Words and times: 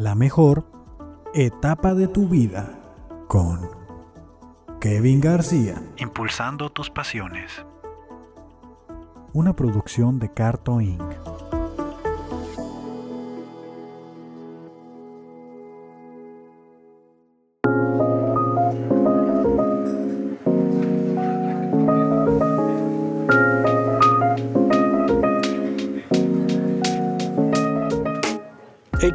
La 0.00 0.14
mejor 0.14 0.64
etapa 1.34 1.92
de 1.92 2.08
tu 2.08 2.26
vida 2.26 2.80
con 3.28 3.68
Kevin 4.80 5.20
García. 5.20 5.74
Impulsando 5.98 6.70
tus 6.70 6.88
pasiones. 6.88 7.66
Una 9.34 9.54
producción 9.54 10.18
de 10.18 10.32
Carto 10.32 10.80
Inc. 10.80 11.02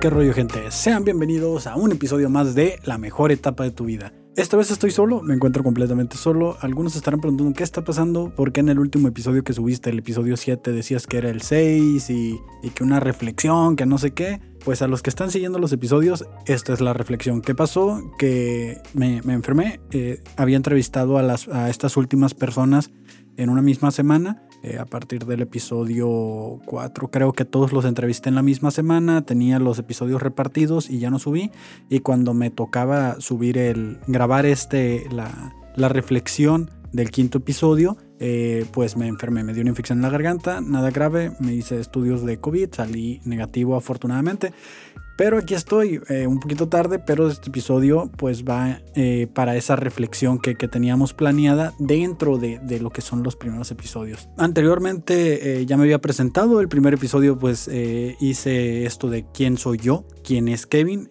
qué 0.05 0.11
rollo, 0.11 0.35
gente. 0.35 0.69
Sean 0.69 1.03
bienvenidos 1.03 1.65
a 1.65 1.75
un 1.75 1.91
episodio 1.91 2.29
más 2.29 2.53
de 2.53 2.77
La 2.83 2.99
mejor 2.99 3.31
etapa 3.31 3.63
de 3.63 3.71
tu 3.71 3.85
vida. 3.85 4.13
Esta 4.35 4.55
vez 4.55 4.69
estoy 4.69 4.91
solo, 4.91 5.23
me 5.23 5.33
encuentro 5.33 5.63
completamente 5.63 6.15
solo. 6.15 6.57
Algunos 6.61 6.95
estarán 6.95 7.21
preguntando 7.21 7.51
qué 7.53 7.63
está 7.63 7.83
pasando, 7.83 8.31
porque 8.35 8.59
en 8.59 8.69
el 8.69 8.77
último 8.77 9.07
episodio 9.07 9.43
que 9.43 9.53
subiste, 9.53 9.89
el 9.89 9.97
episodio 9.97 10.37
7, 10.37 10.73
decías 10.73 11.07
que 11.07 11.17
era 11.17 11.31
el 11.31 11.41
6 11.41 12.07
y, 12.11 12.39
y 12.61 12.69
que 12.69 12.83
una 12.83 12.99
reflexión, 12.99 13.75
que 13.75 13.87
no 13.87 13.97
sé 13.97 14.11
qué. 14.11 14.39
Pues 14.63 14.83
a 14.83 14.87
los 14.87 15.01
que 15.01 15.09
están 15.09 15.31
siguiendo 15.31 15.57
los 15.57 15.71
episodios, 15.71 16.27
esta 16.45 16.73
es 16.73 16.81
la 16.81 16.93
reflexión. 16.93 17.41
¿Qué 17.41 17.55
pasó? 17.55 17.99
Que 18.19 18.77
me, 18.93 19.17
enfermé. 19.17 19.79
Eh, 19.89 20.21
había 20.37 20.57
entrevistado 20.57 21.17
a, 21.17 21.23
las, 21.23 21.47
a 21.47 21.71
estas 21.71 21.97
últimas 21.97 22.35
personas 22.35 22.91
en 23.37 23.49
una 23.49 23.63
misma 23.63 23.89
semana. 23.89 24.43
Eh, 24.65 24.79
a 24.79 24.85
partir 24.85 25.27
del 25.27 25.41
episodio 25.41 26.59
4, 26.65 27.11
creo 27.11 27.33
que 27.33 27.45
todos 27.45 27.71
los 27.71 27.85
entrevisté 27.85 28.29
en 28.29 28.35
la 28.35 28.41
misma 28.41 28.71
semana. 28.71 29.23
Tenía 29.23 29.59
los 29.59 29.77
episodios 29.77 30.23
repartidos 30.23 30.89
y 30.89 30.97
ya 30.97 31.11
no 31.11 31.19
subí. 31.19 31.51
Y 31.87 31.99
cuando 31.99 32.33
me 32.33 32.49
tocaba 32.49 33.21
subir 33.21 33.59
el. 33.59 33.99
grabar 34.07 34.47
este. 34.47 35.05
la, 35.11 35.53
la 35.75 35.87
reflexión 35.87 36.71
del 36.93 37.11
quinto 37.11 37.39
episodio, 37.39 37.97
eh, 38.19 38.65
pues 38.71 38.95
me 38.95 39.07
enfermé, 39.07 39.43
me 39.43 39.53
dio 39.53 39.61
una 39.61 39.71
infección 39.71 39.97
en 39.97 40.03
la 40.03 40.09
garganta, 40.09 40.61
nada 40.61 40.91
grave, 40.91 41.33
me 41.39 41.53
hice 41.53 41.77
estudios 41.79 42.25
de 42.25 42.39
COVID, 42.39 42.69
salí 42.71 43.19
negativo 43.25 43.75
afortunadamente. 43.75 44.53
Pero 45.17 45.37
aquí 45.37 45.53
estoy, 45.53 46.01
eh, 46.09 46.27
un 46.27 46.39
poquito 46.39 46.67
tarde, 46.67 46.99
pero 46.99 47.29
este 47.29 47.47
episodio 47.47 48.11
pues 48.17 48.43
va 48.43 48.81
eh, 48.95 49.27
para 49.33 49.55
esa 49.55 49.77
reflexión 49.77 50.39
que, 50.39 50.55
que 50.55 50.67
teníamos 50.67 51.13
planeada 51.13 51.73
dentro 51.79 52.37
de, 52.37 52.59
de, 52.59 52.81
lo 52.81 52.89
que 52.89 53.01
son 53.01 53.23
los 53.23 53.37
primeros 53.37 53.71
episodios. 53.71 54.27
Anteriormente 54.37 55.61
eh, 55.61 55.65
ya 55.65 55.77
me 55.77 55.83
había 55.83 55.99
presentado, 55.99 56.59
el 56.59 56.67
primer 56.67 56.93
episodio 56.93 57.37
pues 57.37 57.69
hice 58.19 58.85
esto 58.85 59.09
de 59.09 59.25
quién 59.33 59.57
soy 59.57 59.77
yo, 59.77 60.05
quién 60.23 60.47
es 60.47 60.65
Kevin. 60.65 61.09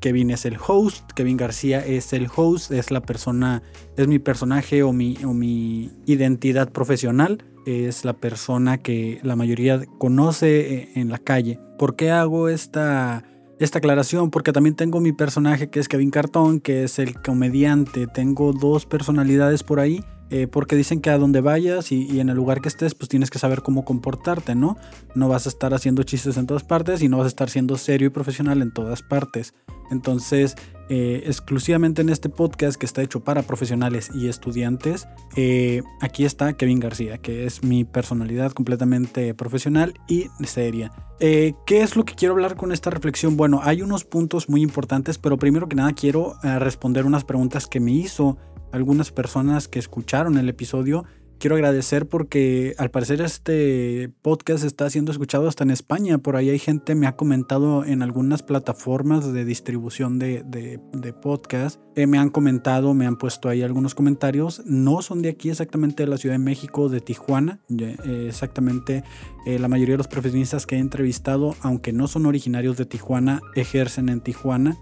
Kevin 0.00 0.30
es 0.30 0.44
el 0.44 0.56
host, 0.64 1.12
Kevin 1.12 1.36
García 1.36 1.84
es 1.84 2.12
el 2.12 2.28
host, 2.34 2.72
es 2.72 2.90
la 2.90 3.00
persona, 3.00 3.62
es 3.96 4.08
mi 4.08 4.18
personaje 4.18 4.82
o 4.82 4.92
mi, 4.92 5.16
o 5.24 5.32
mi 5.32 5.92
identidad 6.06 6.70
profesional 6.72 7.44
es 7.66 8.04
la 8.04 8.14
persona 8.14 8.78
que 8.78 9.20
la 9.22 9.36
mayoría 9.36 9.82
conoce 9.98 10.90
en 10.94 11.10
la 11.10 11.18
calle. 11.18 11.58
¿Por 11.78 11.96
qué 11.96 12.10
hago 12.10 12.48
esta, 12.48 13.24
esta 13.58 13.78
aclaración? 13.78 14.30
Porque 14.30 14.52
también 14.52 14.74
tengo 14.74 15.00
mi 15.00 15.12
personaje 15.12 15.70
que 15.70 15.80
es 15.80 15.88
Kevin 15.88 16.10
Cartón, 16.10 16.60
que 16.60 16.84
es 16.84 16.98
el 16.98 17.20
comediante. 17.20 18.06
Tengo 18.06 18.52
dos 18.52 18.86
personalidades 18.86 19.62
por 19.62 19.80
ahí. 19.80 20.04
Eh, 20.30 20.48
porque 20.48 20.74
dicen 20.74 21.00
que 21.00 21.10
a 21.10 21.18
donde 21.18 21.40
vayas 21.40 21.92
y, 21.92 22.18
en 22.18 22.28
el 22.28 22.36
lugar 22.36 22.60
que 22.60 22.68
estés, 22.68 22.94
pues 22.94 23.08
tienes 23.08 23.30
que 23.30 23.38
saber 23.38 23.62
cómo 23.62 23.84
comportarte, 23.84 24.54
¿no? 24.54 24.76
No 25.14 25.28
vas 25.28 25.46
a 25.46 25.48
estar 25.48 25.72
haciendo 25.72 26.02
chistes 26.02 26.36
en 26.36 26.46
todas 26.46 26.64
partes 26.64 27.02
y 27.02 27.08
no 27.08 27.18
vas 27.18 27.26
a 27.26 27.28
estar 27.28 27.48
siendo 27.48 27.76
serio 27.76 28.08
y 28.08 28.10
profesional 28.10 28.60
en 28.60 28.72
todas 28.72 29.02
partes. 29.02 29.54
Entonces, 29.90 30.56
eh, 30.88 31.22
exclusivamente 31.26 32.02
en 32.02 32.08
este 32.08 32.28
podcast 32.28 32.76
que 32.76 32.86
está 32.86 33.02
hecho 33.02 33.20
para 33.20 33.42
profesionales 33.42 34.10
y 34.14 34.26
estudiantes, 34.26 35.06
eh, 35.36 35.82
aquí 36.00 36.24
está 36.24 36.54
Kevin 36.54 36.80
García, 36.80 37.18
que 37.18 37.46
es 37.46 37.62
mi 37.62 37.84
personalidad 37.84 38.50
completamente 38.50 39.32
profesional 39.34 39.94
y 40.08 40.26
seria. 40.44 40.90
¿Qué 41.18 41.54
es 41.68 41.96
lo 41.96 42.04
que 42.04 42.14
quiero 42.14 42.34
hablar 42.34 42.56
con 42.56 42.72
esta 42.72 42.90
reflexión? 42.90 43.36
Bueno, 43.36 43.60
hay 43.62 43.80
unos 43.80 44.04
puntos 44.04 44.48
muy 44.50 44.60
importantes, 44.60 45.18
pero 45.18 45.38
primero 45.38 45.68
que 45.68 45.76
nada 45.76 45.92
quiero 45.92 46.34
responder 46.42 47.06
unas 47.06 47.24
preguntas 47.24 47.66
que 47.66 47.80
me 47.80 47.92
hizo 47.92 48.36
algunas 48.72 49.12
personas 49.12 49.68
que 49.68 49.78
escucharon 49.78 50.38
el 50.38 50.48
episodio 50.48 51.04
quiero 51.38 51.56
agradecer 51.56 52.06
porque 52.08 52.74
al 52.78 52.90
parecer 52.90 53.20
este 53.20 54.10
podcast 54.22 54.64
está 54.64 54.88
siendo 54.90 55.12
escuchado 55.12 55.48
hasta 55.48 55.64
en 55.64 55.70
España. 55.70 56.18
Por 56.18 56.36
ahí 56.36 56.50
hay 56.50 56.58
gente, 56.58 56.94
me 56.94 57.06
ha 57.06 57.16
comentado 57.16 57.84
en 57.84 58.02
algunas 58.02 58.42
plataformas 58.42 59.32
de 59.32 59.44
distribución 59.44 60.18
de, 60.18 60.42
de, 60.44 61.12
podcast. 61.12 61.80
Eh, 61.94 62.06
me 62.06 62.18
han 62.18 62.30
comentado, 62.30 62.94
me 62.94 63.06
han 63.06 63.16
puesto 63.16 63.48
ahí 63.48 63.62
algunos 63.62 63.94
comentarios. 63.94 64.62
No 64.66 65.02
son 65.02 65.22
de 65.22 65.30
aquí 65.30 65.50
exactamente 65.50 66.04
de 66.04 66.10
la 66.10 66.18
Ciudad 66.18 66.34
de 66.34 66.40
México, 66.40 66.88
de 66.88 67.00
Tijuana. 67.00 67.60
Eh, 67.76 68.26
exactamente 68.28 69.04
eh, 69.46 69.58
la 69.58 69.68
mayoría 69.68 69.94
de 69.94 69.98
los 69.98 70.08
profesionistas 70.08 70.66
que 70.66 70.76
he 70.76 70.78
entrevistado, 70.80 71.54
aunque 71.60 71.92
no 71.92 72.08
son 72.08 72.26
originarios 72.26 72.76
de 72.76 72.86
Tijuana, 72.86 73.40
ejercen 73.54 74.08
en 74.08 74.20
Tijuana 74.20 74.78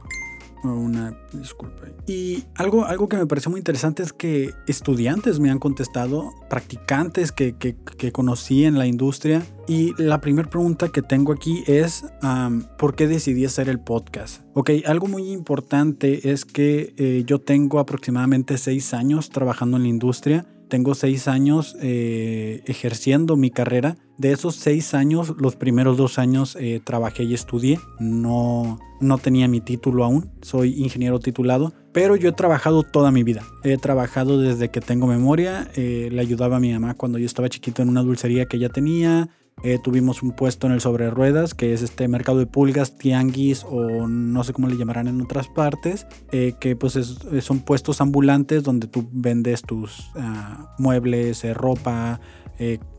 una 0.72 1.16
disculpa. 1.32 1.82
Y 2.06 2.44
algo, 2.54 2.84
algo 2.84 3.08
que 3.08 3.16
me 3.16 3.26
pareció 3.26 3.50
muy 3.50 3.60
interesante 3.60 4.02
es 4.02 4.12
que 4.12 4.50
estudiantes 4.66 5.40
me 5.40 5.50
han 5.50 5.58
contestado, 5.58 6.32
practicantes 6.48 7.32
que, 7.32 7.56
que, 7.56 7.76
que 7.76 8.12
conocí 8.12 8.64
en 8.64 8.78
la 8.78 8.86
industria. 8.86 9.42
Y 9.66 9.92
la 10.00 10.20
primera 10.20 10.48
pregunta 10.48 10.88
que 10.88 11.02
tengo 11.02 11.32
aquí 11.32 11.64
es, 11.66 12.04
um, 12.22 12.62
¿por 12.78 12.94
qué 12.94 13.08
decidí 13.08 13.44
hacer 13.44 13.68
el 13.68 13.80
podcast? 13.80 14.42
Ok, 14.54 14.70
algo 14.86 15.06
muy 15.06 15.32
importante 15.32 16.30
es 16.30 16.44
que 16.44 16.94
eh, 16.96 17.24
yo 17.26 17.40
tengo 17.40 17.78
aproximadamente 17.78 18.58
seis 18.58 18.94
años 18.94 19.30
trabajando 19.30 19.76
en 19.78 19.84
la 19.84 19.88
industria 19.88 20.46
tengo 20.74 20.96
seis 20.96 21.28
años 21.28 21.76
eh, 21.80 22.64
ejerciendo 22.66 23.36
mi 23.36 23.52
carrera. 23.52 23.96
De 24.18 24.32
esos 24.32 24.56
seis 24.56 24.92
años, 24.92 25.32
los 25.38 25.54
primeros 25.54 25.96
dos 25.96 26.18
años 26.18 26.56
eh, 26.58 26.80
trabajé 26.82 27.22
y 27.22 27.32
estudié. 27.32 27.78
No, 28.00 28.80
no 29.00 29.18
tenía 29.18 29.46
mi 29.46 29.60
título 29.60 30.02
aún, 30.04 30.32
soy 30.42 30.82
ingeniero 30.82 31.20
titulado, 31.20 31.72
pero 31.92 32.16
yo 32.16 32.30
he 32.30 32.32
trabajado 32.32 32.82
toda 32.82 33.12
mi 33.12 33.22
vida. 33.22 33.44
He 33.62 33.76
trabajado 33.76 34.40
desde 34.40 34.72
que 34.72 34.80
tengo 34.80 35.06
memoria. 35.06 35.70
Eh, 35.76 36.08
le 36.10 36.20
ayudaba 36.20 36.56
a 36.56 36.60
mi 36.60 36.72
mamá 36.72 36.94
cuando 36.94 37.18
yo 37.18 37.26
estaba 37.26 37.48
chiquito 37.48 37.80
en 37.82 37.88
una 37.88 38.02
dulcería 38.02 38.46
que 38.46 38.56
ella 38.56 38.70
tenía. 38.70 39.28
Eh, 39.62 39.78
tuvimos 39.82 40.22
un 40.22 40.32
puesto 40.32 40.66
en 40.66 40.74
el 40.74 40.80
sobre 40.80 41.08
ruedas, 41.08 41.54
que 41.54 41.72
es 41.72 41.80
este 41.80 42.06
mercado 42.08 42.38
de 42.38 42.46
pulgas, 42.46 42.98
tianguis 42.98 43.64
o 43.64 44.06
no 44.06 44.44
sé 44.44 44.52
cómo 44.52 44.68
le 44.68 44.76
llamarán 44.76 45.08
en 45.08 45.22
otras 45.22 45.48
partes, 45.48 46.06
eh, 46.32 46.54
que 46.60 46.76
pues 46.76 46.96
es, 46.96 47.18
son 47.40 47.60
puestos 47.60 48.00
ambulantes 48.00 48.62
donde 48.62 48.88
tú 48.88 49.08
vendes 49.10 49.62
tus 49.62 50.10
uh, 50.16 50.66
muebles, 50.78 51.44
eh, 51.44 51.54
ropa, 51.54 52.20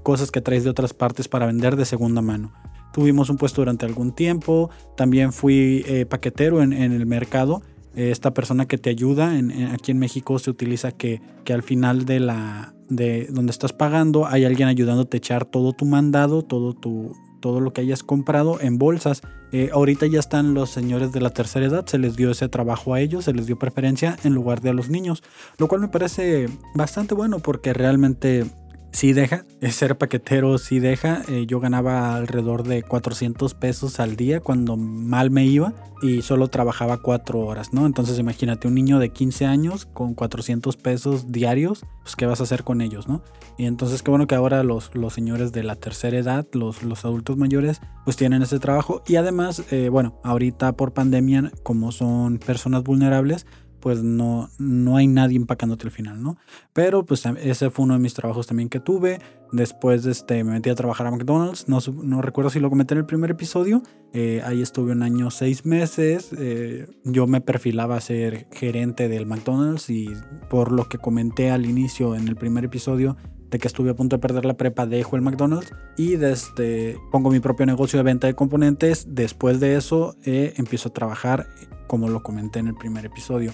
cosas 0.04 0.32
que 0.32 0.42
traes 0.42 0.66
de 0.66 0.70
otras 0.70 0.94
partes 0.94 1.28
para 1.28 1.46
vender 1.46 1.76
de 1.76 1.86
segunda 1.86 2.22
mano. 2.22 2.52
Tuvimos 2.92 3.30
un 3.30 3.38
puesto 3.38 3.62
durante 3.62 3.86
algún 3.86 4.14
tiempo, 4.14 4.70
también 4.96 5.34
fui 5.34 5.84
eh, 5.88 6.06
paquetero 6.06 6.62
en, 6.62 6.74
en 6.74 6.94
el 6.94 7.06
mercado 7.06 7.62
esta 7.96 8.34
persona 8.34 8.68
que 8.68 8.78
te 8.78 8.90
ayuda 8.90 9.38
en, 9.38 9.52
aquí 9.68 9.92
en 9.92 10.00
México 10.00 10.40
se 10.40 10.50
utiliza 10.50 10.92
que, 10.92 11.22
que 11.44 11.54
al 11.54 11.64
final 11.64 12.06
de 12.06 12.20
la 12.20 12.74
de 12.90 13.28
donde 13.32 13.52
estás 13.52 13.74
pagando 13.74 14.28
hay 14.28 14.46
alguien 14.46 14.68
ayudándote 14.68 15.18
a 15.18 15.20
echar 15.20 15.46
todo 15.46 15.74
tu 15.74 15.86
mandado 15.86 16.44
todo 16.44 16.74
tu 16.74 17.14
todo 17.40 17.60
lo 17.60 17.74
que 17.74 17.82
hayas 17.82 18.02
comprado 18.02 18.60
en 18.60 18.80
bolsas. 18.80 19.22
Eh, 19.52 19.70
ahorita 19.72 20.08
ya 20.08 20.20
están 20.20 20.56
los 20.56 20.72
señores 20.72 21.12
de 21.12 21.22
la 21.22 21.30
tercera 21.30 21.68
edad 21.68 21.86
se 21.86 22.00
les 22.00 22.16
dio 22.16 22.32
ese 22.32 22.50
trabajo 22.50 22.94
a 22.94 23.00
ellos 23.00 23.26
se 23.26 23.34
les 23.34 23.46
dio 23.46 23.58
preferencia 23.58 24.18
en 24.24 24.34
lugar 24.34 24.62
de 24.62 24.72
a 24.72 24.74
los 24.74 24.90
niños 24.90 25.24
lo 25.58 25.68
cual 25.68 25.82
me 25.82 25.88
parece 25.88 26.48
bastante 26.74 27.14
bueno 27.14 27.40
porque 27.40 27.72
realmente 27.72 28.46
sí 28.92 29.14
deja, 29.14 29.46
ser 29.70 29.98
paquetero 29.98 30.58
sí 30.58 30.80
deja. 30.80 31.22
Eh, 31.28 31.46
yo 31.48 31.60
ganaba 31.60 32.16
alrededor 32.16 32.64
de 32.64 32.84
400 32.84 33.54
pesos 33.54 34.00
al 34.00 34.16
día 34.16 34.40
cuando 34.40 34.78
mal 34.78 35.32
me 35.32 35.46
iba 35.46 35.74
y 36.02 36.22
solo 36.22 36.48
trabajaba 36.48 37.02
4 37.02 37.40
horas, 37.40 37.74
¿no? 37.74 37.86
Entonces 37.86 38.20
imagínate 38.20 38.68
un 38.68 38.76
niño 38.76 39.00
de 39.00 39.10
15 39.10 39.46
años 39.46 39.86
con 39.86 40.14
400 40.14 40.78
pesos 40.78 41.32
diarios, 41.32 41.86
pues 42.04 42.16
qué 42.16 42.26
vas 42.26 42.40
a 42.40 42.44
hacer 42.44 42.64
con 42.64 42.82
ellos, 42.82 43.08
¿no? 43.08 43.24
Y 43.58 43.66
entonces 43.66 44.04
qué 44.04 44.12
bueno 44.12 44.28
que 44.28 44.36
ahora 44.36 44.64
los, 44.64 44.94
los 44.94 45.14
señores 45.14 45.52
de 45.52 45.64
la 45.64 45.76
tercera 45.76 46.18
edad, 46.18 46.46
los, 46.54 46.84
los 46.84 47.06
adultos 47.06 47.38
mayores, 47.38 47.82
pues 48.04 48.18
tienen 48.18 48.42
ese 48.42 48.60
trabajo 48.60 49.04
y 49.08 49.16
además, 49.16 49.64
eh, 49.72 49.90
bueno, 49.90 50.20
ahorita 50.24 50.74
por 50.74 50.94
pandemia, 50.94 51.52
como 51.64 51.92
son 51.92 52.38
personas 52.38 52.84
vulnerables, 52.84 53.46
pues 53.86 54.02
no, 54.02 54.50
no 54.58 54.98
hay 54.98 55.06
nadie 55.06 55.38
empacándote 55.38 55.86
al 55.86 55.92
final, 55.92 56.24
¿no? 56.24 56.38
Pero 56.74 57.06
pues 57.06 57.24
ese 57.44 57.70
fue 57.70 57.86
uno 57.86 57.94
de 57.94 58.00
mis 58.00 58.16
trabajos 58.16 58.48
también 58.48 58.68
que 58.68 58.80
tuve. 58.80 59.20
Después 59.52 60.08
este, 60.08 60.44
me 60.44 60.54
metí 60.54 60.72
a 60.72 60.76
trabajar 60.76 61.06
a 61.06 61.12
McDonald's, 61.12 61.70
no, 61.70 61.78
no 62.02 62.24
recuerdo 62.24 62.50
si 62.50 62.60
lo 62.60 62.72
comenté 62.72 62.96
en 62.96 63.02
el 63.02 63.06
primer 63.06 63.30
episodio. 63.30 63.84
Eh, 64.12 64.42
ahí 64.44 64.64
estuve 64.64 64.94
un 64.94 65.04
año, 65.04 65.30
seis 65.30 65.68
meses. 65.68 66.32
Eh, 66.36 66.88
yo 67.04 67.28
me 67.28 67.42
perfilaba 67.42 67.96
a 67.96 68.02
ser 68.02 68.48
gerente 68.52 69.08
del 69.08 69.28
McDonald's 69.28 69.88
y 69.92 70.10
por 70.50 70.72
lo 70.72 70.90
que 70.90 70.98
comenté 70.98 71.52
al 71.52 71.68
inicio 71.68 72.16
en 72.16 72.28
el 72.28 72.36
primer 72.36 72.66
episodio, 72.66 73.18
de 73.52 73.60
que 73.60 73.68
estuve 73.68 73.92
a 73.92 73.96
punto 73.96 74.16
de 74.16 74.20
perder 74.20 74.46
la 74.46 74.58
prepa, 74.58 74.88
dejo 74.88 75.16
el 75.16 75.22
McDonald's 75.22 75.72
y 75.96 76.16
desde 76.16 76.98
pongo 77.12 77.30
mi 77.30 77.40
propio 77.40 77.68
negocio 77.68 78.00
de 78.00 78.04
venta 78.04 78.26
de 78.26 78.34
componentes. 78.34 79.06
Después 79.10 79.60
de 79.60 79.76
eso 79.76 80.16
eh, 80.24 80.56
empiezo 80.58 80.90
a 80.90 80.94
trabajar, 80.94 81.46
como 81.86 82.10
lo 82.10 82.24
comenté 82.24 82.58
en 82.58 82.66
el 82.66 82.76
primer 82.76 83.06
episodio. 83.06 83.52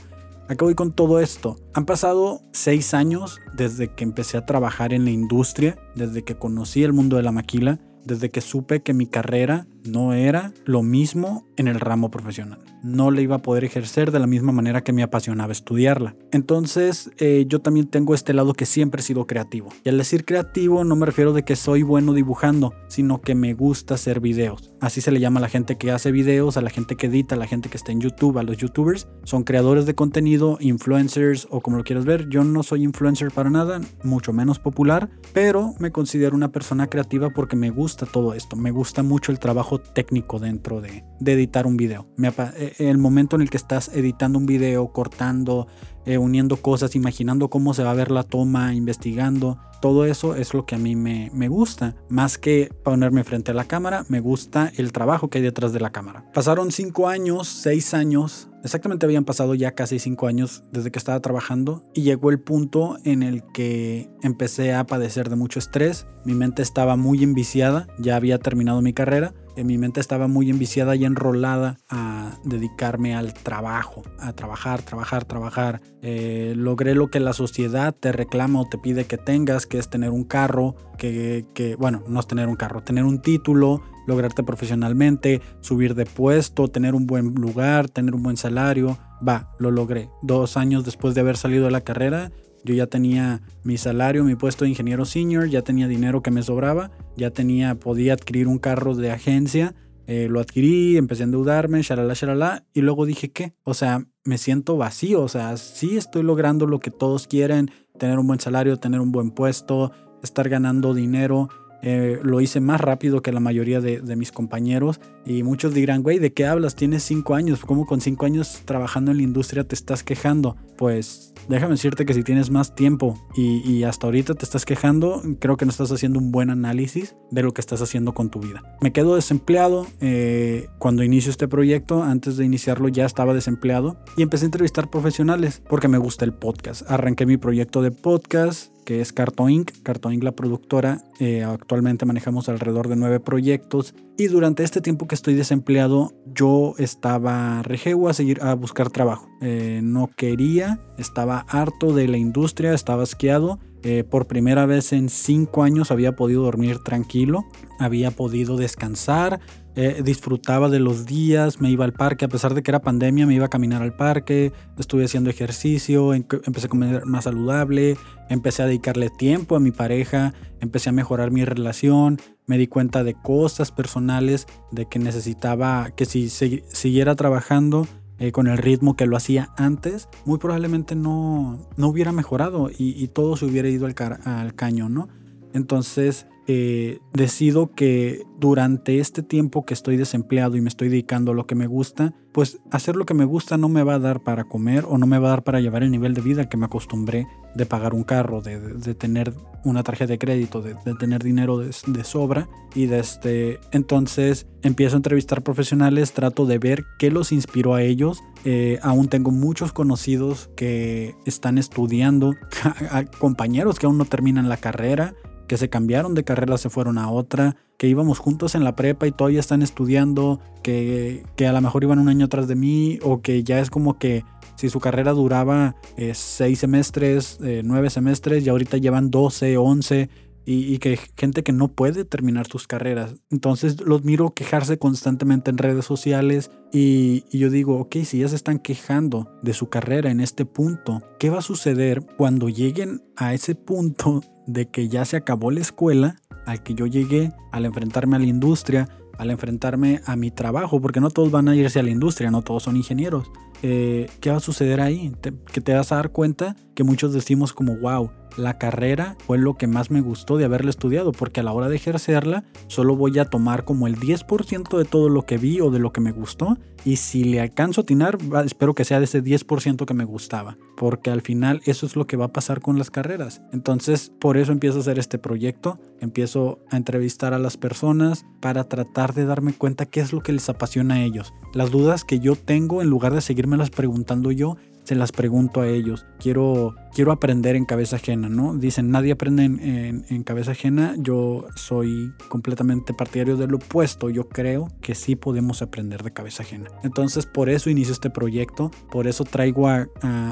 Acá 0.51 0.65
voy 0.65 0.75
con 0.75 0.91
todo 0.91 1.21
esto. 1.21 1.55
Han 1.73 1.85
pasado 1.85 2.41
seis 2.51 2.93
años 2.93 3.39
desde 3.55 3.87
que 3.95 4.03
empecé 4.03 4.35
a 4.35 4.45
trabajar 4.45 4.91
en 4.91 5.05
la 5.05 5.11
industria, 5.11 5.79
desde 5.95 6.25
que 6.25 6.35
conocí 6.35 6.83
el 6.83 6.91
mundo 6.91 7.15
de 7.15 7.23
la 7.23 7.31
maquila, 7.31 7.79
desde 8.03 8.31
que 8.31 8.41
supe 8.41 8.83
que 8.83 8.93
mi 8.93 9.07
carrera 9.07 9.65
no 9.85 10.13
era 10.13 10.53
lo 10.65 10.83
mismo 10.83 11.45
en 11.57 11.67
el 11.67 11.79
ramo 11.79 12.11
profesional. 12.11 12.59
No 12.83 13.11
le 13.11 13.21
iba 13.21 13.35
a 13.35 13.41
poder 13.41 13.63
ejercer 13.63 14.11
de 14.11 14.19
la 14.19 14.27
misma 14.27 14.51
manera 14.51 14.83
que 14.83 14.93
me 14.93 15.03
apasionaba 15.03 15.51
estudiarla. 15.51 16.15
Entonces 16.31 17.11
eh, 17.17 17.45
yo 17.47 17.59
también 17.59 17.87
tengo 17.87 18.15
este 18.15 18.33
lado 18.33 18.53
que 18.53 18.65
siempre 18.65 19.01
he 19.01 19.03
sido 19.03 19.27
creativo. 19.27 19.69
Y 19.83 19.89
al 19.89 19.97
decir 19.97 20.25
creativo 20.25 20.83
no 20.83 20.95
me 20.95 21.05
refiero 21.05 21.33
de 21.33 21.43
que 21.43 21.55
soy 21.55 21.83
bueno 21.83 22.13
dibujando, 22.13 22.73
sino 22.87 23.21
que 23.21 23.35
me 23.35 23.53
gusta 23.53 23.95
hacer 23.95 24.19
videos. 24.19 24.73
Así 24.79 25.01
se 25.01 25.11
le 25.11 25.19
llama 25.19 25.39
a 25.39 25.41
la 25.41 25.49
gente 25.49 25.77
que 25.77 25.91
hace 25.91 26.11
videos, 26.11 26.57
a 26.57 26.61
la 26.61 26.69
gente 26.69 26.95
que 26.95 27.07
edita, 27.07 27.35
a 27.35 27.37
la 27.37 27.47
gente 27.47 27.69
que 27.69 27.77
está 27.77 27.91
en 27.91 28.01
YouTube, 28.01 28.39
a 28.39 28.43
los 28.43 28.57
youtubers. 28.57 29.07
Son 29.23 29.43
creadores 29.43 29.85
de 29.85 29.93
contenido, 29.93 30.57
influencers 30.59 31.47
o 31.51 31.61
como 31.61 31.77
lo 31.77 31.83
quieras 31.83 32.05
ver. 32.05 32.29
Yo 32.29 32.43
no 32.43 32.63
soy 32.63 32.83
influencer 32.83 33.31
para 33.31 33.49
nada, 33.49 33.81
mucho 34.03 34.33
menos 34.33 34.59
popular, 34.59 35.09
pero 35.33 35.75
me 35.79 35.91
considero 35.91 36.35
una 36.35 36.51
persona 36.51 36.87
creativa 36.87 37.29
porque 37.29 37.55
me 37.55 37.69
gusta 37.69 38.05
todo 38.05 38.33
esto. 38.33 38.55
Me 38.55 38.71
gusta 38.71 39.03
mucho 39.03 39.31
el 39.31 39.39
trabajo 39.39 39.70
técnico 39.79 40.39
dentro 40.39 40.81
de, 40.81 41.03
editar 41.25 41.67
un 41.67 41.77
video. 41.77 42.07
Eh, 42.17 42.73
el 42.79 42.97
momento 42.97 43.35
en 43.35 43.43
el 43.43 43.49
que 43.49 43.57
estás 43.57 43.89
editando 43.93 44.39
un 44.39 44.45
video, 44.45 44.91
cortando, 44.91 45.67
eh, 46.05 46.17
uniendo 46.17 46.57
cosas, 46.57 46.95
imaginando 46.95 47.49
cómo 47.49 47.73
se 47.73 47.83
va 47.83 47.91
a 47.91 47.95
ver 47.95 48.11
la 48.11 48.23
toma, 48.23 48.73
investigando, 48.73 49.59
todo 49.81 50.05
eso 50.05 50.35
es 50.35 50.53
lo 50.53 50.65
que 50.65 50.75
a 50.75 50.77
mí 50.77 50.95
me, 50.95 51.31
me, 51.33 51.47
gusta. 51.47 51.95
Más 52.07 52.37
que 52.37 52.69
ponerme 52.83 53.23
frente 53.23 53.51
a 53.51 53.53
la 53.55 53.65
cámara, 53.65 54.05
me 54.09 54.19
gusta 54.19 54.71
el 54.77 54.91
trabajo 54.91 55.29
que 55.29 55.39
hay 55.39 55.43
detrás 55.43 55.73
de 55.73 55.79
la 55.79 55.91
cámara. 55.91 56.31
Pasaron 56.33 56.71
cinco 56.71 57.07
años, 57.07 57.47
seis 57.47 57.93
años, 57.95 58.51
exactamente 58.63 59.05
habían 59.05 59.25
pasado 59.25 59.55
ya 59.55 59.71
casi 59.71 59.97
cinco 59.99 60.27
años 60.27 60.63
desde 60.71 60.91
que 60.91 60.99
estaba 60.99 61.19
trabajando 61.19 61.83
y 61.93 62.03
llegó 62.03 62.29
el 62.29 62.39
punto 62.39 62.97
en 63.03 63.23
el 63.23 63.43
que 63.53 64.09
empecé 64.21 64.73
a 64.73 64.85
padecer 64.85 65.29
de 65.29 65.35
mucho 65.35 65.59
estrés. 65.59 66.05
Mi 66.25 66.35
mente 66.35 66.61
estaba 66.61 66.95
muy 66.95 67.23
enviciada, 67.23 67.87
ya 67.97 68.15
había 68.15 68.37
terminado 68.37 68.81
mi 68.81 68.93
carrera 68.93 69.33
en 69.55 69.67
mi 69.67 69.77
mente 69.77 69.99
estaba 69.99 70.27
muy 70.27 70.49
enviciada 70.49 70.95
y 70.95 71.05
enrolada 71.05 71.77
a 71.89 72.37
dedicarme 72.43 73.15
al 73.15 73.33
trabajo, 73.33 74.03
a 74.19 74.33
trabajar, 74.33 74.81
trabajar, 74.81 75.25
trabajar. 75.25 75.81
Eh, 76.01 76.53
logré 76.55 76.95
lo 76.95 77.09
que 77.09 77.19
la 77.19 77.33
sociedad 77.33 77.93
te 77.93 78.11
reclama 78.11 78.61
o 78.61 78.69
te 78.69 78.77
pide 78.77 79.05
que 79.05 79.17
tengas, 79.17 79.65
que 79.65 79.77
es 79.77 79.89
tener 79.89 80.11
un 80.11 80.23
carro, 80.23 80.75
que, 80.97 81.45
que, 81.53 81.75
bueno, 81.75 82.03
no 82.07 82.19
es 82.19 82.27
tener 82.27 82.47
un 82.47 82.55
carro, 82.55 82.81
tener 82.81 83.03
un 83.03 83.21
título, 83.21 83.81
lograrte 84.07 84.43
profesionalmente, 84.43 85.41
subir 85.61 85.95
de 85.95 86.05
puesto, 86.05 86.67
tener 86.67 86.95
un 86.95 87.07
buen 87.07 87.33
lugar, 87.33 87.89
tener 87.89 88.15
un 88.15 88.23
buen 88.23 88.37
salario. 88.37 88.97
Va, 89.27 89.51
lo 89.59 89.71
logré. 89.71 90.09
Dos 90.21 90.57
años 90.57 90.83
después 90.83 91.13
de 91.13 91.21
haber 91.21 91.37
salido 91.37 91.65
de 91.65 91.71
la 91.71 91.81
carrera, 91.81 92.31
yo 92.63 92.73
ya 92.73 92.87
tenía 92.87 93.41
mi 93.63 93.77
salario, 93.77 94.23
mi 94.23 94.35
puesto 94.35 94.65
de 94.65 94.69
ingeniero 94.69 95.05
senior, 95.05 95.47
ya 95.47 95.61
tenía 95.61 95.87
dinero 95.87 96.21
que 96.21 96.31
me 96.31 96.43
sobraba, 96.43 96.91
ya 97.17 97.31
tenía, 97.31 97.75
podía 97.75 98.13
adquirir 98.13 98.47
un 98.47 98.59
carro 98.59 98.95
de 98.95 99.11
agencia, 99.11 99.75
eh, 100.07 100.27
lo 100.29 100.39
adquirí, 100.39 100.97
empecé 100.97 101.23
a 101.23 101.25
endeudarme, 101.25 101.81
shalala, 101.81 102.13
shalala, 102.13 102.65
y 102.73 102.81
luego 102.81 103.05
dije, 103.05 103.31
¿qué? 103.31 103.53
O 103.63 103.73
sea, 103.73 104.05
me 104.23 104.37
siento 104.37 104.77
vacío, 104.77 105.21
o 105.21 105.27
sea, 105.27 105.57
sí 105.57 105.97
estoy 105.97 106.23
logrando 106.23 106.67
lo 106.67 106.79
que 106.79 106.91
todos 106.91 107.27
quieren, 107.27 107.71
tener 107.97 108.19
un 108.19 108.27
buen 108.27 108.39
salario, 108.39 108.77
tener 108.77 108.99
un 108.99 109.11
buen 109.11 109.31
puesto, 109.31 109.91
estar 110.23 110.49
ganando 110.49 110.93
dinero, 110.93 111.49
eh, 111.81 112.19
lo 112.23 112.41
hice 112.41 112.59
más 112.59 112.79
rápido 112.79 113.21
que 113.21 113.31
la 113.31 113.39
mayoría 113.39 113.81
de, 113.81 114.01
mis 114.15 114.31
compañeros 114.31 114.99
y 115.25 115.43
muchos 115.43 115.73
dirán, 115.73 116.03
güey, 116.03 116.19
¿de 116.19 116.33
qué 116.33 116.45
hablas? 116.45 116.75
Tienes 116.75 117.03
cinco 117.03 117.33
años, 117.33 117.61
¿cómo 117.61 117.85
con 117.85 118.01
cinco 118.01 118.25
años 118.25 118.61
trabajando 118.65 119.11
en 119.11 119.17
la 119.17 119.23
industria 119.23 119.63
te 119.63 119.73
estás 119.73 120.03
quejando? 120.03 120.57
Pues 120.77 121.33
déjame 121.47 121.73
decirte 121.73 122.05
que 122.05 122.13
si 122.13 122.23
tienes 122.23 122.49
más 122.49 122.75
tiempo 122.75 123.17
y, 123.35 123.83
hasta 123.83 124.07
ahorita 124.07 124.35
te 124.35 124.45
estás 124.45 124.65
quejando, 124.65 125.21
creo 125.39 125.57
que 125.57 125.65
no 125.65 125.71
estás 125.71 125.91
haciendo 125.91 126.19
un 126.19 126.31
buen 126.31 126.49
análisis 126.49 127.15
de 127.31 127.41
lo 127.41 127.53
que 127.53 127.61
estás 127.61 127.81
haciendo 127.81 128.13
con 128.13 128.29
tu 128.29 128.39
vida. 128.39 128.63
Me 128.81 128.91
quedo 128.91 129.15
desempleado 129.15 129.87
eh, 130.01 130.67
cuando 130.77 131.03
inicio 131.03 131.31
este 131.31 131.47
proyecto, 131.47 132.03
antes 132.03 132.37
de 132.37 132.45
iniciarlo 132.45 132.89
ya 132.89 133.05
estaba 133.05 133.33
desempleado 133.33 133.97
y 134.17 134.21
empecé 134.21 134.45
a 134.45 134.47
entrevistar 134.47 134.89
profesionales 134.89 135.61
porque 135.67 135.87
me 135.87 135.97
gusta 135.97 136.25
el 136.25 136.33
podcast. 136.33 136.83
Arranqué 136.89 137.25
mi 137.25 137.37
proyecto 137.37 137.81
de 137.81 137.91
podcast 137.91 138.71
que 138.91 138.99
es 138.99 139.13
Carto 139.13 139.47
Inc. 139.47 139.71
Carto 139.83 140.11
Inc. 140.11 140.21
la 140.21 140.33
productora. 140.33 141.01
Eh, 141.21 141.45
actualmente 141.45 142.05
manejamos 142.05 142.49
alrededor 142.49 142.89
de 142.89 142.97
nueve 142.97 143.21
proyectos 143.21 143.95
y 144.17 144.27
durante 144.27 144.63
este 144.63 144.81
tiempo 144.81 145.07
que 145.07 145.15
estoy 145.15 145.33
desempleado 145.33 146.11
yo 146.25 146.73
estaba 146.77 147.63
rejego 147.63 148.09
a 148.09 148.13
seguir 148.13 148.41
a 148.41 148.53
buscar 148.53 148.89
trabajo. 148.89 149.29
Eh, 149.39 149.79
no 149.81 150.09
quería, 150.13 150.81
estaba 150.97 151.45
harto 151.47 151.93
de 151.93 152.09
la 152.09 152.17
industria, 152.17 152.73
estaba 152.73 153.03
asqueado. 153.03 153.59
Eh, 153.83 154.03
por 154.03 154.27
primera 154.27 154.65
vez 154.65 154.93
en 154.93 155.09
cinco 155.09 155.63
años 155.63 155.89
había 155.89 156.15
podido 156.15 156.43
dormir 156.43 156.79
tranquilo, 156.79 157.45
había 157.79 158.11
podido 158.11 158.55
descansar, 158.55 159.39
eh, 159.75 160.01
disfrutaba 160.03 160.69
de 160.69 160.79
los 160.79 161.05
días, 161.05 161.61
me 161.61 161.71
iba 161.71 161.85
al 161.85 161.93
parque, 161.93 162.25
a 162.25 162.27
pesar 162.27 162.53
de 162.53 162.61
que 162.61 162.69
era 162.69 162.81
pandemia, 162.81 163.25
me 163.25 163.33
iba 163.33 163.45
a 163.45 163.49
caminar 163.49 163.81
al 163.81 163.95
parque, 163.95 164.51
estuve 164.77 165.05
haciendo 165.05 165.29
ejercicio, 165.29 166.13
empecé 166.13 166.65
a 166.65 166.69
comer 166.69 167.05
más 167.05 167.23
saludable, 167.23 167.97
empecé 168.29 168.61
a 168.61 168.67
dedicarle 168.67 169.09
tiempo 169.09 169.55
a 169.55 169.59
mi 169.59 169.71
pareja, 169.71 170.33
empecé 170.59 170.89
a 170.89 170.93
mejorar 170.93 171.31
mi 171.31 171.43
relación, 171.43 172.19
me 172.45 172.57
di 172.57 172.67
cuenta 172.67 173.03
de 173.03 173.15
cosas 173.15 173.71
personales, 173.71 174.45
de 174.71 174.85
que 174.87 174.99
necesitaba, 174.99 175.89
que 175.95 176.05
si 176.05 176.29
siguiera 176.29 177.15
trabajando 177.15 177.87
eh, 178.21 178.31
con 178.31 178.45
el 178.45 178.59
ritmo 178.59 178.95
que 178.95 179.07
lo 179.07 179.17
hacía 179.17 179.49
antes, 179.57 180.07
muy 180.25 180.37
probablemente 180.37 180.93
no, 180.93 181.57
no 181.75 181.87
hubiera 181.87 182.11
mejorado 182.11 182.69
y, 182.69 183.07
todo 183.07 183.35
se 183.35 183.45
hubiera 183.45 183.67
ido 183.67 183.87
al, 183.87 183.95
al 184.25 184.53
caño, 184.53 184.89
¿no? 184.89 185.09
Entonces 185.53 186.27
eh, 186.47 186.99
decido 187.13 187.71
que 187.71 188.23
durante 188.39 188.99
este 188.99 189.21
tiempo 189.21 189.63
que 189.63 189.73
estoy 189.75 189.95
desempleado 189.95 190.57
y 190.57 190.61
me 190.61 190.69
estoy 190.69 190.89
dedicando 190.89 191.31
a 191.31 191.35
lo 191.35 191.45
que 191.45 191.55
me 191.55 191.67
gusta, 191.67 192.13
pues 192.31 192.59
hacer 192.71 192.95
lo 192.95 193.05
que 193.05 193.13
me 193.13 193.25
gusta 193.25 193.57
no 193.57 193.69
me 193.69 193.83
va 193.83 193.95
a 193.95 193.99
dar 193.99 194.21
para 194.21 194.45
comer 194.45 194.85
o 194.87 194.97
no 194.97 195.05
me 195.05 195.19
va 195.19 195.27
a 195.27 195.31
dar 195.31 195.43
para 195.43 195.61
llevar 195.61 195.83
el 195.83 195.91
nivel 195.91 196.13
de 196.13 196.21
vida 196.21 196.49
que 196.49 196.57
me 196.57 196.65
acostumbré 196.65 197.27
de 197.53 197.65
pagar 197.65 197.93
un 197.93 198.03
carro, 198.03 198.41
de, 198.41 198.95
tener 198.95 199.33
una 199.63 199.83
tarjeta 199.83 200.13
de 200.13 200.17
crédito, 200.17 200.61
de, 200.61 200.75
tener 200.95 201.23
dinero 201.23 201.57
de, 201.57 202.03
sobra. 202.03 202.49
Y 202.73 202.85
desde 202.85 202.99
este, 202.99 203.59
entonces 203.71 204.47
empiezo 204.61 204.95
a 204.95 204.97
entrevistar 204.97 205.43
profesionales, 205.43 206.13
trato 206.13 206.45
de 206.45 206.57
ver 206.57 206.85
qué 206.97 207.11
los 207.11 207.31
inspiró 207.31 207.75
a 207.75 207.83
ellos. 207.83 208.23
Eh, 208.43 208.79
aún 208.81 209.07
tengo 209.07 209.31
muchos 209.31 209.71
conocidos 209.71 210.49
que 210.55 211.15
están 211.25 211.57
estudiando, 211.57 212.33
compañeros 213.19 213.79
que 213.79 213.85
aún 213.85 213.97
no 213.97 214.05
terminan 214.05 214.49
la 214.49 214.57
carrera 214.57 215.13
que 215.51 215.57
se 215.57 215.69
cambiaron 215.69 216.15
de 216.15 216.23
carrera, 216.23 216.57
se 216.57 216.69
fueron 216.69 216.97
a 216.97 217.11
otra, 217.11 217.57
que 217.75 217.89
íbamos 217.89 218.19
juntos 218.19 218.55
en 218.55 218.63
la 218.63 218.77
prepa 218.77 219.05
y 219.05 219.11
todavía 219.11 219.41
están 219.41 219.61
estudiando, 219.61 220.39
que, 220.63 221.25
a 221.45 221.51
lo 221.51 221.59
mejor 221.59 221.83
iban 221.83 221.99
un 221.99 222.07
año 222.07 222.27
atrás 222.27 222.47
de 222.47 222.55
mí, 222.55 222.99
o 223.03 223.21
que 223.21 223.43
ya 223.43 223.59
es 223.59 223.69
como 223.69 223.99
que 223.99 224.23
si 224.55 224.69
su 224.69 224.79
carrera 224.79 225.11
duraba 225.11 225.75
eh, 225.97 226.13
seis 226.15 226.59
semestres, 226.59 227.37
eh, 227.43 227.63
nueve 227.65 227.89
semestres, 227.89 228.45
y 228.45 228.49
ahorita 228.49 228.77
llevan 228.77 229.11
12, 229.11 229.57
11, 229.57 230.09
y, 230.45 230.77
que 230.79 230.97
gente 231.17 231.43
que 231.43 231.51
no 231.51 231.69
puede 231.69 232.05
terminar 232.05 232.47
sus 232.47 232.67
carreras. 232.67 233.15
Entonces 233.29 233.81
los 233.81 234.03
miro 234.03 234.33
quejarse 234.33 234.77
constantemente 234.77 235.51
en 235.51 235.57
redes 235.57 235.85
sociales 235.85 236.51
y, 236.71 237.23
yo 237.37 237.49
digo, 237.49 237.77
ok, 237.79 237.97
si 238.03 238.19
ya 238.19 238.27
se 238.27 238.35
están 238.35 238.59
quejando 238.59 239.29
de 239.41 239.53
su 239.53 239.69
carrera 239.69 240.09
en 240.09 240.19
este 240.19 240.45
punto, 240.45 241.03
¿qué 241.19 241.29
va 241.29 241.39
a 241.39 241.43
suceder 241.43 242.01
cuando 242.17 242.49
lleguen 242.49 243.03
a 243.15 243.33
ese 243.33 243.55
punto 243.55 244.21
de 244.47 244.69
que 244.69 244.87
ya 244.87 245.05
se 245.05 245.17
acabó 245.17 245.51
la 245.51 245.61
escuela 245.61 246.15
al 246.45 246.63
que 246.63 246.73
yo 246.73 246.87
llegué, 246.87 247.31
al 247.51 247.65
enfrentarme 247.65 248.15
a 248.15 248.19
la 248.19 248.25
industria, 248.25 248.89
al 249.17 249.29
enfrentarme 249.29 250.01
a 250.05 250.15
mi 250.15 250.31
trabajo, 250.31 250.81
porque 250.81 250.99
no 250.99 251.11
todos 251.11 251.29
van 251.29 251.47
a 251.47 251.55
irse 251.55 251.79
a 251.79 251.83
la 251.83 251.91
industria, 251.91 252.31
no 252.31 252.41
todos 252.41 252.63
son 252.63 252.75
ingenieros. 252.75 253.31
Eh, 253.61 254.09
¿Qué 254.19 254.31
va 254.31 254.37
a 254.37 254.39
suceder 254.39 254.81
ahí? 254.81 255.13
que 255.21 255.61
te 255.61 255.73
vas 255.75 255.91
a 255.91 255.97
dar 255.97 256.11
cuenta 256.11 256.55
que 256.73 256.83
muchos 256.83 257.13
decimos 257.13 257.53
como, 257.53 257.77
wow, 257.77 258.09
la 258.37 258.57
carrera 258.57 259.15
fue 259.25 259.37
lo 259.37 259.55
que 259.55 259.67
más 259.67 259.91
me 259.91 260.01
gustó 260.01 260.37
de 260.37 260.45
haberla 260.45 260.69
estudiado, 260.69 261.11
porque 261.11 261.39
a 261.39 261.43
la 261.43 261.53
hora 261.53 261.69
de 261.69 261.75
ejercerla 261.75 262.43
solo 262.67 262.95
voy 262.95 263.17
a 263.19 263.25
tomar 263.25 263.65
como 263.65 263.87
el 263.87 263.97
10% 263.97 264.77
de 264.77 264.85
todo 264.85 265.09
lo 265.09 265.23
que 265.23 265.37
vi 265.37 265.61
o 265.61 265.71
de 265.71 265.79
lo 265.79 265.91
que 265.91 266.01
me 266.01 266.11
gustó 266.11 266.57
y 266.83 266.95
si 266.95 267.23
le 267.23 267.39
alcanzo 267.39 267.81
a 267.81 267.83
atinar, 267.83 268.17
espero 268.45 268.73
que 268.73 268.85
sea 268.85 268.99
de 268.99 269.05
ese 269.05 269.23
10% 269.23 269.85
que 269.85 269.93
me 269.93 270.05
gustaba, 270.05 270.57
porque 270.77 271.11
al 271.11 271.21
final 271.21 271.61
eso 271.65 271.85
es 271.85 271.95
lo 271.95 272.07
que 272.07 272.17
va 272.17 272.25
a 272.25 272.33
pasar 272.33 272.61
con 272.61 272.77
las 272.77 272.89
carreras. 272.89 273.41
Entonces, 273.53 274.11
por 274.19 274.37
eso 274.37 274.51
empiezo 274.51 274.77
a 274.77 274.81
hacer 274.81 274.97
este 274.97 275.19
proyecto, 275.19 275.79
empiezo 275.99 276.59
a 276.69 276.77
entrevistar 276.77 277.33
a 277.33 277.39
las 277.39 277.57
personas 277.57 278.25
para 278.39 278.63
tratar 278.63 279.13
de 279.13 279.25
darme 279.25 279.53
cuenta 279.53 279.85
qué 279.85 279.99
es 279.99 280.11
lo 280.11 280.21
que 280.21 280.31
les 280.31 280.49
apasiona 280.49 280.95
a 280.95 281.03
ellos. 281.03 281.33
Las 281.53 281.69
dudas 281.69 282.03
que 282.03 282.19
yo 282.19 282.35
tengo, 282.35 282.81
en 282.81 282.89
lugar 282.89 283.13
de 283.13 283.21
seguirme 283.21 283.57
las 283.57 283.69
preguntando 283.69 284.31
yo, 284.31 284.57
se 284.83 284.95
las 284.95 285.11
pregunto 285.11 285.61
a 285.61 285.67
ellos. 285.67 286.05
Quiero, 286.19 286.75
quiero 286.93 287.11
aprender 287.11 287.55
en 287.55 287.65
cabeza 287.65 287.97
ajena, 287.97 288.29
¿no? 288.29 288.55
Dicen, 288.55 288.89
nadie 288.91 289.11
aprende 289.11 289.43
en, 289.43 290.05
en, 290.09 290.23
cabeza 290.23 290.51
ajena. 290.51 290.95
Yo 290.97 291.45
soy 291.55 292.11
completamente 292.29 292.93
partidario 292.93 293.37
del 293.37 293.53
opuesto. 293.53 294.09
Yo 294.09 294.27
creo 294.27 294.67
que 294.81 294.95
sí 294.95 295.15
podemos 295.15 295.61
aprender 295.61 296.03
de 296.03 296.11
cabeza 296.11 296.43
ajena. 296.43 296.69
Entonces, 296.83 297.25
por 297.25 297.49
eso 297.49 297.69
inicio 297.69 297.93
este 297.93 298.09
proyecto. 298.09 298.71
Por 298.91 299.07
eso 299.07 299.23
traigo 299.23 299.67
a, 299.67 299.87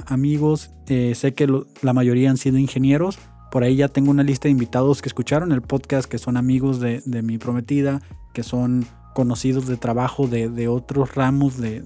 amigos. 0.07 0.71
Eh, 0.87 1.13
sé 1.15 1.33
que 1.33 1.47
la 1.81 1.93
mayoría 1.93 2.29
han 2.29 2.37
sido 2.37 2.57
ingenieros. 2.57 3.19
Por 3.51 3.63
ahí 3.63 3.75
ya 3.75 3.87
tengo 3.87 4.11
una 4.11 4.23
lista 4.23 4.47
de 4.47 4.51
invitados 4.51 5.01
que 5.01 5.09
escucharon 5.09 5.51
el 5.51 5.61
podcast, 5.61 6.09
que 6.09 6.17
son 6.17 6.37
amigos 6.37 6.79
de, 6.79 7.01
de 7.05 7.21
mi 7.23 7.37
prometida, 7.37 8.01
que 8.33 8.43
son 8.43 8.85
conocidos 9.13 9.67
de 9.67 9.77
trabajo 9.77 10.27
de, 10.27 10.67
otros 10.67 11.15
ramos 11.15 11.57
de, 11.57 11.81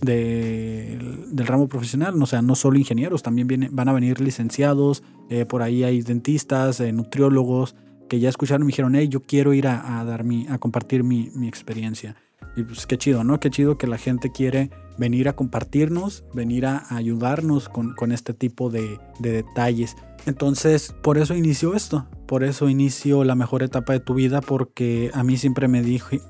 del 0.00 1.46
ramo 1.46 1.68
profesional, 1.68 2.20
o 2.22 2.26
sea, 2.26 2.42
no 2.42 2.54
solo 2.54 2.78
ingenieros, 2.78 3.22
también 3.22 3.68
van 3.72 3.88
a 3.88 3.92
venir 3.92 4.20
licenciados, 4.20 5.02
eh, 5.28 5.44
por 5.44 5.62
ahí 5.62 5.84
hay 5.84 6.02
dentistas, 6.02 6.80
eh, 6.80 6.92
nutriólogos, 6.92 7.74
que 8.08 8.20
ya 8.20 8.28
escucharon 8.28 8.62
y 8.62 8.66
me 8.66 8.68
dijeron, 8.68 8.94
hey, 8.94 9.08
yo 9.08 9.20
quiero 9.20 9.52
ir 9.52 9.66
a, 9.66 10.04
dar 10.04 10.24
mi, 10.24 10.46
a 10.48 10.58
compartir 10.58 11.02
mi, 11.02 11.30
experiencia. 11.46 12.16
Y 12.56 12.62
pues 12.62 12.86
qué 12.86 12.96
chido, 12.96 13.24
¿no? 13.24 13.38
Qué 13.40 13.50
chido 13.50 13.76
que 13.76 13.86
la 13.86 13.98
gente 13.98 14.32
quiere 14.32 14.70
venir 14.98 15.28
a 15.28 15.36
compartirnos, 15.36 16.24
venir 16.32 16.66
a, 16.66 16.84
ayudarnos 16.88 17.68
con, 17.68 17.94
con, 17.94 18.12
este 18.12 18.32
tipo 18.32 18.70
de, 18.70 18.98
de 19.18 19.32
detalles. 19.32 19.96
Entonces, 20.26 20.94
por 21.02 21.18
eso 21.18 21.34
inició 21.34 21.74
esto, 21.74 22.08
por 22.26 22.42
eso 22.42 22.68
inicio 22.68 23.22
la 23.24 23.34
mejor 23.34 23.62
etapa 23.62 23.92
de 23.92 24.00
tu 24.00 24.14
vida, 24.14 24.40
porque 24.40 25.10
a 25.14 25.22
mí 25.22 25.36
siempre 25.36 25.68
me, 25.68 25.82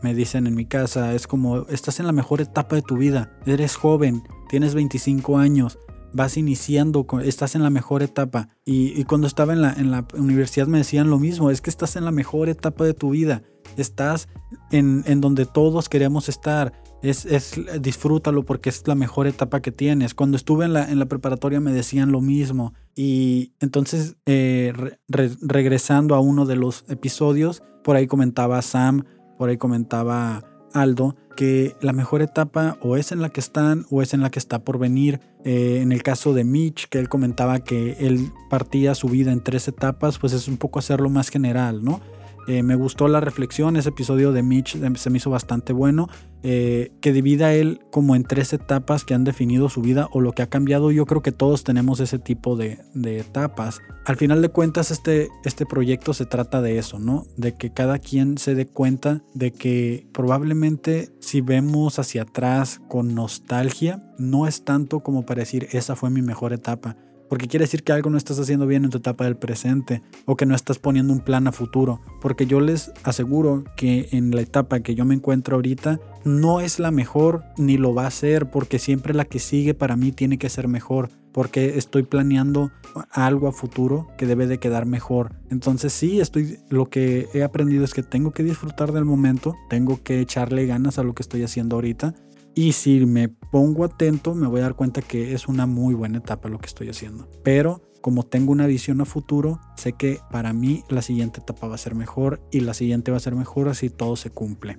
me 0.02 0.14
dicen 0.14 0.46
en 0.46 0.54
mi 0.54 0.66
casa, 0.66 1.14
es 1.14 1.26
como, 1.26 1.66
estás 1.68 2.00
en 2.00 2.06
la 2.06 2.12
mejor 2.12 2.40
etapa 2.40 2.76
de 2.76 2.82
tu 2.82 2.96
vida, 2.96 3.32
eres 3.46 3.76
joven, 3.76 4.22
tienes 4.48 4.74
25 4.74 5.38
años, 5.38 5.78
vas 6.12 6.36
iniciando, 6.36 7.06
estás 7.22 7.54
en 7.54 7.62
la 7.62 7.70
mejor 7.70 8.02
etapa. 8.02 8.48
Y, 8.64 9.04
cuando 9.04 9.26
estaba 9.26 9.52
en 9.52 9.62
la, 9.62 9.72
en 9.72 9.90
la 9.90 10.06
universidad 10.14 10.66
me 10.66 10.78
decían 10.78 11.10
lo 11.10 11.18
mismo, 11.18 11.50
es 11.50 11.60
que 11.60 11.70
estás 11.70 11.96
en 11.96 12.04
la 12.04 12.12
mejor 12.12 12.48
etapa 12.48 12.84
de 12.84 12.94
tu 12.94 13.10
vida, 13.10 13.42
estás 13.76 14.28
en, 14.70 15.04
en 15.06 15.20
donde 15.20 15.46
todos 15.46 15.88
queremos 15.88 16.28
estar 16.28 16.72
es, 17.02 17.60
disfrútalo 17.80 18.44
porque 18.44 18.70
es 18.70 18.86
la 18.86 18.94
mejor 18.94 19.26
etapa 19.26 19.60
que 19.60 19.72
tienes. 19.72 20.14
Cuando 20.14 20.36
estuve 20.36 20.64
en 20.64 20.72
la, 20.72 20.90
en 20.90 20.98
la 20.98 21.06
preparatoria 21.06 21.60
me 21.60 21.72
decían 21.72 22.12
lo 22.12 22.20
mismo. 22.20 22.74
Y 22.94 23.52
entonces, 23.60 24.16
eh, 24.26 24.72
regresando 25.08 26.14
a 26.14 26.20
uno 26.20 26.46
de 26.46 26.56
los 26.56 26.84
episodios, 26.88 27.62
por 27.84 27.96
ahí 27.96 28.06
comentaba 28.06 28.60
Sam, 28.62 29.04
por 29.38 29.48
ahí 29.48 29.56
comentaba 29.56 30.42
Aldo, 30.80 31.16
que 31.36 31.76
la 31.80 31.92
mejor 31.92 32.22
etapa 32.22 32.76
o 32.80 32.96
es 32.96 33.12
en 33.12 33.20
la 33.20 33.28
que 33.28 33.40
están 33.40 33.86
o 33.90 34.02
es 34.02 34.14
en 34.14 34.22
la 34.22 34.30
que 34.30 34.38
está 34.38 34.58
por 34.58 34.78
venir. 34.78 35.20
Eh, 35.44 35.80
en 35.82 35.92
el 35.92 36.02
caso 36.02 36.34
de 36.34 36.44
Mitch, 36.44 36.88
que 36.88 36.98
él 36.98 37.08
comentaba 37.08 37.60
que 37.60 37.96
él 38.00 38.32
partía 38.50 38.94
su 38.94 39.08
vida 39.08 39.32
en 39.32 39.42
tres 39.42 39.68
etapas, 39.68 40.18
pues 40.18 40.32
es 40.32 40.48
un 40.48 40.56
poco 40.56 40.78
hacerlo 40.78 41.10
más 41.10 41.28
general, 41.28 41.84
¿no? 41.84 42.00
Eh, 42.46 42.62
me 42.62 42.76
gustó 42.76 43.08
la 43.08 43.20
reflexión, 43.20 43.76
ese 43.76 43.88
episodio 43.88 44.32
de 44.32 44.42
Mitch 44.42 44.78
se 44.96 45.10
me 45.10 45.18
hizo 45.18 45.30
bastante 45.30 45.72
bueno, 45.72 46.08
eh, 46.42 46.92
que 47.00 47.12
divida 47.12 47.52
él 47.54 47.80
como 47.90 48.14
en 48.14 48.22
tres 48.22 48.52
etapas 48.52 49.04
que 49.04 49.14
han 49.14 49.24
definido 49.24 49.68
su 49.68 49.80
vida 49.80 50.08
o 50.12 50.20
lo 50.20 50.32
que 50.32 50.42
ha 50.42 50.46
cambiado. 50.48 50.92
Yo 50.92 51.06
creo 51.06 51.22
que 51.22 51.32
todos 51.32 51.64
tenemos 51.64 51.98
ese 51.98 52.18
tipo 52.18 52.56
de, 52.56 52.78
etapas. 53.04 53.80
Al 54.04 54.16
final 54.16 54.42
de 54.42 54.48
cuentas, 54.48 54.90
este, 54.90 55.28
este 55.44 55.66
proyecto 55.66 56.14
se 56.14 56.26
trata 56.26 56.62
de 56.62 56.78
eso, 56.78 56.98
¿no? 57.00 57.26
De 57.36 57.54
que 57.54 57.72
cada 57.72 57.98
quien 57.98 58.38
se 58.38 58.54
dé 58.54 58.66
cuenta 58.66 59.22
de 59.34 59.52
que 59.52 60.06
probablemente 60.12 61.10
si 61.20 61.40
vemos 61.40 61.98
hacia 61.98 62.22
atrás 62.22 62.80
con 62.88 63.14
nostalgia, 63.14 64.04
no 64.18 64.46
es 64.46 64.64
tanto 64.64 65.00
como 65.00 65.26
para 65.26 65.40
decir 65.40 65.68
esa 65.72 65.96
fue 65.96 66.10
mi 66.10 66.22
mejor 66.22 66.52
etapa 66.52 66.96
porque 67.28 67.48
quiere 67.48 67.64
decir 67.64 67.82
que 67.82 67.92
algo 67.92 68.10
no 68.10 68.18
estás 68.18 68.38
haciendo 68.38 68.66
bien 68.66 68.84
en 68.84 68.90
tu 68.90 68.98
etapa 68.98 69.24
del 69.24 69.36
presente 69.36 70.02
o 70.24 70.36
que 70.36 70.46
no 70.46 70.54
estás 70.54 70.78
poniendo 70.78 71.12
un 71.12 71.20
plan 71.20 71.46
a 71.46 71.52
futuro. 71.52 72.00
Porque 72.20 72.46
yo 72.46 72.60
les 72.60 72.92
aseguro 73.02 73.64
que 73.76 74.08
en 74.12 74.30
la 74.30 74.42
etapa 74.42 74.80
que 74.80 74.94
yo 74.94 75.04
me 75.04 75.14
encuentro 75.14 75.56
ahorita 75.56 76.00
no 76.24 76.60
es 76.60 76.78
la 76.78 76.90
mejor 76.90 77.44
ni 77.56 77.76
lo 77.76 77.94
va 77.94 78.06
a 78.06 78.10
ser 78.10 78.50
porque 78.50 78.78
siempre 78.78 79.14
la 79.14 79.24
que 79.24 79.38
sigue 79.38 79.74
para 79.74 79.96
mí 79.96 80.12
tiene 80.12 80.38
que 80.38 80.48
ser 80.48 80.68
mejor 80.68 81.10
porque 81.32 81.76
estoy 81.76 82.02
planeando 82.02 82.70
algo 83.10 83.46
a 83.46 83.52
futuro 83.52 84.08
que 84.16 84.24
debe 84.24 84.46
de 84.46 84.58
quedar 84.58 84.86
mejor. 84.86 85.34
Entonces 85.50 85.92
sí, 85.92 86.18
estoy 86.18 86.58
lo 86.70 86.86
que 86.86 87.28
he 87.34 87.42
aprendido 87.42 87.84
es 87.84 87.92
que 87.92 88.02
tengo 88.02 88.30
que 88.30 88.42
disfrutar 88.42 88.92
del 88.92 89.04
momento, 89.04 89.54
tengo 89.68 90.02
que 90.02 90.20
echarle 90.20 90.64
ganas 90.66 90.98
a 90.98 91.02
lo 91.02 91.14
que 91.14 91.22
estoy 91.22 91.42
haciendo 91.42 91.76
ahorita 91.76 92.14
y 92.58 92.72
si 92.72 93.04
me 93.04 93.28
pongo 93.28 93.84
atento, 93.84 94.34
me 94.34 94.46
voy 94.46 94.60
a 94.60 94.64
dar 94.64 94.74
cuenta 94.74 95.02
que 95.02 95.34
es 95.34 95.46
una 95.46 95.66
muy 95.66 95.94
buena 95.94 96.18
etapa 96.18 96.48
lo 96.48 96.58
que 96.58 96.66
estoy 96.66 96.88
haciendo. 96.88 97.28
Pero 97.44 97.82
como 98.00 98.22
tengo 98.22 98.50
una 98.50 98.66
visión 98.66 98.98
a 99.02 99.04
futuro, 99.04 99.60
sé 99.76 99.92
que 99.92 100.20
para 100.30 100.54
mí 100.54 100.82
la 100.88 101.02
siguiente 101.02 101.40
etapa 101.40 101.68
va 101.68 101.74
a 101.74 101.78
ser 101.78 101.94
mejor 101.94 102.40
y 102.50 102.60
la 102.60 102.72
siguiente 102.72 103.10
va 103.10 103.18
a 103.18 103.20
ser 103.20 103.34
mejor 103.34 103.68
así 103.68 103.90
todo 103.90 104.16
se 104.16 104.30
cumple. 104.30 104.78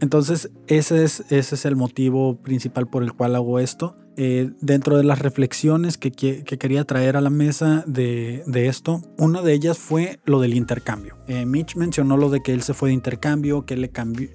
Entonces 0.00 0.50
ese 0.66 1.04
es, 1.04 1.20
ese 1.30 1.54
es 1.54 1.64
el 1.64 1.76
motivo 1.76 2.36
principal 2.42 2.86
por 2.86 3.02
el 3.02 3.12
cual 3.12 3.36
hago 3.36 3.58
esto. 3.58 3.96
Eh, 4.18 4.50
dentro 4.62 4.96
de 4.96 5.04
las 5.04 5.18
reflexiones 5.18 5.98
que, 5.98 6.10
quería 6.10 6.84
traer 6.84 7.18
a 7.18 7.20
la 7.20 7.28
mesa 7.28 7.84
de, 7.86 8.44
esto, 8.54 9.02
una 9.18 9.42
de 9.42 9.52
ellas 9.52 9.76
fue 9.76 10.20
lo 10.24 10.40
del 10.40 10.54
intercambio. 10.54 11.18
Eh, 11.26 11.44
Mitch 11.44 11.76
mencionó 11.76 12.16
lo 12.16 12.30
de 12.30 12.40
que 12.40 12.54
él 12.54 12.62
se 12.62 12.72
fue 12.72 12.88
de 12.88 12.94
intercambio, 12.94 13.66
que 13.66 13.76
le, 13.76 13.90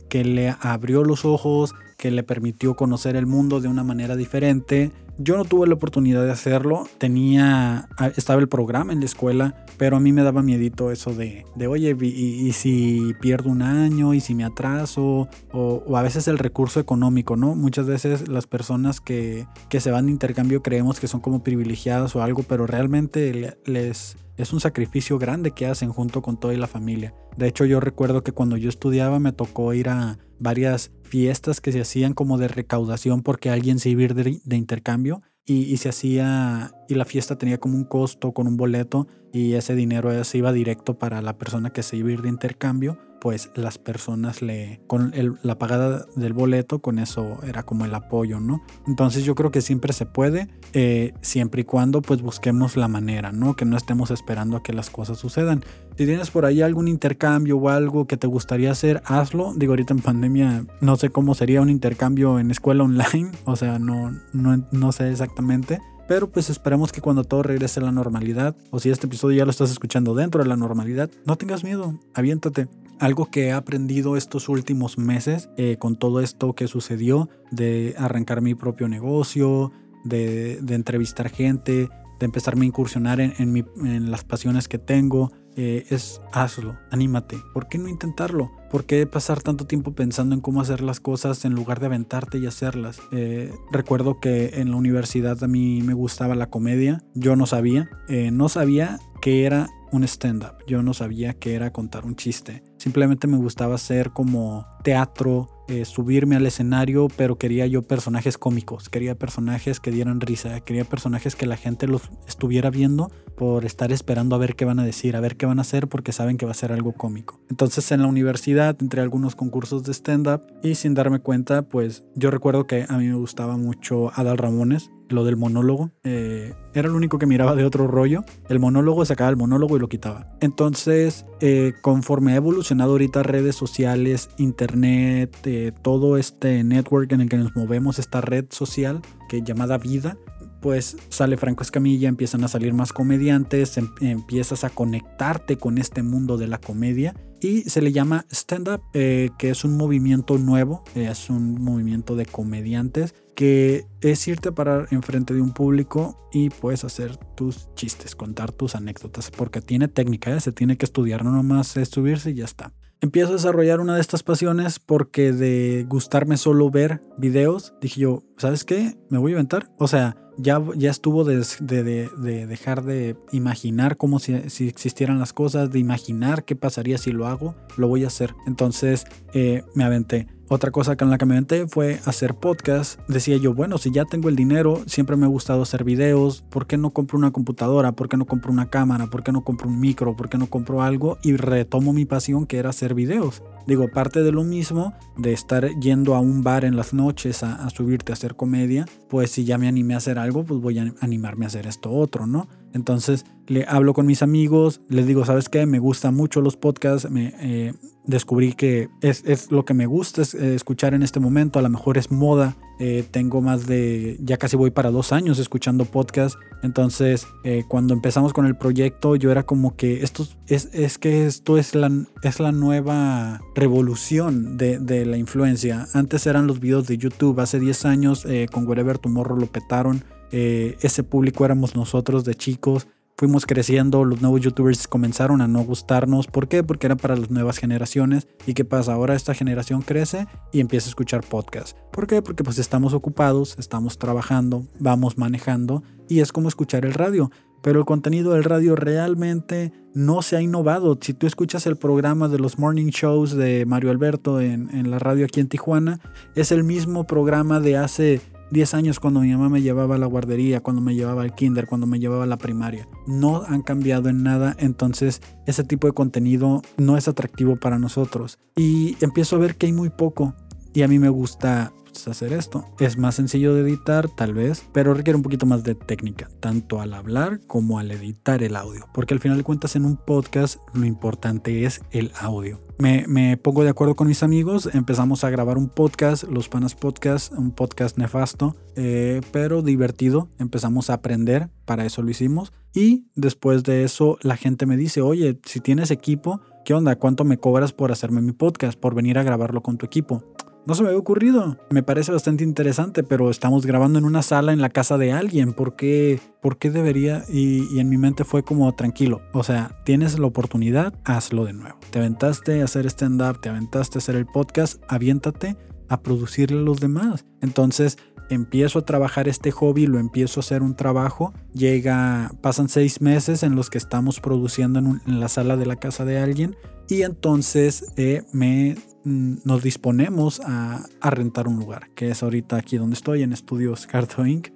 que 0.08 0.24
le 0.24 0.56
abrió 0.62 1.04
los 1.04 1.26
ojos, 1.26 1.74
que 1.98 2.12
le 2.12 2.22
permitió 2.22 2.76
conocer 2.76 3.16
el 3.16 3.26
mundo 3.26 3.60
de 3.60 3.70
una 3.70 3.84
manera 3.84 4.16
diferente. 4.16 4.92
Yo 5.24 5.38
no 5.38 5.46
tuve 5.46 5.68
la 5.68 5.76
oportunidad 5.76 6.24
de 6.26 6.32
hacerlo, 6.32 6.88
tenía, 6.98 7.88
ah, 7.98 8.08
estaba 8.16 8.42
el 8.42 8.48
programa 8.48 8.92
en 8.92 9.02
la 9.02 9.06
escuela, 9.06 9.66
pero 9.78 9.98
a 9.98 10.00
mí 10.00 10.12
me 10.12 10.24
daba 10.24 10.42
miedito 10.42 10.90
eso 10.90 11.14
de, 11.14 11.46
de 11.56 11.68
oye, 11.68 11.96
y, 12.02 12.52
si 12.54 13.14
pierdo 13.22 13.52
un 13.52 13.62
año, 13.62 14.16
y 14.16 14.20
si 14.20 14.34
me 14.34 14.44
atraso, 14.44 15.28
o, 15.52 15.84
o, 15.86 15.98
a 15.98 16.02
veces 16.02 16.28
el 16.28 16.40
recurso 16.40 16.80
económico, 16.80 17.36
¿no? 17.36 17.54
Muchas 17.54 17.86
veces 17.86 18.30
las 18.30 18.48
personas 18.48 19.00
que, 19.00 19.46
que 19.70 19.80
se 19.80 19.92
van 19.92 20.08
de 20.08 20.12
intercambio 20.12 20.64
creemos 20.64 21.00
que 21.00 21.08
son 21.08 21.20
como 21.20 21.44
privilegiadas 21.44 22.16
o 22.16 22.24
algo, 22.24 22.42
pero 22.42 22.66
realmente 22.66 23.58
les 23.66 24.18
es 24.38 24.54
un 24.54 24.60
sacrificio 24.60 25.20
grande 25.20 25.52
que 25.52 25.68
hacen 25.68 25.92
junto 25.92 26.24
con 26.24 26.40
toda 26.40 26.54
la 26.56 26.68
familia. 26.68 27.14
De 27.38 27.48
hecho, 27.48 27.66
yo 27.66 27.80
recuerdo 27.80 28.24
que 28.24 28.32
cuando 28.32 28.58
yo 28.58 28.70
estudiaba 28.70 29.20
me 29.20 29.34
tocó 29.34 29.74
ir 29.74 29.90
a 29.90 30.18
varias 30.42 30.92
fiestas 31.04 31.62
que 31.62 31.72
se 31.72 31.82
hacían 31.82 32.14
como 32.14 32.38
de 32.38 32.48
recaudación 32.48 33.22
porque 33.22 33.50
alguien 33.50 33.80
se 33.80 33.90
iba 33.90 34.02
a 34.02 34.06
ir 34.06 34.14
de, 34.16 34.56
intercambio 34.56 35.22
y, 35.46 35.78
se 35.78 35.90
hacía 35.90 36.72
y 36.90 36.96
la 36.96 37.06
fiesta 37.06 37.38
tenía 37.38 37.60
como 37.60 37.76
un 37.78 37.84
costo 37.84 38.34
con 38.34 38.48
un 38.48 38.58
boleto 38.58 39.08
y 39.32 39.54
ese 39.54 39.76
dinero 39.76 40.24
se 40.24 40.38
iba 40.38 40.52
directo 40.52 40.98
para 40.98 41.22
la 41.22 41.38
persona 41.38 41.72
que 41.72 41.84
se 41.84 41.98
iba 41.98 42.10
a 42.10 42.14
ir 42.14 42.22
de 42.22 42.30
intercambio 42.30 42.98
pues 43.22 43.52
las 43.54 43.78
personas 43.78 44.42
le, 44.42 44.82
con 44.88 45.14
la 45.44 45.60
pagada 45.60 46.08
del 46.16 46.34
boleto, 46.34 46.80
con 46.80 46.98
eso 46.98 47.38
era 47.44 47.62
como 47.62 47.86
el 47.86 47.94
apoyo, 47.94 48.40
¿no? 48.40 48.64
Entonces 48.88 49.24
yo 49.24 49.36
creo 49.36 49.52
que 49.52 49.62
siempre 49.62 49.94
se 49.94 50.08
puede, 50.08 50.48
eh, 50.74 51.14
siempre 51.22 51.62
y 51.62 51.64
cuando 51.64 52.02
pues 52.02 52.24
busquemos 52.24 52.76
la 52.78 52.88
manera, 52.88 53.32
¿no? 53.32 53.56
Que 53.56 53.64
no 53.64 53.78
estemos 53.78 54.10
esperando 54.10 54.58
a 54.58 54.64
que 54.64 54.74
las 54.74 54.90
cosas 54.90 55.20
sucedan. 55.20 55.64
Si 56.02 56.08
tienes 56.08 56.32
por 56.32 56.48
ahí 56.48 56.64
algún 56.64 56.88
intercambio 56.88 57.58
o 57.58 57.70
algo 57.70 58.08
que 58.08 58.18
te 58.18 58.26
gustaría 58.26 58.72
hacer, 58.72 59.04
hazlo. 59.06 59.54
Digo, 59.56 59.74
ahorita 59.74 59.94
en 59.94 60.00
pandemia 60.00 60.66
no 60.80 60.96
sé 60.96 61.12
cómo 61.12 61.36
sería 61.36 61.62
un 61.62 61.70
intercambio 61.70 62.40
en 62.40 62.50
escuela 62.50 62.84
online, 62.86 63.30
o 63.46 63.56
sea, 63.56 63.78
no, 63.78 64.12
no, 64.34 64.66
no 64.72 64.92
sé 64.94 65.12
exactamente. 65.12 65.80
Pero 66.08 66.32
pues 66.32 66.50
esperemos 66.50 66.92
que 66.92 67.02
cuando 67.02 67.24
todo 67.24 67.44
regrese 67.44 67.82
a 67.82 67.84
la 67.84 67.92
normalidad, 67.92 68.56
o 68.72 68.80
si 68.80 68.90
este 68.90 69.06
episodio 69.06 69.38
ya 69.38 69.46
lo 69.46 69.52
estás 69.52 69.70
escuchando 69.70 70.16
dentro 70.16 70.42
de 70.42 70.50
la 70.50 70.58
normalidad, 70.58 71.12
no 71.28 71.36
tengas 71.36 71.64
miedo, 71.64 72.00
aviéntate 72.16 72.68
algo 72.98 73.30
que 73.30 73.50
he 73.50 73.52
aprendido 73.52 74.18
estos 74.18 74.50
últimos 74.50 74.98
meses 74.98 75.52
eh, 75.56 75.78
con 75.78 75.98
todo 75.98 76.20
esto 76.20 76.54
que 76.54 76.68
sucedió, 76.68 77.30
de 77.52 77.94
arrancar 78.00 78.42
mi 78.42 78.56
propio 78.56 78.88
negocio, 78.88 79.72
de, 80.04 80.58
entrevistar 80.68 81.30
gente, 81.30 81.90
de 82.20 82.26
empezarme 82.26 82.66
a 82.66 82.70
incursionar 82.70 83.20
en, 83.22 84.10
las 84.10 84.24
pasiones 84.24 84.68
que 84.68 84.80
tengo, 84.80 85.32
eh, 85.64 85.86
es 85.90 86.22
hazlo, 86.32 86.78
anímate. 86.90 87.38
¿Por 87.54 87.68
qué 87.68 87.78
no 87.78 87.88
intentarlo? 87.88 88.52
¿Por 88.70 88.86
qué 88.86 89.06
pasar 89.06 89.42
tanto 89.42 89.66
tiempo 89.66 89.94
pensando 89.94 90.34
en 90.34 90.42
cómo 90.42 90.62
hacer 90.62 90.82
las 90.82 91.00
cosas 91.00 91.46
en 91.46 91.54
lugar 91.54 91.80
de 91.80 91.88
aventarte 91.88 92.38
y 92.38 92.48
hacerlas? 92.48 93.00
Eh, 93.12 93.54
recuerdo 93.72 94.20
que 94.20 94.62
en 94.62 94.72
la 94.72 94.78
universidad 94.78 95.44
a 95.44 95.48
mí 95.48 95.82
me 95.84 95.94
gustaba 95.94 96.36
la 96.36 96.50
comedia, 96.50 97.04
yo 97.14 97.36
no 97.36 97.46
sabía, 97.46 97.90
no 98.32 98.50
sabía 98.50 99.00
que 99.22 99.46
era 99.46 99.68
un 99.92 100.04
stand-up. 100.04 100.56
Yo 100.66 100.82
no 100.82 100.94
sabía 100.94 101.34
que 101.34 101.54
era 101.54 101.72
contar 101.72 102.06
un 102.06 102.16
chiste. 102.16 102.64
Simplemente 102.82 103.28
me 103.28 103.38
gustaba 103.38 103.76
hacer 103.76 104.10
como 104.10 104.66
teatro, 104.84 105.48
eh, 105.68 105.86
subirme 105.86 106.36
al 106.36 106.48
escenario, 106.48 107.10
pero 107.16 107.38
quería 107.38 107.68
yo 107.68 107.84
personajes 107.84 108.40
cómicos, 108.40 108.90
quería 108.90 109.14
personajes 109.14 109.80
que 109.80 109.92
dieran 109.92 110.20
risa, 110.20 110.62
quería 110.62 110.84
personajes 110.84 111.36
que 111.36 111.46
la 111.46 111.58
gente 111.58 111.86
los 111.86 112.10
estuviera 112.28 112.72
viendo 112.72 113.12
por 113.38 113.66
estar 113.66 113.92
esperando 113.92 114.36
a 114.36 114.40
ver 114.40 114.56
qué 114.56 114.66
van 114.66 114.80
a 114.80 114.84
decir, 114.84 115.16
a 115.16 115.20
ver 115.20 115.38
qué 115.38 115.46
van 115.46 115.60
a 115.60 115.62
hacer, 115.62 115.90
porque 115.90 116.12
saben 116.12 116.38
que 116.38 116.48
va 116.48 116.54
a 116.54 116.56
ser 116.56 116.72
algo 116.72 116.94
cómico. 116.94 117.40
Entonces 117.52 117.92
en 117.92 118.02
la 118.02 118.08
universidad 118.08 118.76
entré 118.82 119.02
algunos 119.02 119.36
concursos 119.36 119.84
de 119.84 119.94
stand-up 119.94 120.42
y 120.64 120.74
sin 120.74 120.96
darme 120.96 121.20
cuenta, 121.20 121.62
pues 121.62 122.04
yo 122.16 122.32
recuerdo 122.32 122.66
que 122.66 122.88
a 122.90 122.98
mí 122.98 123.08
me 123.08 123.16
gustaba 123.16 123.58
mucho 123.58 124.12
Adal 124.16 124.40
Ramones, 124.40 124.90
lo 125.12 125.24
del 125.24 125.38
monólogo. 125.38 125.92
Eh, 126.04 126.54
era 126.74 126.88
el 126.88 126.96
único 126.96 127.20
que 127.20 127.26
miraba 127.26 127.56
de 127.56 127.66
otro 127.66 127.88
rollo. 127.88 128.24
El 128.50 128.60
monólogo 128.60 129.06
sacaba 129.06 129.30
el 129.30 129.38
monólogo 129.38 129.78
y 129.78 129.80
lo 129.80 129.90
quitaba. 129.90 130.28
Entonces, 130.40 131.26
eh, 131.40 131.74
conforme 131.82 132.34
ha 132.34 132.36
evolucionado 132.36 132.92
ahorita 132.92 133.24
redes 133.24 133.56
sociales, 133.56 134.30
internet, 134.38 135.36
eh, 135.46 135.72
todo 135.82 136.18
este 136.18 136.64
network 136.64 137.12
en 137.12 137.22
el 137.22 137.30
que 137.30 137.38
nos 137.38 137.56
movemos, 137.56 138.00
esta 138.00 138.22
red 138.22 138.46
social 138.50 139.02
que 139.30 139.42
llamada 139.42 139.78
vida, 139.78 140.18
pues 140.62 140.98
sale 141.10 141.38
Franco 141.38 141.64
Escamilla, 141.64 142.08
empiezan 142.08 142.44
a 142.44 142.48
salir 142.48 142.74
más 142.74 142.94
comediantes, 142.94 143.78
em, 143.78 143.90
empiezas 144.02 144.64
a 144.64 144.70
conectarte 144.70 145.58
con 145.58 145.78
este 145.78 146.04
mundo 146.04 146.38
de 146.38 146.48
la 146.48 146.60
comedia 146.60 147.16
y 147.42 147.64
se 147.64 147.82
le 147.82 147.92
llama 147.92 148.26
stand-up, 148.32 148.82
eh, 148.94 149.32
que 149.40 149.50
es 149.50 149.66
un 149.66 149.76
movimiento 149.76 150.38
nuevo, 150.38 150.84
eh, 150.96 151.08
es 151.12 151.30
un 151.30 151.62
movimiento 151.62 152.16
de 152.16 152.26
comediantes 152.26 153.16
que 153.36 153.86
es 154.02 154.28
irte 154.28 154.50
a 154.50 154.52
parar 154.52 154.88
enfrente 154.92 155.34
de 155.34 155.42
un 155.42 155.52
público 155.52 156.30
y 156.32 156.50
puedes 156.50 156.84
hacer 156.84 157.18
tus 157.36 157.74
chistes, 157.74 158.16
contar 158.16 158.52
tus 158.52 158.76
anécdotas, 158.76 159.32
porque 159.32 159.62
tiene 159.62 159.88
técnica, 159.88 160.36
¿eh? 160.36 160.40
se 160.40 160.52
tiene 160.52 160.78
que 160.78 160.86
estudiar, 160.86 161.24
no 161.26 161.32
nomás 161.32 161.76
es 161.78 161.90
subirse 161.90 162.32
y 162.32 162.36
ya 162.36 162.46
está. 162.46 162.72
Empiezo 163.04 163.30
a 163.30 163.34
desarrollar 163.34 163.80
una 163.80 163.96
de 163.96 164.02
estas 164.02 164.22
pasiones 164.22 164.78
porque 164.78 165.32
de 165.32 165.88
gustarme 165.90 166.38
solo 166.38 166.70
ver 166.70 167.02
videos, 167.18 167.74
dije 167.82 168.02
yo, 168.02 168.22
¿sabes 168.38 168.64
qué? 168.64 168.96
Me 169.10 169.18
voy 169.18 169.32
a 169.32 169.34
inventar. 169.34 169.72
O 169.80 169.88
sea, 169.88 170.16
ya, 170.38 170.62
ya 170.76 170.92
estuvo 170.92 171.24
de, 171.24 171.46
de, 171.60 172.48
dejar 172.48 172.84
de 172.84 173.16
imaginar 173.32 173.98
cómo 173.98 174.20
si, 174.20 174.50
si, 174.50 174.68
existieran 174.68 175.20
las 175.20 175.34
cosas, 175.34 175.72
de 175.72 175.80
imaginar 175.80 176.44
qué 176.44 176.56
pasaría 176.56 176.98
si 176.98 177.12
lo 177.12 177.28
hago, 177.28 177.56
lo 177.78 177.88
voy 177.88 178.04
a 178.04 178.08
hacer. 178.08 178.34
Entonces 178.48 179.06
eh, 179.34 179.64
me 179.76 179.84
aventé. 179.84 180.28
Otra 180.54 180.70
cosa 180.70 180.98
con 180.98 181.10
la 181.10 181.18
que 181.18 181.26
me 181.26 181.36
aventé 181.36 181.66
fue 181.66 182.02
hacer 182.04 182.36
podcast. 182.36 183.00
Decía 183.08 183.38
yo, 183.38 183.54
bueno, 183.54 183.78
si 183.78 183.90
ya 183.90 184.04
tengo 184.04 184.28
el 184.28 184.36
dinero, 184.36 184.82
siempre 184.86 185.16
me 185.16 185.26
ha 185.26 185.30
gustado 185.30 185.62
hacer 185.62 185.86
videos, 185.86 186.42
¿por 186.42 186.68
qué 186.68 186.76
no 186.78 186.90
compro 186.90 187.18
una 187.18 187.32
computadora? 187.32 187.94
¿Por 187.94 188.10
qué 188.10 188.18
no 188.18 188.26
compro 188.26 188.52
una 188.52 188.70
cámara? 188.70 189.08
¿Por 189.08 189.24
qué 189.24 189.32
no 189.32 189.46
compro 189.46 189.70
un 189.70 189.80
micro? 189.80 190.14
¿Por 190.18 190.28
qué 190.28 190.38
no 190.38 190.48
compro 190.48 190.82
algo? 190.82 191.18
Y 191.24 191.38
retomo 191.38 191.94
mi 191.94 192.04
pasión 192.04 192.48
que 192.48 192.58
era 192.58 192.72
hacer 192.72 192.96
videos. 192.96 193.42
Digo, 193.66 193.88
parte 193.88 194.24
de 194.24 194.34
lo 194.34 194.44
mismo, 194.44 194.94
de 195.16 195.32
estar 195.32 195.70
yendo 195.80 196.16
a 196.16 196.20
un 196.20 196.44
bar 196.44 196.66
en 196.66 196.76
las 196.76 196.94
noches 196.94 197.44
a, 197.44 197.70
subirte 197.70 198.12
a 198.12 198.16
hacer 198.16 198.36
comedia, 198.36 198.86
pues 199.08 199.32
si 199.32 199.46
ya 199.46 199.58
me 199.58 199.70
animé 199.70 199.94
a 199.94 199.98
hacer 199.98 200.20
algo, 200.20 200.44
pues 200.44 200.60
voy 200.60 200.80
a 200.80 200.94
animarme 201.00 201.46
a 201.46 201.48
hacer 201.48 201.66
esto 201.66 201.92
otro, 201.92 202.28
¿no? 202.28 202.50
Entonces 202.74 203.26
le 203.48 203.64
hablo 203.70 203.94
con 203.94 204.06
mis 204.06 204.22
amigos, 204.22 204.82
les 204.90 205.08
digo, 205.08 205.24
¿sabes 205.24 205.48
qué? 205.48 205.66
Me 205.66 205.80
gustan 205.80 206.14
mucho 206.14 206.42
los 206.42 206.58
podcasts, 206.58 207.10
me, 207.10 207.34
eh, 207.40 207.74
descubrí 208.06 208.54
que 208.54 208.90
es, 209.02 209.24
es, 209.26 209.52
lo 209.52 209.66
que 209.66 209.74
me 209.74 209.86
gusta 209.86 210.22
eh, 210.22 210.56
escuchar 210.56 210.94
en 210.94 211.04
este 211.04 211.20
momento, 211.20 211.60
a 211.60 211.62
lo 211.62 211.70
mejor 211.70 211.98
es 211.98 212.12
moda, 212.12 212.58
eh, 212.80 213.04
tengo 213.10 213.42
más 213.42 213.68
de, 213.68 214.18
ya 214.22 214.38
casi 214.38 214.58
voy 214.58 214.72
para 214.72 214.92
dos 214.92 215.12
años 215.12 215.40
escuchando 215.40 215.86
podcasts, 215.86 216.38
entonces 216.64 217.28
cuando 217.68 217.94
empezamos 217.94 218.34
con 218.34 218.46
el 218.46 218.56
proyecto 218.56 219.16
yo 219.16 219.32
era 219.32 219.44
como 219.44 219.76
que 219.76 220.04
esto 220.04 220.26
es, 220.48 220.70
es 220.74 220.98
que 220.98 221.26
esto 221.28 221.58
es 221.58 221.76
la, 221.76 221.92
es 222.24 222.40
la 222.40 222.52
nueva 222.52 223.42
revolución 223.56 224.58
de, 224.58 224.80
de, 224.80 225.06
la 225.06 225.18
influencia, 225.18 225.88
antes 225.94 226.26
eran 226.26 226.48
los 226.48 226.60
videos 226.60 226.88
de 226.88 226.98
YouTube, 226.98 227.40
hace 227.40 227.60
10 227.60 227.86
años 227.86 228.28
con 228.52 228.68
Wherever 228.68 228.98
Tomorrow 228.98 229.38
lo 229.38 229.48
petaron, 229.48 230.04
eh, 230.32 230.78
ese 230.82 231.04
público 231.04 231.44
éramos 231.44 231.76
nosotros 231.76 232.24
de 232.24 232.36
chicos. 232.36 232.88
Fuimos 233.22 233.46
creciendo, 233.46 234.04
los 234.04 234.20
nuevos 234.20 234.42
youtubers 234.42 234.88
comenzaron 234.88 235.42
a 235.42 235.48
no 235.48 235.62
gustarnos. 235.62 236.26
¿Por 236.26 236.48
qué? 236.48 236.64
Porque 236.64 236.88
era 236.88 236.96
para 236.96 237.16
las 237.16 237.30
nuevas 237.30 237.60
generaciones. 237.60 238.28
¿Y 238.48 238.56
qué 238.56 238.66
pasa? 238.66 238.94
Ahora 238.94 239.14
esta 239.14 239.36
generación 239.36 239.84
crece 239.84 240.26
y 240.52 240.60
empieza 240.60 240.88
a 240.88 240.90
escuchar 240.90 241.24
podcasts. 241.24 241.76
¿Por 241.92 242.08
qué? 242.08 242.24
Porque 242.24 242.44
pues 242.44 242.58
estamos 242.58 242.96
ocupados, 242.96 243.58
estamos 243.60 244.00
trabajando, 244.00 244.66
vamos 244.80 245.20
manejando 245.20 245.84
y 246.10 246.22
es 246.22 246.32
como 246.32 246.48
escuchar 246.48 246.84
el 246.84 246.96
radio. 246.96 247.30
Pero 247.62 247.78
el 247.78 247.86
contenido 247.86 248.34
del 248.34 248.44
radio 248.44 248.76
realmente 248.76 249.72
no 249.94 250.24
se 250.24 250.38
ha 250.38 250.42
innovado. 250.42 250.98
Si 251.00 251.14
tú 251.14 251.28
escuchas 251.28 251.68
el 251.68 251.76
programa 251.76 252.28
de 252.28 252.40
los 252.40 252.58
morning 252.58 252.88
shows 252.88 253.36
de 253.36 253.68
Mario 253.68 253.92
Alberto 253.92 254.42
en, 254.42 254.76
en 254.76 254.90
la 254.90 254.98
radio 254.98 255.26
aquí 255.26 255.42
en 255.42 255.48
Tijuana, 255.48 256.00
es 256.34 256.52
el 256.52 256.64
mismo 256.64 257.06
programa 257.06 257.60
de 257.60 257.78
hace 257.78 258.20
10 258.52 258.74
años 258.74 259.00
cuando 259.00 259.22
mi 259.22 259.32
mamá 259.32 259.50
me 259.50 259.62
llevaba 259.62 259.96
a 259.96 259.98
la 259.98 260.06
guardería, 260.06 260.62
cuando 260.62 260.82
me 260.82 260.96
llevaba 260.96 261.24
al 261.24 261.34
kinder, 261.34 261.68
cuando 261.68 261.88
me 261.88 262.00
llevaba 262.00 262.24
a 262.26 262.28
la 262.28 262.38
primaria. 262.38 262.88
No 263.08 263.44
han 263.44 263.62
cambiado 263.62 264.10
en 264.10 264.24
nada, 264.24 264.56
entonces 264.60 265.22
ese 265.48 265.64
tipo 265.64 265.88
de 265.88 265.94
contenido 265.94 266.62
no 266.78 266.98
es 266.98 267.08
atractivo 267.08 267.56
para 267.56 267.80
nosotros. 267.80 268.40
Y 268.56 268.98
empiezo 269.02 269.36
a 269.36 269.40
ver 269.40 269.56
que 269.56 269.68
hay 269.68 269.74
muy 269.74 269.90
poco. 269.90 270.36
Y 270.74 270.84
a 270.84 270.88
mí 270.88 271.00
me 271.00 271.10
gusta 271.10 271.74
pues, 271.92 272.08
hacer 272.08 272.34
esto. 272.34 272.66
Es 272.80 272.98
más 272.98 273.16
sencillo 273.16 273.54
de 273.54 273.62
editar, 273.62 274.10
tal 274.10 274.34
vez, 274.34 274.66
pero 274.74 274.94
requiere 274.94 275.18
un 275.18 275.24
poquito 275.24 275.46
más 275.46 275.64
de 275.64 275.76
técnica, 275.76 276.30
tanto 276.40 276.82
al 276.82 276.94
hablar 276.94 277.42
como 277.48 277.80
al 277.80 277.92
editar 277.92 278.44
el 278.44 278.56
audio. 278.56 278.88
Porque 278.94 279.14
al 279.14 279.20
final 279.20 279.38
de 279.38 279.44
cuentas 279.44 279.76
en 279.76 279.86
un 279.86 279.98
podcast 279.98 280.60
lo 280.74 280.86
importante 280.86 281.66
es 281.66 281.82
el 281.92 282.12
audio. 282.20 282.62
Me, 282.82 283.38
pongo 283.38 283.64
de 283.64 283.70
acuerdo 283.70 283.96
con 283.96 284.08
mis 284.08 284.24
amigos, 284.24 284.68
empezamos 284.74 285.24
a 285.24 285.30
grabar 285.30 285.60
un 285.60 285.70
podcast, 285.70 286.24
Los 286.24 286.50
Panas 286.50 286.74
Podcast, 286.74 287.32
un 287.32 287.52
podcast 287.52 287.96
nefasto, 288.00 288.56
eh, 288.76 289.22
pero 289.32 289.62
divertido. 289.62 290.30
Empezamos 290.40 290.90
a 290.90 290.96
aprender, 290.96 291.52
para 291.66 291.86
eso 291.86 292.02
lo 292.02 292.10
hicimos. 292.10 292.52
Y 292.74 293.06
después 293.14 293.62
de 293.62 293.84
eso 293.84 294.18
la 294.24 294.36
gente 294.36 294.66
me 294.66 294.78
dice, 294.78 295.02
oye, 295.02 295.40
si 295.46 295.60
tienes 295.60 295.92
equipo, 295.92 296.42
¿qué 296.66 296.74
onda? 296.74 296.96
¿Cuánto 296.96 297.24
me 297.24 297.38
cobras 297.38 297.72
por 297.72 297.92
hacerme 297.92 298.20
mi 298.20 298.32
podcast, 298.32 298.80
por 298.80 298.96
venir 298.96 299.20
a 299.20 299.24
grabarlo 299.24 299.62
con 299.62 299.78
tu 299.78 299.86
equipo? 299.86 300.24
No 300.66 300.76
se 300.76 300.84
me 300.84 300.90
había 300.90 301.00
ocurrido. 301.00 301.58
Me 301.72 301.82
parece 301.82 302.12
bastante 302.12 302.44
interesante, 302.44 303.04
pero 303.04 303.32
estamos 303.32 303.66
grabando 303.66 303.98
en 303.98 304.06
una 304.06 304.22
sala 304.22 304.54
en 304.54 304.62
la 304.62 304.70
casa 304.70 304.98
de 305.00 305.12
alguien. 305.12 305.54
¿Por 305.54 305.76
qué, 305.76 306.20
por 306.40 306.58
qué 306.58 306.70
debería? 306.70 307.24
Y, 307.28 307.80
en 307.80 307.90
mi 307.90 307.98
mente 307.98 308.24
fue 308.26 308.44
como 308.44 308.72
tranquilo. 308.76 309.22
O 309.34 309.44
sea, 309.44 309.82
tienes 309.86 310.20
la 310.20 310.28
oportunidad, 310.28 310.94
hazlo 311.04 311.46
de 311.46 311.54
nuevo. 311.54 311.80
Te 311.90 311.98
aventaste 311.98 312.62
a 312.62 312.66
hacer 312.66 312.86
stand-up, 312.86 313.42
te 313.42 313.50
aventaste 313.50 313.98
a 313.98 314.00
hacer 314.00 314.16
el 314.16 314.28
podcast, 314.28 314.84
aviéntate 314.88 315.58
a 315.90 316.02
producirle 316.02 316.60
a 316.60 316.64
los 316.64 316.80
demás. 316.80 317.26
Entonces 317.42 317.98
empiezo 318.34 318.80
a 318.80 318.86
trabajar 318.86 319.28
este 319.28 319.52
hobby, 319.52 319.88
lo 319.88 320.00
empiezo 320.00 320.40
a 320.40 320.42
hacer 320.42 320.64
un 320.64 320.76
trabajo. 320.76 321.34
Llega, 321.54 322.32
pasan 322.42 322.70
seis 322.70 323.02
meses 323.02 323.44
en 323.44 323.56
los 323.56 323.70
que 323.70 323.78
estamos 323.78 324.20
produciendo 324.20 324.80
en, 324.80 325.20
la 325.20 325.28
sala 325.28 325.58
de 325.58 325.66
la 325.66 325.76
casa 325.76 326.06
de 326.06 326.20
alguien. 326.20 326.56
Y 326.90 327.04
entonces 327.04 327.94
eh, 327.98 328.24
me 328.34 328.76
Mm, 329.04 329.38
nos 329.46 329.64
disponemos 329.64 330.42
a, 330.46 330.84
rentar 331.02 331.48
un 331.48 331.58
lugar, 331.58 331.90
que 331.96 332.10
es 332.12 332.22
ahorita 332.22 332.58
aquí 332.58 332.78
donde 332.78 332.94
estoy, 332.94 333.24
en 333.24 333.34
Estudios 333.34 333.88
Carto 333.88 334.26
Inc. 334.26 334.50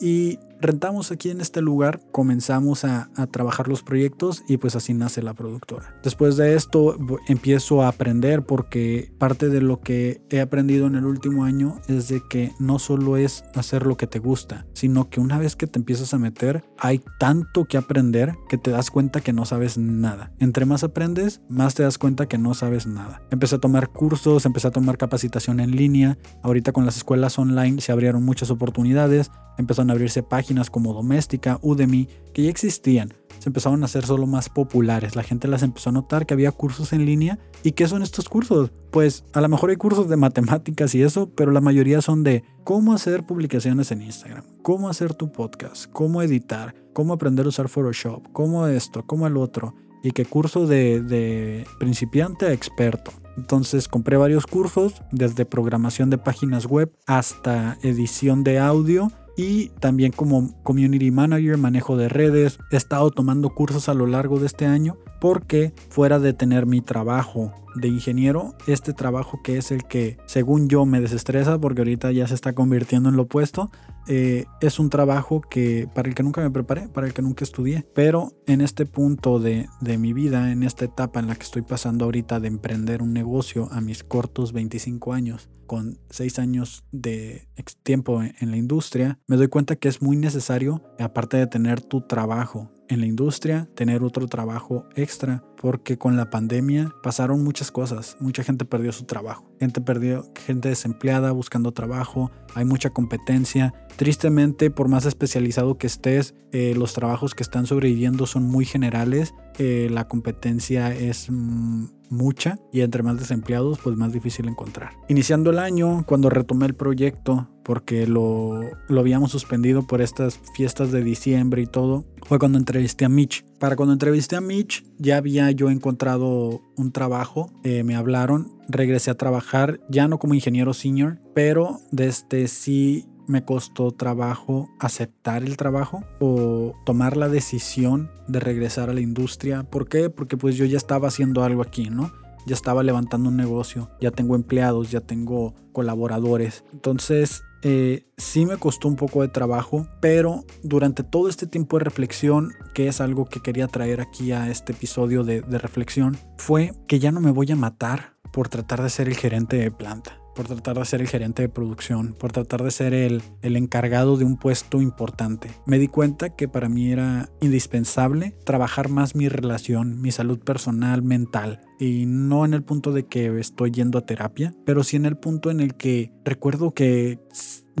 Y 0.00 0.38
rentamos 0.62 1.10
aquí 1.10 1.30
en 1.30 1.40
este 1.40 1.60
lugar, 1.60 2.00
comenzamos 2.12 2.84
a, 2.84 3.10
trabajar 3.30 3.68
los 3.68 3.82
proyectos 3.82 4.42
y 4.48 4.56
pues 4.56 4.76
así 4.76 4.94
nace 4.94 5.22
la 5.22 5.34
productora. 5.34 5.94
Después 6.02 6.36
de 6.36 6.54
esto 6.54 6.96
empiezo 7.28 7.82
a 7.82 7.88
aprender 7.88 8.44
porque 8.44 9.12
parte 9.18 9.48
de 9.48 9.60
lo 9.60 9.80
que 9.80 10.22
he 10.30 10.40
aprendido 10.40 10.86
en 10.86 10.94
el 10.94 11.06
último 11.06 11.44
año 11.44 11.80
es 11.88 12.08
de 12.08 12.22
que 12.28 12.52
no 12.58 12.78
solo 12.78 13.16
es 13.16 13.44
hacer 13.54 13.86
lo 13.86 13.96
que 13.96 14.06
te 14.06 14.18
gusta, 14.18 14.66
sino 14.74 15.08
que 15.08 15.20
una 15.20 15.38
vez 15.38 15.56
que 15.56 15.66
te 15.66 15.78
empiezas 15.78 16.14
a 16.14 16.18
meter 16.18 16.64
hay 16.78 17.02
tanto 17.18 17.64
que 17.64 17.76
aprender 17.76 18.34
que 18.48 18.58
te 18.58 18.70
das 18.70 18.90
cuenta 18.90 19.20
que 19.20 19.32
no 19.32 19.44
sabes 19.44 19.78
nada. 19.78 20.32
Entre 20.38 20.66
más 20.66 20.84
aprendes, 20.84 21.40
más 21.48 21.74
te 21.74 21.82
das 21.82 21.98
cuenta 21.98 22.26
que 22.26 22.38
no 22.38 22.54
sabes 22.54 22.86
nada. 22.86 23.22
Empecé 23.30 23.56
a 23.56 23.60
tomar 23.60 23.88
cursos, 23.88 24.46
empecé 24.46 24.68
a 24.68 24.72
tomar 24.72 24.98
capacitación 24.98 25.60
en 25.60 25.72
línea. 25.72 26.18
Ahorita 26.42 26.72
con 26.72 26.86
las 26.86 26.96
escuelas 26.96 27.38
online 27.38 27.80
se 27.80 27.92
abrieron 27.92 28.24
muchas 28.24 28.50
oportunidades, 28.50 29.30
empezaron 29.58 29.90
a 29.90 29.94
abrirse 29.94 30.22
páginas 30.22 30.51
como 30.70 30.92
Doméstica, 30.92 31.58
Udemy, 31.62 32.08
que 32.32 32.44
ya 32.44 32.50
existían, 32.50 33.12
se 33.42 33.48
empezaron 33.48 33.82
a 33.82 33.86
hacer 33.86 34.06
solo 34.06 34.28
más 34.28 34.48
populares. 34.48 35.16
La 35.16 35.24
gente 35.24 35.48
las 35.48 35.64
empezó 35.64 35.90
a 35.90 35.92
notar 35.92 36.26
que 36.26 36.34
había 36.34 36.52
cursos 36.52 36.92
en 36.92 37.04
línea. 37.04 37.40
¿Y 37.64 37.72
qué 37.72 37.88
son 37.88 38.02
estos 38.02 38.28
cursos? 38.28 38.70
Pues 38.92 39.24
a 39.32 39.40
lo 39.40 39.48
mejor 39.48 39.70
hay 39.70 39.76
cursos 39.76 40.08
de 40.08 40.16
matemáticas 40.16 40.94
y 40.94 41.02
eso, 41.02 41.28
pero 41.34 41.50
la 41.50 41.60
mayoría 41.60 42.00
son 42.02 42.22
de 42.22 42.44
cómo 42.62 42.92
hacer 42.92 43.26
publicaciones 43.26 43.90
en 43.90 44.02
Instagram, 44.02 44.44
cómo 44.62 44.88
hacer 44.88 45.14
tu 45.14 45.32
podcast, 45.32 45.86
cómo 45.90 46.22
editar, 46.22 46.76
cómo 46.92 47.14
aprender 47.14 47.46
a 47.46 47.48
usar 47.48 47.68
Photoshop, 47.68 48.28
cómo 48.32 48.68
esto, 48.68 49.04
cómo 49.06 49.26
el 49.26 49.36
otro. 49.36 49.74
Y 50.04 50.12
qué 50.12 50.24
curso 50.24 50.68
de, 50.68 51.00
de 51.00 51.66
principiante 51.80 52.46
a 52.46 52.52
experto. 52.52 53.10
Entonces 53.36 53.88
compré 53.88 54.16
varios 54.16 54.46
cursos, 54.46 55.02
desde 55.10 55.46
programación 55.46 56.10
de 56.10 56.18
páginas 56.18 56.66
web 56.66 56.92
hasta 57.06 57.76
edición 57.82 58.44
de 58.44 58.60
audio 58.60 59.10
y 59.36 59.68
también 59.80 60.12
como 60.12 60.52
community 60.62 61.10
manager, 61.10 61.56
manejo 61.56 61.96
de 61.96 62.08
redes. 62.08 62.58
He 62.70 62.76
estado 62.76 63.10
tomando 63.10 63.50
cursos 63.50 63.88
a 63.88 63.94
lo 63.94 64.06
largo 64.06 64.38
de 64.38 64.46
este 64.46 64.66
año 64.66 64.96
porque 65.20 65.72
fuera 65.88 66.18
de 66.18 66.32
tener 66.32 66.66
mi 66.66 66.80
trabajo 66.80 67.52
de 67.74 67.88
ingeniero, 67.88 68.54
este 68.66 68.92
trabajo 68.92 69.40
que 69.42 69.56
es 69.56 69.70
el 69.70 69.84
que 69.84 70.18
según 70.26 70.68
yo 70.68 70.84
me 70.84 71.00
desestresa 71.00 71.58
porque 71.58 71.80
ahorita 71.80 72.12
ya 72.12 72.26
se 72.26 72.34
está 72.34 72.52
convirtiendo 72.54 73.08
en 73.08 73.16
lo 73.16 73.22
opuesto, 73.22 73.70
eh, 74.06 74.46
es 74.60 74.78
un 74.78 74.90
trabajo 74.90 75.40
que 75.40 75.88
para 75.94 76.08
el 76.08 76.14
que 76.14 76.22
nunca 76.22 76.40
me 76.40 76.50
preparé, 76.50 76.88
para 76.88 77.06
el 77.06 77.14
que 77.14 77.22
nunca 77.22 77.44
estudié, 77.44 77.86
pero 77.94 78.32
en 78.46 78.60
este 78.60 78.86
punto 78.86 79.38
de, 79.38 79.68
mi 79.98 80.12
vida, 80.12 80.50
en 80.50 80.62
esta 80.62 80.84
etapa 80.84 81.20
en 81.20 81.28
la 81.28 81.34
que 81.36 81.44
estoy 81.44 81.62
pasando 81.62 82.04
ahorita 82.04 82.40
de 82.40 82.48
emprender 82.48 83.02
un 83.02 83.12
negocio 83.12 83.68
a 83.70 83.80
mis 83.80 84.02
cortos 84.02 84.52
25 84.52 85.12
años, 85.12 85.50
con 85.66 85.98
6 86.10 86.38
años 86.38 86.84
de 86.92 87.48
tiempo 87.82 88.22
en 88.22 88.50
la 88.50 88.56
industria, 88.56 89.18
me 89.26 89.36
doy 89.36 89.48
cuenta 89.48 89.76
que 89.76 89.88
es 89.88 90.02
muy 90.02 90.16
necesario, 90.16 90.82
aparte 90.98 91.36
de 91.36 91.46
tener 91.46 91.80
tu 91.80 92.00
trabajo 92.02 92.70
en 92.88 93.00
la 93.00 93.06
industria, 93.06 93.68
tener 93.74 94.02
otro 94.02 94.26
trabajo 94.26 94.86
extra, 94.94 95.44
porque 95.62 95.96
con 95.96 96.16
la 96.16 96.28
pandemia 96.28 96.92
pasaron 97.04 97.42
muchas 97.44 97.70
cosas. 97.70 98.16
Mucha 98.18 98.42
gente 98.42 98.64
perdió 98.64 98.90
su 98.92 99.04
trabajo, 99.04 99.48
gente 99.60 99.80
perdió, 99.80 100.26
gente 100.44 100.68
desempleada 100.68 101.30
buscando 101.30 101.70
trabajo, 101.70 102.32
hay 102.54 102.64
mucha 102.64 102.90
competencia. 102.90 103.72
Tristemente, 103.96 104.70
por 104.70 104.88
más 104.88 105.06
especializado 105.06 105.78
que 105.78 105.86
estés, 105.86 106.34
eh, 106.50 106.74
los 106.76 106.94
trabajos 106.94 107.34
que 107.34 107.44
están 107.44 107.66
sobreviviendo 107.66 108.26
son 108.26 108.42
muy 108.42 108.64
generales. 108.64 109.34
Eh, 109.58 109.88
la 109.90 110.08
competencia 110.08 110.92
es 110.94 111.28
mm, 111.30 111.84
mucha 112.10 112.58
y 112.72 112.80
entre 112.80 113.04
más 113.04 113.18
desempleados, 113.18 113.78
pues 113.78 113.96
más 113.96 114.12
difícil 114.12 114.48
encontrar. 114.48 114.94
Iniciando 115.08 115.50
el 115.50 115.60
año, 115.60 116.04
cuando 116.06 116.28
retomé 116.28 116.66
el 116.66 116.74
proyecto, 116.74 117.48
porque 117.62 118.06
lo, 118.06 118.60
lo 118.88 119.00
habíamos 119.00 119.30
suspendido 119.30 119.86
por 119.86 120.02
estas 120.02 120.40
fiestas 120.54 120.90
de 120.90 121.04
diciembre 121.04 121.62
y 121.62 121.66
todo, 121.66 122.04
fue 122.26 122.38
cuando 122.38 122.58
entrevisté 122.58 123.04
a 123.04 123.08
Mitch. 123.08 123.44
Para 123.62 123.76
cuando 123.76 123.92
entrevisté 123.92 124.34
a 124.34 124.40
Mitch, 124.40 124.84
ya 124.98 125.18
había 125.18 125.48
yo 125.52 125.70
encontrado 125.70 126.62
un 126.76 126.90
trabajo, 126.90 127.52
eh, 127.62 127.84
me 127.84 127.94
hablaron, 127.94 128.50
regresé 128.68 129.12
a 129.12 129.16
trabajar, 129.16 129.78
ya 129.88 130.08
no 130.08 130.18
como 130.18 130.34
ingeniero 130.34 130.74
senior, 130.74 131.20
pero 131.32 131.78
desde 131.92 132.48
sí 132.48 133.06
me 133.28 133.44
costó 133.44 133.92
trabajo 133.92 134.68
aceptar 134.80 135.44
el 135.44 135.56
trabajo 135.56 136.02
o 136.18 136.74
tomar 136.84 137.16
la 137.16 137.28
decisión 137.28 138.10
de 138.26 138.40
regresar 138.40 138.90
a 138.90 138.94
la 138.94 139.00
industria. 139.00 139.62
¿Por 139.62 139.88
qué? 139.88 140.10
Porque 140.10 140.36
pues 140.36 140.56
yo 140.56 140.64
ya 140.64 140.76
estaba 140.76 141.06
haciendo 141.06 141.44
algo 141.44 141.62
aquí, 141.62 141.88
¿no? 141.88 142.10
Ya 142.46 142.54
estaba 142.54 142.82
levantando 142.82 143.28
un 143.28 143.36
negocio, 143.36 143.90
ya 144.00 144.10
tengo 144.10 144.34
empleados, 144.34 144.90
ya 144.90 145.00
tengo 145.00 145.54
colaboradores. 145.72 146.64
Entonces 146.72 147.42
eh, 147.62 148.06
sí 148.16 148.44
me 148.46 148.56
costó 148.56 148.88
un 148.88 148.96
poco 148.96 149.22
de 149.22 149.28
trabajo, 149.28 149.86
pero 150.00 150.44
durante 150.62 151.04
todo 151.04 151.28
este 151.28 151.46
tiempo 151.46 151.78
de 151.78 151.84
reflexión, 151.84 152.52
que 152.74 152.88
es 152.88 153.00
algo 153.00 153.26
que 153.26 153.40
quería 153.40 153.68
traer 153.68 154.00
aquí 154.00 154.32
a 154.32 154.50
este 154.50 154.72
episodio 154.72 155.22
de, 155.24 155.42
de 155.42 155.58
reflexión, 155.58 156.18
fue 156.36 156.72
que 156.88 156.98
ya 156.98 157.12
no 157.12 157.20
me 157.20 157.30
voy 157.30 157.50
a 157.52 157.56
matar 157.56 158.14
por 158.32 158.48
tratar 158.48 158.82
de 158.82 158.90
ser 158.90 159.08
el 159.08 159.16
gerente 159.16 159.56
de 159.56 159.70
planta 159.70 160.22
por 160.34 160.46
tratar 160.46 160.78
de 160.78 160.84
ser 160.84 161.00
el 161.00 161.08
gerente 161.08 161.42
de 161.42 161.48
producción, 161.48 162.14
por 162.18 162.32
tratar 162.32 162.62
de 162.62 162.70
ser 162.70 162.94
el, 162.94 163.22
el 163.42 163.56
encargado 163.56 164.16
de 164.16 164.24
un 164.24 164.36
puesto 164.36 164.80
importante. 164.80 165.50
Me 165.66 165.78
di 165.78 165.88
cuenta 165.88 166.30
que 166.30 166.48
para 166.48 166.68
mí 166.68 166.90
era 166.90 167.28
indispensable 167.40 168.34
trabajar 168.44 168.88
más 168.88 169.14
mi 169.14 169.28
relación, 169.28 170.00
mi 170.00 170.10
salud 170.10 170.38
personal, 170.38 171.02
mental, 171.02 171.60
y 171.82 172.06
no 172.06 172.44
en 172.44 172.54
el 172.54 172.62
punto 172.62 172.92
de 172.92 173.06
que 173.06 173.40
estoy 173.40 173.72
yendo 173.72 173.98
a 173.98 174.06
terapia, 174.06 174.54
pero 174.64 174.84
sí 174.84 174.96
en 174.96 175.04
el 175.04 175.16
punto 175.16 175.50
en 175.50 175.58
el 175.58 175.74
que 175.74 176.12
recuerdo 176.24 176.72
que 176.72 177.18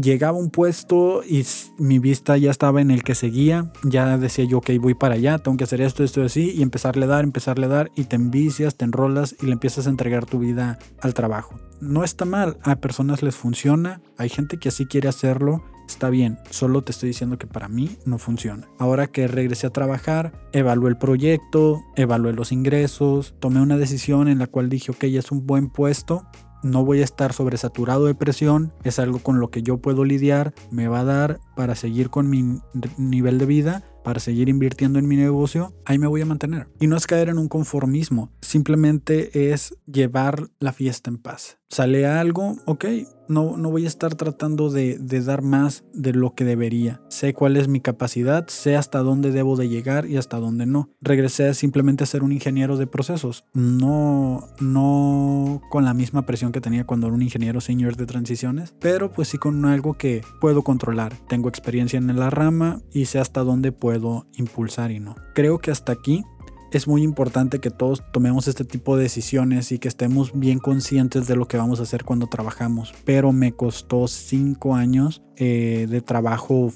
llegaba 0.00 0.36
un 0.36 0.50
puesto 0.50 1.22
y 1.22 1.46
mi 1.78 2.00
vista 2.00 2.36
ya 2.36 2.50
estaba 2.50 2.80
en 2.80 2.90
el 2.90 3.04
que 3.04 3.14
seguía, 3.14 3.70
ya 3.84 4.18
decía 4.18 4.44
yo, 4.44 4.58
ok, 4.58 4.70
voy 4.80 4.94
para 4.94 5.14
allá, 5.14 5.38
tengo 5.38 5.56
que 5.56 5.64
hacer 5.64 5.80
esto, 5.80 6.02
esto 6.02 6.20
y 6.20 6.24
así, 6.24 6.50
y 6.50 6.62
empezarle 6.62 7.04
a 7.04 7.08
dar, 7.08 7.22
empezarle 7.22 7.66
a 7.66 7.68
dar, 7.68 7.92
y 7.94 8.04
te 8.04 8.16
envicias, 8.16 8.74
te 8.76 8.84
enrolas 8.84 9.36
y 9.40 9.46
le 9.46 9.52
empiezas 9.52 9.86
a 9.86 9.90
entregar 9.90 10.26
tu 10.26 10.40
vida 10.40 10.78
al 11.00 11.14
trabajo. 11.14 11.60
No 11.80 12.02
está 12.02 12.24
mal, 12.24 12.58
a 12.62 12.76
personas 12.76 13.22
les 13.22 13.36
funciona, 13.36 14.00
hay 14.18 14.30
gente 14.30 14.56
que 14.56 14.70
así 14.70 14.86
quiere 14.86 15.08
hacerlo, 15.08 15.62
está 15.92 16.10
bien, 16.10 16.38
solo 16.50 16.82
te 16.82 16.92
estoy 16.92 17.08
diciendo 17.08 17.38
que 17.38 17.46
para 17.46 17.68
mí 17.68 17.96
no 18.04 18.18
funciona. 18.18 18.68
Ahora 18.78 19.06
que 19.06 19.28
regresé 19.28 19.66
a 19.66 19.70
trabajar, 19.70 20.32
evalué 20.52 20.90
el 20.90 20.96
proyecto, 20.96 21.82
evalué 21.96 22.32
los 22.32 22.50
ingresos, 22.50 23.34
tomé 23.38 23.60
una 23.60 23.76
decisión 23.76 24.28
en 24.28 24.38
la 24.38 24.46
cual 24.46 24.68
dije, 24.68 24.90
ok, 24.90 25.04
es 25.04 25.30
un 25.30 25.46
buen 25.46 25.68
puesto, 25.68 26.26
no 26.62 26.84
voy 26.84 27.00
a 27.00 27.04
estar 27.04 27.32
sobresaturado 27.32 28.06
de 28.06 28.14
presión, 28.14 28.72
es 28.84 28.98
algo 28.98 29.18
con 29.18 29.40
lo 29.40 29.50
que 29.50 29.62
yo 29.62 29.78
puedo 29.78 30.04
lidiar, 30.04 30.54
me 30.70 30.88
va 30.88 31.00
a 31.00 31.04
dar 31.04 31.40
para 31.56 31.74
seguir 31.74 32.08
con 32.08 32.30
mi 32.30 32.60
nivel 32.96 33.38
de 33.38 33.46
vida 33.46 33.84
para 34.02 34.20
seguir 34.20 34.48
invirtiendo 34.48 34.98
en 34.98 35.08
mi 35.08 35.16
negocio, 35.16 35.74
ahí 35.84 35.98
me 35.98 36.06
voy 36.06 36.20
a 36.22 36.26
mantener. 36.26 36.68
Y 36.80 36.86
no 36.86 36.96
es 36.96 37.06
caer 37.06 37.28
en 37.28 37.38
un 37.38 37.48
conformismo, 37.48 38.30
simplemente 38.40 39.52
es 39.52 39.76
llevar 39.86 40.48
la 40.58 40.72
fiesta 40.72 41.10
en 41.10 41.18
paz. 41.18 41.58
Sale 41.68 42.06
algo, 42.06 42.56
ok, 42.66 42.84
no, 43.28 43.56
no 43.56 43.70
voy 43.70 43.86
a 43.86 43.88
estar 43.88 44.14
tratando 44.14 44.68
de, 44.68 44.98
de, 44.98 45.22
dar 45.22 45.40
más 45.40 45.84
de 45.94 46.12
lo 46.12 46.34
que 46.34 46.44
debería. 46.44 47.00
Sé 47.08 47.32
cuál 47.32 47.56
es 47.56 47.66
mi 47.66 47.80
capacidad, 47.80 48.46
sé 48.48 48.76
hasta 48.76 48.98
dónde 48.98 49.30
debo 49.30 49.56
de 49.56 49.70
llegar 49.70 50.04
y 50.04 50.18
hasta 50.18 50.36
dónde 50.36 50.66
no. 50.66 50.90
Regresé 51.00 51.54
simplemente 51.54 52.04
a 52.04 52.06
ser 52.06 52.24
un 52.24 52.32
ingeniero 52.32 52.76
de 52.76 52.86
procesos, 52.86 53.46
no, 53.54 54.48
no 54.60 55.62
con 55.70 55.86
la 55.86 55.94
misma 55.94 56.26
presión 56.26 56.52
que 56.52 56.60
tenía 56.60 56.84
cuando 56.84 57.06
era 57.06 57.16
un 57.16 57.22
ingeniero 57.22 57.62
senior 57.62 57.96
de 57.96 58.04
transiciones, 58.04 58.74
pero 58.78 59.10
pues 59.10 59.28
sí 59.28 59.38
con 59.38 59.64
algo 59.64 59.94
que 59.94 60.20
puedo 60.42 60.62
controlar. 60.62 61.16
Tengo 61.26 61.48
experiencia 61.48 61.96
en 61.96 62.14
la 62.14 62.28
rama 62.28 62.82
y 62.92 63.06
sé 63.06 63.18
hasta 63.18 63.44
dónde 63.44 63.72
puedo 63.72 63.91
puedo 63.92 64.26
impulsar 64.36 64.90
y 64.90 65.00
no. 65.00 65.16
Creo 65.34 65.58
que 65.58 65.70
hasta 65.70 65.92
aquí 65.92 66.24
es 66.72 66.88
muy 66.88 67.02
importante 67.02 67.58
que 67.58 67.70
todos 67.70 68.02
tomemos 68.12 68.48
este 68.48 68.64
tipo 68.64 68.96
de 68.96 69.02
decisiones 69.02 69.72
y 69.72 69.78
que 69.78 69.88
estemos 69.88 70.32
bien 70.34 70.58
conscientes 70.58 71.26
de 71.26 71.36
lo 71.36 71.46
que 71.46 71.58
vamos 71.58 71.80
a 71.80 71.82
hacer 71.82 72.04
cuando 72.04 72.28
trabajamos. 72.28 72.94
Pero 73.04 73.32
me 73.32 73.52
costó 73.52 74.08
cinco 74.08 74.74
años 74.74 75.22
eh, 75.36 75.86
de 75.90 76.00
trabajo 76.00 76.72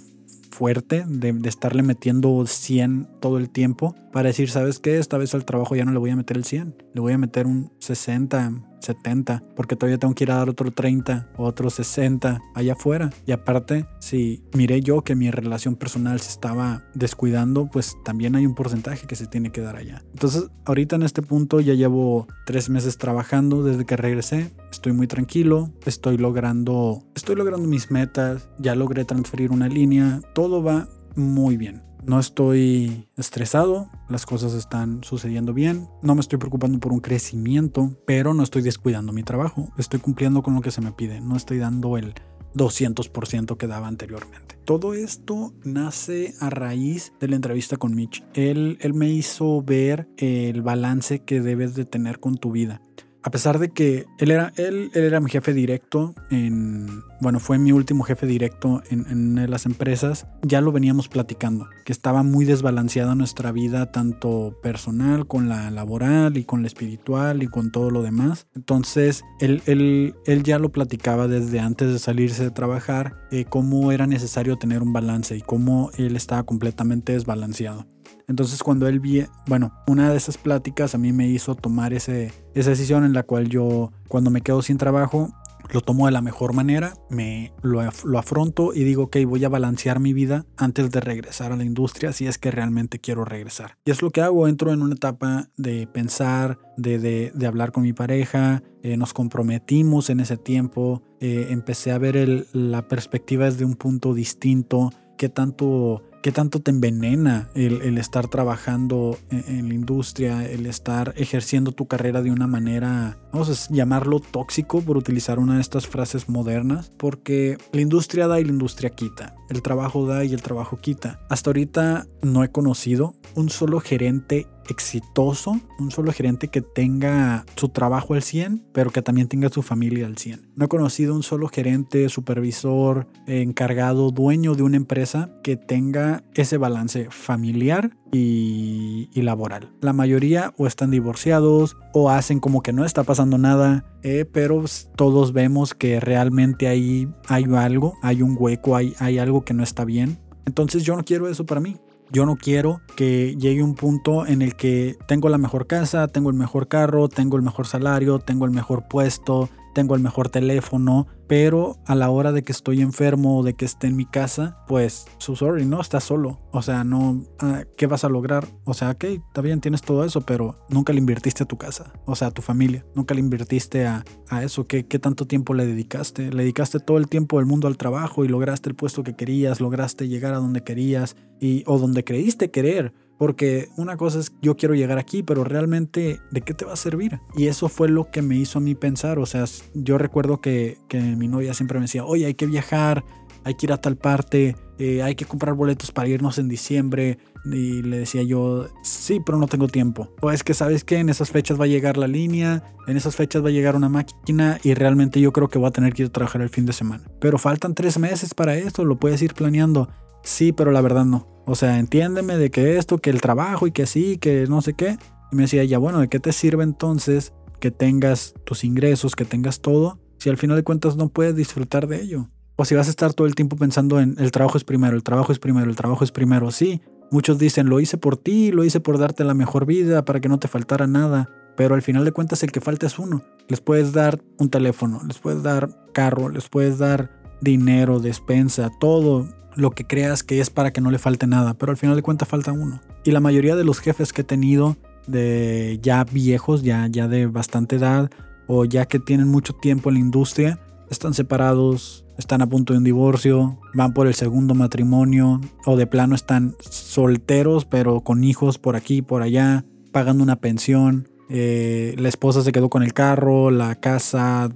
fuerte, 0.51 1.05
de, 1.07 1.33
de, 1.33 1.49
estarle 1.49 1.83
metiendo 1.83 2.47
100 2.47 3.09
todo 3.21 3.39
el 3.39 3.51
tiempo, 3.51 3.95
para 4.13 4.29
decir, 4.29 4.51
¿sabes 4.51 4.79
qué? 4.79 4.99
Esta 4.99 5.19
vez 5.19 5.35
al 5.35 5.45
trabajo 5.45 5.77
ya 5.77 5.85
no 5.85 5.93
le 5.93 5.99
voy 5.99 6.11
a 6.11 6.17
meter 6.17 6.37
el 6.37 6.45
100, 6.45 6.77
le 6.95 7.01
voy 7.01 7.13
a 7.13 7.19
meter 7.19 7.47
un 7.47 7.73
60, 7.79 8.76
70, 8.81 9.43
porque 9.55 9.77
todavía 9.77 9.99
tengo 9.99 10.15
que 10.15 10.25
ir 10.25 10.31
a 10.31 10.37
dar 10.37 10.49
otro 10.49 10.71
30 10.71 11.29
o 11.37 11.45
otro 11.45 11.71
60 11.71 12.41
allá 12.55 12.73
afuera. 12.73 13.11
Y 13.27 13.33
aparte, 13.33 13.87
si 14.01 14.43
miré 14.55 14.81
yo 14.81 15.03
que 15.03 15.15
mi 15.15 15.31
relación 15.31 15.77
personal 15.77 16.21
se 16.21 16.31
estaba 16.31 16.85
descuidando, 16.95 17.69
pues 17.71 17.97
también 18.05 18.37
hay 18.37 18.47
un 18.47 18.55
porcentaje 18.55 19.07
que 19.07 19.17
se 19.17 19.27
tiene 19.27 19.51
que 19.51 19.61
dar 19.61 19.77
allá. 19.77 20.03
Entonces, 20.13 20.49
ahorita 20.65 20.97
en 20.97 21.03
este 21.03 21.23
punto 21.23 21.61
ya 21.61 21.75
llevo 21.75 22.27
tres 22.45 22.71
meses 22.71 22.99
trabajando 22.99 23.63
desde 23.63 23.85
que 23.85 23.97
regresé. 23.97 24.53
Estoy 24.71 24.93
muy 24.93 25.07
tranquilo, 25.07 25.73
estoy 25.85 26.19
logrando, 26.19 27.03
estoy 27.15 27.37
logrando 27.37 27.67
mis 27.69 27.91
metas, 27.91 28.49
ya 28.59 28.75
logré 28.75 29.05
transferir 29.05 29.51
una 29.51 29.69
línea, 29.69 30.21
todo 30.35 30.63
va 30.63 30.89
muy 31.15 31.57
bien. 31.57 31.86
No 32.07 32.21
estoy 32.21 33.09
estresado, 33.17 33.91
las 34.09 34.27
cosas 34.27 34.55
están 34.55 35.03
sucediendo 35.03 35.53
bien, 35.53 35.89
no 36.03 36.15
me 36.15 36.21
estoy 36.21 36.39
preocupando 36.39 36.79
por 36.79 36.93
un 36.93 37.01
crecimiento, 37.01 37.99
pero 38.07 38.33
no 38.33 38.45
estoy 38.45 38.63
descuidando 38.63 39.13
mi 39.13 39.25
trabajo, 39.25 39.73
estoy 39.77 39.99
cumpliendo 39.99 40.45
con 40.45 40.55
lo 40.55 40.61
que 40.61 40.71
se 40.71 40.81
me 40.81 40.93
pide, 40.93 41.21
no 41.21 41.37
estoy 41.37 41.59
dando 41.59 41.99
el 41.99 42.15
200% 42.55 43.57
que 43.57 43.67
daba 43.67 43.89
anteriormente. 43.89 44.57
Todo 44.65 44.95
esto 44.95 45.53
nace 45.65 46.35
a 46.39 46.49
raíz 46.49 47.13
de 47.19 47.27
la 47.27 47.35
entrevista 47.35 47.77
con 47.77 47.97
Mitch. 47.97 48.25
Él, 48.35 48.79
él 48.81 48.95
me 48.95 49.11
hizo 49.11 49.61
ver 49.63 50.09
el 50.17 50.63
balance 50.63 51.25
que 51.25 51.41
debes 51.41 51.75
de 51.75 51.87
tener 51.87 52.21
con 52.21 52.37
tu 52.37 52.53
vida 52.53 52.81
a 53.27 53.31
pesar 53.31 53.59
de 53.59 53.71
que 53.71 54.07
él 54.19 54.31
era, 54.31 54.53
él, 54.57 54.93
él, 54.95 55.03
era 55.03 55.19
mi 55.19 55.29
jefe 55.29 55.53
directo 55.53 56.15
en, 56.31 57.03
bueno, 57.21 57.41
fue 57.41 57.59
mi 57.59 57.73
último 57.73 58.05
jefe 58.05 58.25
directo 58.25 58.85
en, 58.89 59.51
las 59.51 59.67
empresas, 59.67 60.29
ya 60.43 60.61
lo 60.61 60.71
veníamos 60.71 61.09
platicando, 61.09 61.69
que 61.85 61.93
estaba 61.93 62.23
muy 62.23 62.45
desbalanceada 62.45 63.17
nuestra 63.17 63.51
vida, 63.51 63.91
tanto 63.91 64.57
personal, 64.63 65.27
con 65.27 65.49
la 65.49 65.73
laboral 65.73 66.37
y 66.37 66.45
con 66.45 66.63
la 66.63 66.69
espiritual 66.69 67.43
y 67.43 67.49
con 67.49 67.73
todo 67.73 67.91
lo 67.91 68.03
demás. 68.03 68.47
Entonces, 68.55 69.25
él, 69.41 69.61
él, 69.67 70.15
él 70.25 70.45
ya 70.45 70.61
lo 70.61 70.71
platicaba 70.71 71.27
desde 71.27 71.59
antes 71.59 71.93
de 71.93 71.99
salirse 71.99 72.45
de 72.45 72.53
trabajar, 72.53 73.17
eh, 73.33 73.45
cómo 73.45 73.91
era 73.91 74.07
necesario 74.07 74.57
tener 74.57 74.83
un 74.83 74.93
balance 74.93 75.37
y 75.37 75.41
cómo 75.41 75.91
él 75.99 76.15
estaba 76.15 76.45
completamente 76.45 77.15
desbalanceado. 77.15 77.87
Entonces 78.29 78.63
cuando 78.63 78.89
él 78.89 79.01
vi, 79.01 79.25
bueno, 79.47 79.73
una 79.87 80.11
de 80.11 80.17
esas 80.17 80.39
pláticas 80.39 80.95
a 80.95 80.99
mí 80.99 81.13
me 81.13 81.29
hizo 81.29 81.55
tomar 81.55 81.93
ese, 81.93 82.33
esa 82.55 82.71
decisión 82.71 83.05
en 83.05 83.13
la 83.13 83.23
cual 83.23 83.49
yo, 83.49 83.93
cuando 84.09 84.31
me 84.31 84.41
quedo 84.41 84.63
sin 84.63 84.79
trabajo, 84.79 85.33
lo 85.73 85.81
tomo 85.81 86.07
de 86.07 86.13
la 86.13 86.23
mejor 86.23 86.53
manera, 86.53 86.95
me 87.11 87.53
lo, 87.63 87.83
lo, 88.05 88.19
afronto 88.19 88.73
y 88.75 88.85
digo, 88.85 89.05
ok, 89.05 89.17
voy 89.27 89.45
a 89.45 89.49
balancear 89.49 90.01
mi 90.01 90.13
vida 90.13 90.47
antes 90.57 90.91
de 90.91 91.01
regresar 91.01 91.53
a 91.53 91.57
la 91.57 91.65
industria 91.65 92.13
si 92.13 92.27
es 92.27 92.39
que 92.39 92.51
realmente 92.51 92.99
quiero 92.99 93.25
regresar. 93.25 93.77
Y 93.85 93.91
es 93.91 94.03
lo 94.03 94.11
que 94.11 94.21
hago, 94.21 94.49
entro 94.49 94.73
en 94.73 94.83
una 94.83 94.95
etapa 94.95 95.49
de 95.57 95.87
pensar, 95.87 96.59
de, 96.77 96.99
de, 96.99 97.47
hablar 97.47 97.73
con 97.73 97.83
mi 97.83 97.93
pareja, 97.93 98.63
eh, 98.83 98.97
nos 98.97 99.13
comprometimos 99.13 100.11
en 100.11 100.21
ese 100.21 100.37
tiempo, 100.37 101.03
eh, 101.21 101.49
empecé 101.51 101.93
a 101.93 101.99
ver 101.99 102.17
el, 102.17 102.47
la 102.53 102.89
perspectiva 102.89 103.47
desde 103.47 103.65
un 103.65 103.75
punto 103.75 104.15
distinto, 104.15 104.91
qué 105.17 105.29
tanto 105.29 106.03
qué 106.27 106.33
tanto 106.33 106.59
te 106.59 106.73
envenena 106.73 107.51
el, 107.55 107.99
estar 107.99 108.27
trabajando 108.27 109.17
en, 109.31 109.69
la 109.69 109.75
industria, 109.75 110.45
el 110.45 110.67
estar 110.67 111.15
ejerciendo 111.17 111.71
tu 111.71 111.87
carrera 111.87 112.21
de 112.21 112.33
una 112.33 112.49
manera, 112.49 113.17
vamos 113.33 113.49
a 113.49 113.73
llamarlo 113.73 114.19
tóxico 114.19 114.81
por 114.81 114.97
utilizar 114.97 115.39
una 115.39 115.55
de 115.55 115.61
estas 115.61 115.87
frases 115.87 116.29
modernas, 116.29 116.91
porque 116.97 117.59
la 117.71 117.81
industria 117.81 118.27
da 118.27 118.41
y 118.41 118.45
la 118.45 118.51
industria 118.51 118.91
quita, 118.91 119.37
el 119.51 119.63
trabajo 119.63 120.05
da 120.05 120.25
y 120.25 120.35
el 120.35 120.43
trabajo 120.43 120.79
quita. 120.79 121.21
Hasta 121.31 121.51
ahorita 121.51 122.09
no 122.23 122.43
he 122.43 122.51
conocido 122.51 123.15
un 123.37 123.49
solo 123.49 123.79
gerente 123.79 124.49
exitoso, 124.69 125.61
un 125.79 125.91
solo 125.91 126.13
gerente 126.13 126.49
que 126.49 126.63
tenga 126.63 127.45
su 127.57 127.69
trabajo 127.69 128.15
al 128.15 128.23
100, 128.23 128.67
pero 128.73 128.91
que 128.91 129.03
también 129.03 129.29
tenga 129.29 129.49
su 129.49 129.63
familia 129.63 130.07
al 130.07 130.17
100. 130.19 130.53
No 130.55 130.65
he 130.65 130.69
conocido 130.69 131.15
un 131.15 131.23
solo 131.23 131.49
gerente, 131.49 132.09
supervisor, 132.09 133.07
encargado, 133.27 134.11
dueño 134.11 134.55
de 134.55 134.63
una 134.63 134.77
empresa 134.77 135.31
que 135.43 135.57
tenga 135.57 136.25
ese 136.35 136.57
balance 136.57 137.09
familiar 137.11 137.97
y, 138.13 139.11
laboral. 139.15 139.73
La 139.81 139.93
mayoría 139.93 140.55
o 140.57 140.67
están 140.67 140.91
divorciados 140.91 141.77
o 141.93 142.11
hacen 142.11 142.39
como 142.39 142.63
que 142.63 142.73
no 142.73 142.85
está 142.85 143.03
pasando 143.03 143.39
nada, 143.39 143.85
eh, 144.03 144.25
pero 144.25 144.65
todos 144.95 145.33
vemos 145.33 145.75
que 145.75 145.99
realmente 145.99 146.69
hay, 146.69 147.09
hay 147.27 147.45
algo, 147.57 147.95
hay 148.03 148.23
un 148.23 148.37
hueco, 148.39 148.77
hay, 148.77 148.95
hay 149.01 149.19
algo 149.19 149.45
que 149.45 149.55
no 149.55 149.65
está 149.65 149.85
bien. 149.85 150.19
Entonces 150.45 150.85
yo 150.85 150.97
no 150.97 151.05
quiero 151.05 151.29
eso 151.29 151.45
para 151.45 151.61
mí. 151.61 151.77
Yo 152.11 152.25
no 152.25 152.37
quiero 152.37 152.81
que 152.97 153.35
llegue 153.37 153.63
un 153.63 153.75
punto 153.75 154.27
en 154.27 154.43
el 154.43 154.55
que 154.55 154.97
tengo 155.09 155.29
la 155.29 155.39
mejor 155.39 155.67
casa, 155.67 156.07
tengo 156.09 156.31
el 156.31 156.37
mejor 156.37 156.69
carro, 156.69 157.09
tengo 157.09 157.37
el 157.37 157.43
mejor 157.43 157.67
salario, 157.67 158.19
tengo 158.19 158.45
el 158.45 158.53
mejor 158.53 158.87
puesto, 158.89 159.49
tengo 159.75 159.95
el 159.95 160.03
mejor 160.03 160.29
teléfono, 160.29 161.07
pero 161.27 161.77
a 161.87 161.95
la 161.95 162.11
hora 162.11 162.33
de 162.33 162.43
que 162.43 162.53
estoy 162.53 162.81
enfermo 162.81 163.39
o 163.39 163.43
de 163.43 163.55
que 163.55 163.65
esté 163.65 163.87
en 163.87 163.97
mi 163.97 164.07
casa, 164.07 164.59
pues, 164.69 165.07
so 165.19 165.35
sorry, 165.35 165.67
no, 165.67 165.81
estás 165.81 166.05
solo. 166.05 166.41
O 166.53 166.63
sea, 166.63 166.85
no, 166.85 167.25
ah, 167.39 167.65
¿qué 167.77 167.87
vas 167.87 168.05
a 168.05 168.09
lograr? 168.09 168.47
O 168.65 168.75
sea, 168.75 168.91
ok, 168.91 169.05
está 169.05 169.41
bien, 169.41 169.61
tienes 169.61 169.83
todo 169.83 170.05
eso, 170.05 170.21
pero 170.21 170.59
nunca 170.69 170.93
le 170.93 170.99
invertiste 170.99 171.43
a 171.43 171.47
tu 171.47 171.57
casa, 171.57 171.93
o 172.05 172.15
sea, 172.15 172.29
a 172.29 172.31
tu 172.31 172.43
familia, 172.43 172.85
nunca 172.95 173.15
le 173.15 173.21
invertiste 173.21 173.87
a, 173.87 174.05
a 174.29 174.43
eso. 174.43 174.67
¿Qué, 174.67 174.87
¿Qué 174.87 174.99
tanto 174.99 175.27
tiempo 175.27 175.55
le 175.55 175.67
dedicaste? 175.67 176.31
Le 176.33 176.43
dedicaste 176.43 176.81
todo 176.81 176.99
el 176.99 177.09
tiempo 177.09 177.39
del 177.39 177.47
mundo 177.47 177.69
al 177.69 177.77
trabajo 177.77 178.25
y 178.25 178.29
lograste 178.29 178.69
el 178.69 178.77
puesto 178.77 179.03
que 179.03 179.17
querías, 179.17 179.61
lograste 179.61 180.09
llegar 180.09 180.35
a 180.35 180.39
donde 180.39 180.63
querías 180.63 181.17
y, 181.41 181.65
o 181.67 181.79
donde 181.79 182.05
creíste 182.05 182.51
querer 182.51 182.93
porque 183.19 183.69
una 183.77 183.97
cosa 183.97 184.19
es 184.21 184.33
yo 184.43 184.57
quiero 184.57 184.75
llegar 184.75 184.99
aquí, 184.99 185.23
pero 185.23 185.45
realmente 185.45 186.21
¿de 186.31 186.41
qué 186.43 186.55
te 186.55 186.65
va 186.65 186.75
a 186.75 186.77
servir? 186.77 187.21
Y 187.37 187.47
eso 187.47 187.69
fue 187.69 187.89
lo 187.89 188.11
que 188.11 188.23
me 188.23 188.37
hizo 188.37 188.59
a 188.59 188.63
mí 188.63 188.75
pensar. 188.75 189.19
O 189.19 189.27
sea, 189.27 189.45
yo 189.75 189.99
recuerdo 189.99 190.41
que, 190.41 190.79
mi 191.17 191.29
novia 191.29 191.55
siempre 191.55 191.79
me 191.79 191.85
decía, 191.85 192.05
oye, 192.05 192.27
hay 192.27 192.35
que 192.35 192.47
viajar, 192.47 193.05
hay 193.45 193.55
que 193.55 193.67
ir 193.67 193.73
a 193.73 193.81
tal 193.81 193.97
parte, 193.97 194.57
eh, 194.79 195.03
hay 195.03 195.15
que 195.15 195.25
comprar 195.25 195.55
boletos 195.55 195.93
para 195.93 196.09
irnos 196.09 196.39
en 196.39 196.49
diciembre. 196.49 197.19
Y 197.45 197.83
le 197.83 197.99
decía 197.99 198.23
yo, 198.23 198.67
sí, 198.83 199.21
pero 199.25 199.39
no 199.39 199.47
tengo 199.47 199.69
tiempo. 199.69 200.13
O 200.21 200.33
es 200.33 200.43
que 200.43 200.53
sabes 200.53 200.83
que 200.83 200.99
en 200.99 201.09
esas 201.09 201.31
fechas 201.31 201.59
va 201.59 201.65
a 201.65 201.69
llegar 201.69 201.97
la 201.97 202.09
línea, 202.09 202.65
en 202.89 202.97
esas 202.97 203.15
fechas 203.15 203.45
va 203.45 203.49
a 203.49 203.53
llegar 203.53 203.77
una 203.77 203.89
máquina 203.89 204.59
y 204.65 204.75
realmente 204.75 205.21
yo 205.21 205.33
creo 205.33 205.49
que 205.49 205.59
voy 205.59 205.69
a 205.69 205.71
tener 205.71 205.93
que 205.93 206.03
ir 206.03 206.09
a 206.09 206.13
trabajar 206.13 206.43
el 206.43 206.49
fin 206.49 206.67
de 206.67 206.73
semana. 206.73 207.05
Pero 207.21 207.39
faltan 207.39 207.75
tres 207.75 207.99
meses 207.99 208.35
para 208.35 208.57
esto, 208.57 208.85
lo 208.85 208.99
puedes 208.99 209.23
ir 209.23 209.35
planeando. 209.35 209.89
Sí, 210.27 210.51
pero 210.53 210.73
la 210.73 210.81
verdad 210.81 211.05
no. 211.05 211.29
O 211.47 211.55
sea, 211.55 211.79
entiéndeme 211.79 212.37
de 212.37 212.51
que 212.51 212.79
esto, 212.79 212.99
que 212.99 213.11
el 213.11 213.21
trabajo 213.21 213.69
y 213.69 213.71
que 213.71 213.87
sí, 213.87 214.19
que 214.19 214.47
no 214.49 214.61
sé 214.61 214.75
qué. 214.75 214.99
Y 215.31 215.37
me 215.37 215.43
decía, 215.43 215.63
ya 215.63 215.79
bueno, 215.79 216.01
¿de 216.01 216.09
qué 216.09 216.19
te 216.19 216.33
sirve 216.33 216.65
entonces 216.65 217.33
que 217.61 217.71
tengas 217.71 218.35
tus 218.45 218.65
ingresos, 218.65 219.15
que 219.15 219.25
tengas 219.25 219.61
todo, 219.61 220.01
si 220.19 220.29
al 220.29 220.37
final 220.37 220.57
de 220.57 220.65
cuentas 220.65 220.97
no 220.97 221.11
puedes 221.11 221.37
disfrutar 221.37 221.87
de 221.87 222.03
ello? 222.03 222.29
O 222.57 222.65
si 222.65 222.75
vas 222.75 222.89
a 222.89 222.91
estar 222.91 223.15
todo 223.15 223.29
el 223.29 223.37
tiempo 223.37 223.57
pensando 223.57 224.01
en 224.01 224.17
el 224.19 224.33
trabajo 224.33 224.59
es 224.59 224.65
primero, 224.65 224.97
el 224.97 225.05
trabajo 225.05 225.31
es 225.31 225.39
primero, 225.39 225.71
el 225.71 225.77
trabajo 225.77 226.03
es 226.03 226.11
primero. 226.11 226.51
Sí, 226.51 226.83
muchos 227.13 227.39
dicen, 227.39 227.69
lo 227.69 227.79
hice 227.79 227.97
por 227.97 228.17
ti, 228.17 228.51
lo 228.51 228.65
hice 228.65 228.81
por 228.81 228.99
darte 228.99 229.23
la 229.23 229.35
mejor 229.35 229.65
vida, 229.65 230.05
para 230.05 230.19
que 230.19 230.29
no 230.29 230.41
te 230.41 230.49
faltara 230.49 230.89
nada. 230.89 231.31
Pero 231.57 231.77
al 231.77 231.83
final 231.83 232.05
de 232.05 232.11
cuentas 232.11 232.43
el 232.43 232.51
que 232.51 232.61
falta 232.61 232.87
es 232.87 232.99
uno. 232.99 233.23
Les 233.47 233.61
puedes 233.61 233.93
dar 233.93 234.21
un 234.39 234.51
teléfono, 234.51 235.01
les 235.07 235.19
puedes 235.19 235.45
dar 235.45 235.69
carro, 235.93 236.31
les 236.31 236.49
puedes 236.49 236.79
dar 236.79 237.13
dinero, 237.41 238.01
despensa, 238.01 238.71
todo 238.81 239.29
lo 239.57 239.71
que 239.71 239.87
creas 239.87 240.23
que 240.23 240.41
es 240.41 240.51
para 240.51 240.73
que 240.73 240.81
no 240.81 240.91
le 240.91 240.99
falte 240.99 241.27
nada, 241.27 241.55
pero 241.55 241.73
al 241.73 241.79
final 241.79 241.97
de 241.97 242.03
cuentas 242.03 242.29
falta 242.29 242.53
uno. 242.53 242.81
Y 243.05 243.11
la 243.11 243.21
mayoría 243.21 243.57
de 243.57 243.65
los 243.65 243.81
jefes 243.81 244.13
que 244.13 244.21
he 244.21 244.25
tenido 244.25 244.77
de 245.07 245.79
ya 245.83 246.05
viejos, 246.05 246.63
ya, 246.63 246.89
de 246.89 247.27
bastante 247.27 247.77
edad, 247.77 248.11
o 248.47 248.65
ya 248.65 248.87
que 248.87 248.99
tienen 248.99 249.29
mucho 249.29 249.55
tiempo 249.55 249.89
en 249.89 249.95
la 249.95 250.01
industria, 250.01 250.61
están 250.91 251.15
separados, 251.15 252.05
están 252.19 252.43
a 252.43 252.49
punto 252.49 252.73
de 252.73 252.79
un 252.79 252.85
divorcio, 252.85 253.59
van 253.75 253.93
por 253.93 254.07
el 254.07 254.15
segundo 254.15 254.55
matrimonio, 254.55 255.41
o 255.65 255.77
de 255.77 255.87
plano 255.87 256.15
están 256.15 256.55
solteros, 256.61 257.65
pero 257.65 258.03
con 258.03 258.25
hijos 258.25 258.59
por 258.59 258.77
aquí 258.77 259.03
por 259.03 259.23
allá, 259.23 259.65
pagando 259.93 260.23
una 260.23 260.37
pensión. 260.37 261.09
Eh, 261.29 261.95
la 261.99 262.09
esposa 262.09 262.43
se 262.43 262.53
quedó 262.53 262.69
con 262.69 262.85
el 262.85 262.93
carro, 262.93 263.51
la 263.51 263.75
casa, 263.77 264.49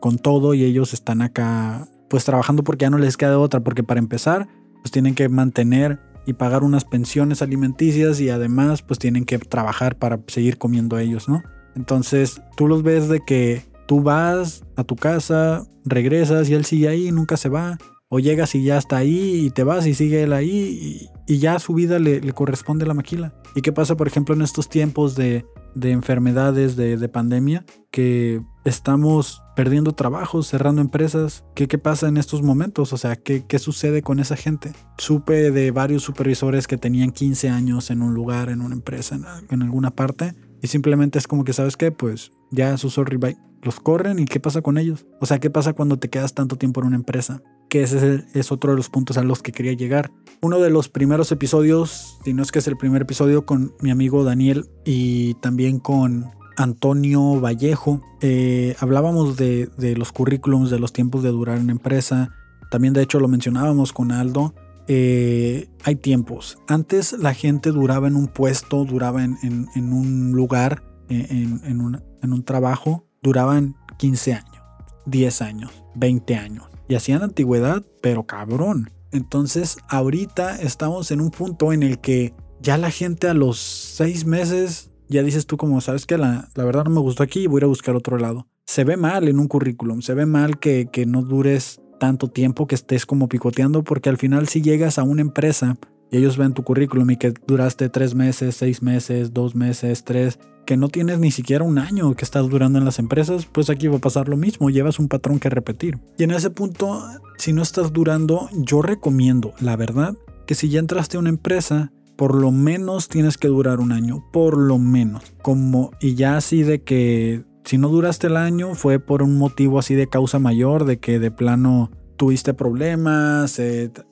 con 0.00 0.18
todo, 0.18 0.52
y 0.54 0.64
ellos 0.64 0.92
están 0.92 1.22
acá 1.22 1.88
pues 2.08 2.24
trabajando 2.24 2.64
porque 2.64 2.84
ya 2.84 2.90
no 2.90 2.98
les 2.98 3.16
queda 3.16 3.38
otra, 3.38 3.60
porque 3.60 3.82
para 3.82 4.00
empezar, 4.00 4.48
pues 4.82 4.90
tienen 4.90 5.14
que 5.14 5.28
mantener 5.28 6.00
y 6.26 6.34
pagar 6.34 6.62
unas 6.62 6.84
pensiones 6.84 7.40
alimenticias 7.40 8.20
y 8.20 8.30
además 8.30 8.82
pues 8.82 8.98
tienen 8.98 9.24
que 9.24 9.38
trabajar 9.38 9.96
para 9.96 10.20
seguir 10.26 10.58
comiendo 10.58 10.98
ellos, 10.98 11.28
¿no? 11.28 11.42
Entonces 11.74 12.42
tú 12.56 12.68
los 12.68 12.82
ves 12.82 13.08
de 13.08 13.20
que 13.24 13.64
tú 13.86 14.02
vas 14.02 14.64
a 14.76 14.84
tu 14.84 14.96
casa, 14.96 15.64
regresas 15.84 16.50
y 16.50 16.54
él 16.54 16.64
sigue 16.64 16.88
ahí, 16.88 17.10
nunca 17.12 17.36
se 17.36 17.48
va, 17.48 17.78
o 18.10 18.18
llegas 18.18 18.54
y 18.54 18.64
ya 18.64 18.78
está 18.78 18.98
ahí 18.98 19.46
y 19.46 19.50
te 19.50 19.64
vas 19.64 19.86
y 19.86 19.94
sigue 19.94 20.22
él 20.22 20.32
ahí 20.32 21.08
y, 21.26 21.38
ya 21.38 21.54
a 21.54 21.58
su 21.58 21.74
vida 21.74 21.98
le, 21.98 22.20
corresponde 22.32 22.86
la 22.86 22.94
maquila. 22.94 23.34
¿Y 23.54 23.60
qué 23.60 23.72
pasa, 23.72 23.96
por 23.96 24.06
ejemplo, 24.06 24.34
en 24.34 24.42
estos 24.42 24.68
tiempos 24.68 25.14
de, 25.14 25.44
de 25.74 25.92
enfermedades, 25.92 26.74
de, 26.76 26.96
de, 26.96 27.08
pandemia, 27.08 27.64
que 27.90 28.40
estamos 28.64 29.42
perdiendo 29.58 29.90
trabajos, 29.90 30.46
cerrando 30.46 30.80
empresas. 30.80 31.44
¿Qué, 31.56 31.66
¿Qué, 31.66 31.78
pasa 31.78 32.06
en 32.06 32.16
estos 32.16 32.42
momentos? 32.42 32.92
O 32.92 32.96
sea, 32.96 33.16
¿qué, 33.16 33.44
¿qué 33.44 33.58
sucede 33.58 34.02
con 34.02 34.20
esa 34.20 34.36
gente? 34.36 34.70
Supe 34.98 35.50
de 35.50 35.72
varios 35.72 36.04
supervisores 36.04 36.68
que 36.68 36.78
tenían 36.78 37.10
15 37.10 37.48
años 37.48 37.90
en 37.90 38.02
un 38.02 38.14
lugar, 38.14 38.50
en 38.50 38.60
una 38.60 38.76
empresa, 38.76 39.16
en, 39.16 39.24
en 39.50 39.62
alguna 39.62 39.90
parte, 39.90 40.36
y 40.62 40.68
simplemente 40.68 41.18
es 41.18 41.26
como 41.26 41.42
que, 41.42 41.52
¿sabes 41.52 41.76
qué? 41.76 41.90
Pues 41.90 42.30
ya 42.52 42.76
su 42.76 42.88
sorry 42.88 43.16
bye. 43.16 43.36
Los 43.60 43.80
corren 43.80 44.20
y 44.20 44.26
¿qué 44.26 44.38
pasa 44.38 44.62
con 44.62 44.78
ellos? 44.78 45.06
O 45.20 45.26
sea, 45.26 45.40
¿qué 45.40 45.50
pasa 45.50 45.72
cuando 45.72 45.98
te 45.98 46.08
quedas 46.08 46.34
tanto 46.34 46.54
tiempo 46.54 46.80
en 46.80 46.86
una 46.86 46.96
empresa? 46.96 47.42
Que 47.68 47.82
ese 47.82 48.26
es 48.34 48.52
otro 48.52 48.70
de 48.70 48.76
los 48.76 48.88
puntos 48.88 49.18
a 49.18 49.24
los 49.24 49.42
que 49.42 49.50
quería 49.50 49.72
llegar. 49.72 50.12
Uno 50.40 50.60
de 50.60 50.70
los 50.70 50.88
primeros 50.88 51.32
episodios, 51.32 52.20
si 52.24 52.32
no 52.32 52.44
es 52.44 52.52
que 52.52 52.60
es 52.60 52.68
el 52.68 52.76
primer 52.76 53.02
episodio 53.02 53.44
con 53.44 53.74
mi 53.80 53.90
amigo 53.90 54.22
Daniel 54.22 54.70
y 54.84 55.34
también 55.34 55.80
con 55.80 56.30
Antonio 56.58 57.40
Vallejo, 57.40 58.02
eh, 58.20 58.74
hablábamos 58.80 59.36
de, 59.36 59.70
los 59.96 60.10
currículums, 60.10 60.70
de 60.70 60.80
los 60.80 60.92
tiempos 60.92 61.22
de 61.22 61.30
durar 61.30 61.58
en 61.58 61.70
empresa. 61.70 62.30
También 62.68 62.94
de 62.94 63.02
hecho 63.02 63.20
lo 63.20 63.28
mencionábamos 63.28 63.92
con 63.92 64.10
Aldo. 64.10 64.54
Eh, 64.88 65.68
hay 65.84 65.94
tiempos. 65.94 66.58
Antes 66.66 67.12
la 67.12 67.32
gente 67.32 67.70
duraba 67.70 68.08
en 68.08 68.16
un 68.16 68.26
puesto, 68.26 68.84
duraba 68.84 69.22
en, 69.22 69.68
un 69.76 70.32
lugar, 70.32 70.82
en, 71.08 71.60
en, 71.64 71.80
un, 71.80 72.02
en 72.22 72.32
un 72.32 72.42
trabajo, 72.44 73.06
duraban 73.22 73.76
15 73.98 74.34
años, 74.34 74.62
10 75.06 75.42
años, 75.42 75.84
20 75.94 76.34
años. 76.34 76.64
Y 76.88 76.96
hacían 76.96 77.22
antigüedad, 77.22 77.84
pero 78.02 78.24
cabrón. 78.24 78.90
Entonces 79.12 79.78
ahorita 79.88 80.60
estamos 80.60 81.12
en 81.12 81.20
un 81.20 81.30
punto 81.30 81.72
en 81.72 81.84
el 81.84 82.00
que 82.00 82.34
ya 82.60 82.76
la 82.78 82.90
gente 82.90 83.28
a 83.28 83.34
los 83.34 83.58
6 83.58 84.24
meses, 84.24 84.87
ya 85.08 85.22
dices 85.22 85.46
tú 85.46 85.56
como, 85.56 85.80
sabes 85.80 86.06
que 86.06 86.18
la, 86.18 86.48
la 86.54 86.64
verdad 86.64 86.84
no 86.84 86.90
me 86.90 87.00
gustó 87.00 87.22
aquí 87.22 87.40
y 87.40 87.46
voy 87.46 87.58
a 87.58 87.60
ir 87.60 87.64
a 87.64 87.68
buscar 87.68 87.96
otro 87.96 88.18
lado. 88.18 88.46
Se 88.66 88.84
ve 88.84 88.96
mal 88.96 89.28
en 89.28 89.38
un 89.38 89.48
currículum, 89.48 90.02
se 90.02 90.14
ve 90.14 90.26
mal 90.26 90.58
que, 90.58 90.88
que 90.92 91.06
no 91.06 91.22
dures 91.22 91.80
tanto 91.98 92.28
tiempo, 92.28 92.66
que 92.66 92.74
estés 92.74 93.06
como 93.06 93.28
picoteando, 93.28 93.82
porque 93.82 94.08
al 94.08 94.18
final 94.18 94.48
si 94.48 94.62
llegas 94.62 94.98
a 94.98 95.02
una 95.02 95.22
empresa 95.22 95.76
y 96.10 96.18
ellos 96.18 96.36
ven 96.36 96.54
tu 96.54 96.62
currículum 96.62 97.10
y 97.10 97.16
que 97.16 97.34
duraste 97.46 97.88
tres 97.88 98.14
meses, 98.14 98.56
seis 98.56 98.82
meses, 98.82 99.32
dos 99.32 99.54
meses, 99.54 100.04
tres, 100.04 100.38
que 100.66 100.76
no 100.76 100.88
tienes 100.88 101.18
ni 101.18 101.30
siquiera 101.30 101.64
un 101.64 101.78
año 101.78 102.14
que 102.14 102.24
estás 102.24 102.48
durando 102.48 102.78
en 102.78 102.84
las 102.84 102.98
empresas, 102.98 103.46
pues 103.46 103.70
aquí 103.70 103.88
va 103.88 103.96
a 103.96 104.00
pasar 104.00 104.28
lo 104.28 104.36
mismo, 104.36 104.70
llevas 104.70 104.98
un 104.98 105.08
patrón 105.08 105.38
que 105.38 105.50
repetir. 105.50 105.98
Y 106.18 106.24
en 106.24 106.30
ese 106.30 106.50
punto, 106.50 107.02
si 107.38 107.52
no 107.52 107.62
estás 107.62 107.92
durando, 107.92 108.48
yo 108.52 108.82
recomiendo, 108.82 109.54
la 109.60 109.76
verdad, 109.76 110.14
que 110.46 110.54
si 110.54 110.68
ya 110.68 110.80
entraste 110.80 111.16
a 111.16 111.20
una 111.20 111.30
empresa, 111.30 111.92
por 112.18 112.34
lo 112.34 112.50
menos 112.50 113.06
tienes 113.06 113.38
que 113.38 113.46
durar 113.46 113.78
un 113.78 113.92
año, 113.92 114.24
por 114.32 114.58
lo 114.58 114.76
menos. 114.76 115.32
Como, 115.40 115.92
y 116.00 116.16
ya 116.16 116.36
así 116.36 116.64
de 116.64 116.82
que 116.82 117.44
si 117.62 117.78
no 117.78 117.88
duraste 117.88 118.26
el 118.26 118.36
año 118.36 118.74
fue 118.74 118.98
por 118.98 119.22
un 119.22 119.38
motivo 119.38 119.78
así 119.78 119.94
de 119.94 120.08
causa 120.08 120.40
mayor, 120.40 120.84
de 120.84 120.98
que 120.98 121.20
de 121.20 121.30
plano 121.30 121.92
tuviste 122.16 122.54
problemas, 122.54 123.62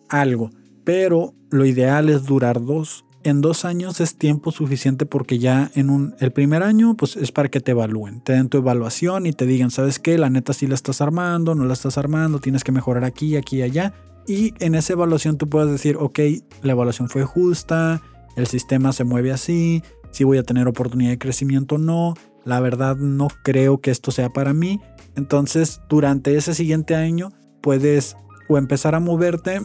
algo. 0.09 0.51
Pero 0.85 1.35
lo 1.51 1.67
ideal 1.67 2.09
es 2.09 2.27
durar 2.27 2.65
dos 2.65 3.06
en 3.27 3.41
dos 3.41 3.65
años 3.65 4.01
es 4.01 4.17
tiempo 4.17 4.53
suficiente 4.53 5.05
porque 5.05 5.41
ya 5.41 5.71
en 5.75 5.91
un, 5.91 6.15
el 6.21 6.33
primer 6.33 6.63
año 6.63 6.97
pues 6.97 7.17
es 7.17 7.33
para 7.33 7.49
que 7.49 7.61
te 7.61 7.73
evalúen, 7.73 8.21
te 8.21 8.35
den 8.35 8.49
tu 8.49 8.59
evaluación 8.59 9.27
y 9.27 9.33
te 9.33 9.47
digan, 9.47 9.73
¿sabes 9.73 9.99
qué? 9.99 10.17
La 10.17 10.31
neta 10.31 10.53
sí 10.53 10.69
la 10.69 10.77
estás 10.77 11.01
armando, 11.01 11.57
no 11.57 11.65
la 11.65 11.73
estás 11.73 11.99
armando, 11.99 12.39
tienes 12.39 12.63
que 12.63 12.71
mejorar 12.71 13.03
aquí, 13.05 13.37
aquí 13.37 13.63
allá. 13.63 13.95
Y 14.29 14.55
en 14.61 14.77
esa 14.77 14.93
evaluación 14.93 15.39
tú 15.39 15.49
puedes 15.49 15.71
decir, 15.73 15.97
ok, 15.99 16.21
la 16.63 16.73
evaluación 16.73 17.09
fue 17.09 17.25
justa, 17.25 18.01
el 18.37 18.47
sistema 18.47 18.93
se 18.93 19.03
mueve 19.03 19.33
así, 19.33 19.83
si 20.13 20.23
voy 20.23 20.39
a 20.39 20.45
tener 20.45 20.69
oportunidad 20.69 21.11
de 21.11 21.19
crecimiento 21.19 21.75
o 21.75 21.79
no, 21.79 22.15
la 22.45 22.61
verdad 22.61 22.97
no 22.97 23.27
creo 23.43 23.81
que 23.81 23.91
esto 23.91 24.13
sea 24.13 24.31
para 24.31 24.53
mí. 24.53 24.81
Entonces, 25.17 25.81
durante 25.89 26.37
ese 26.37 26.55
siguiente 26.55 26.95
año 26.95 27.33
puedes 27.61 28.17
o 28.49 28.57
empezar 28.57 28.95
a 28.95 29.01
moverte 29.01 29.61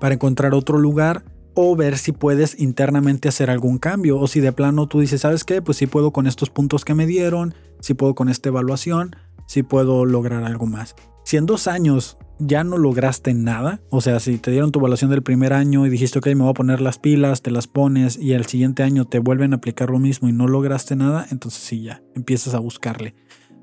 para 0.00 0.14
encontrar 0.14 0.52
otro 0.52 0.78
lugar 0.78 1.24
o 1.54 1.76
ver 1.76 1.98
si 1.98 2.12
puedes 2.12 2.60
internamente 2.60 3.28
hacer 3.28 3.50
algún 3.50 3.78
cambio 3.78 4.18
o 4.18 4.26
si 4.26 4.40
de 4.40 4.52
plano 4.52 4.86
tú 4.86 5.00
dices, 5.00 5.20
¿sabes 5.22 5.44
qué? 5.44 5.62
Pues 5.62 5.78
sí 5.78 5.86
puedo 5.86 6.12
con 6.12 6.26
estos 6.26 6.50
puntos 6.50 6.84
que 6.84 6.94
me 6.94 7.06
dieron, 7.06 7.54
si 7.80 7.94
puedo 7.94 8.14
con 8.14 8.28
esta 8.28 8.48
evaluación, 8.48 9.16
si 9.46 9.62
puedo 9.62 10.04
lograr 10.04 10.44
algo 10.44 10.66
más. 10.66 10.94
Si 11.24 11.36
en 11.36 11.46
dos 11.46 11.68
años 11.68 12.18
ya 12.38 12.64
no 12.64 12.76
lograste 12.76 13.32
nada, 13.32 13.80
o 13.90 14.00
sea, 14.00 14.20
si 14.20 14.36
te 14.38 14.50
dieron 14.50 14.72
tu 14.72 14.80
evaluación 14.80 15.10
del 15.10 15.22
primer 15.22 15.52
año 15.52 15.86
y 15.86 15.90
dijiste, 15.90 16.18
ok, 16.18 16.26
me 16.28 16.42
voy 16.42 16.50
a 16.50 16.54
poner 16.54 16.80
las 16.80 16.98
pilas, 16.98 17.40
te 17.40 17.50
las 17.50 17.66
pones 17.66 18.18
y 18.18 18.32
el 18.32 18.44
siguiente 18.46 18.82
año 18.82 19.06
te 19.06 19.20
vuelven 19.20 19.52
a 19.52 19.56
aplicar 19.56 19.90
lo 19.90 19.98
mismo 19.98 20.28
y 20.28 20.32
no 20.32 20.48
lograste 20.48 20.96
nada, 20.96 21.26
entonces 21.30 21.62
sí, 21.62 21.82
ya, 21.82 22.02
empiezas 22.14 22.54
a 22.54 22.58
buscarle. 22.58 23.14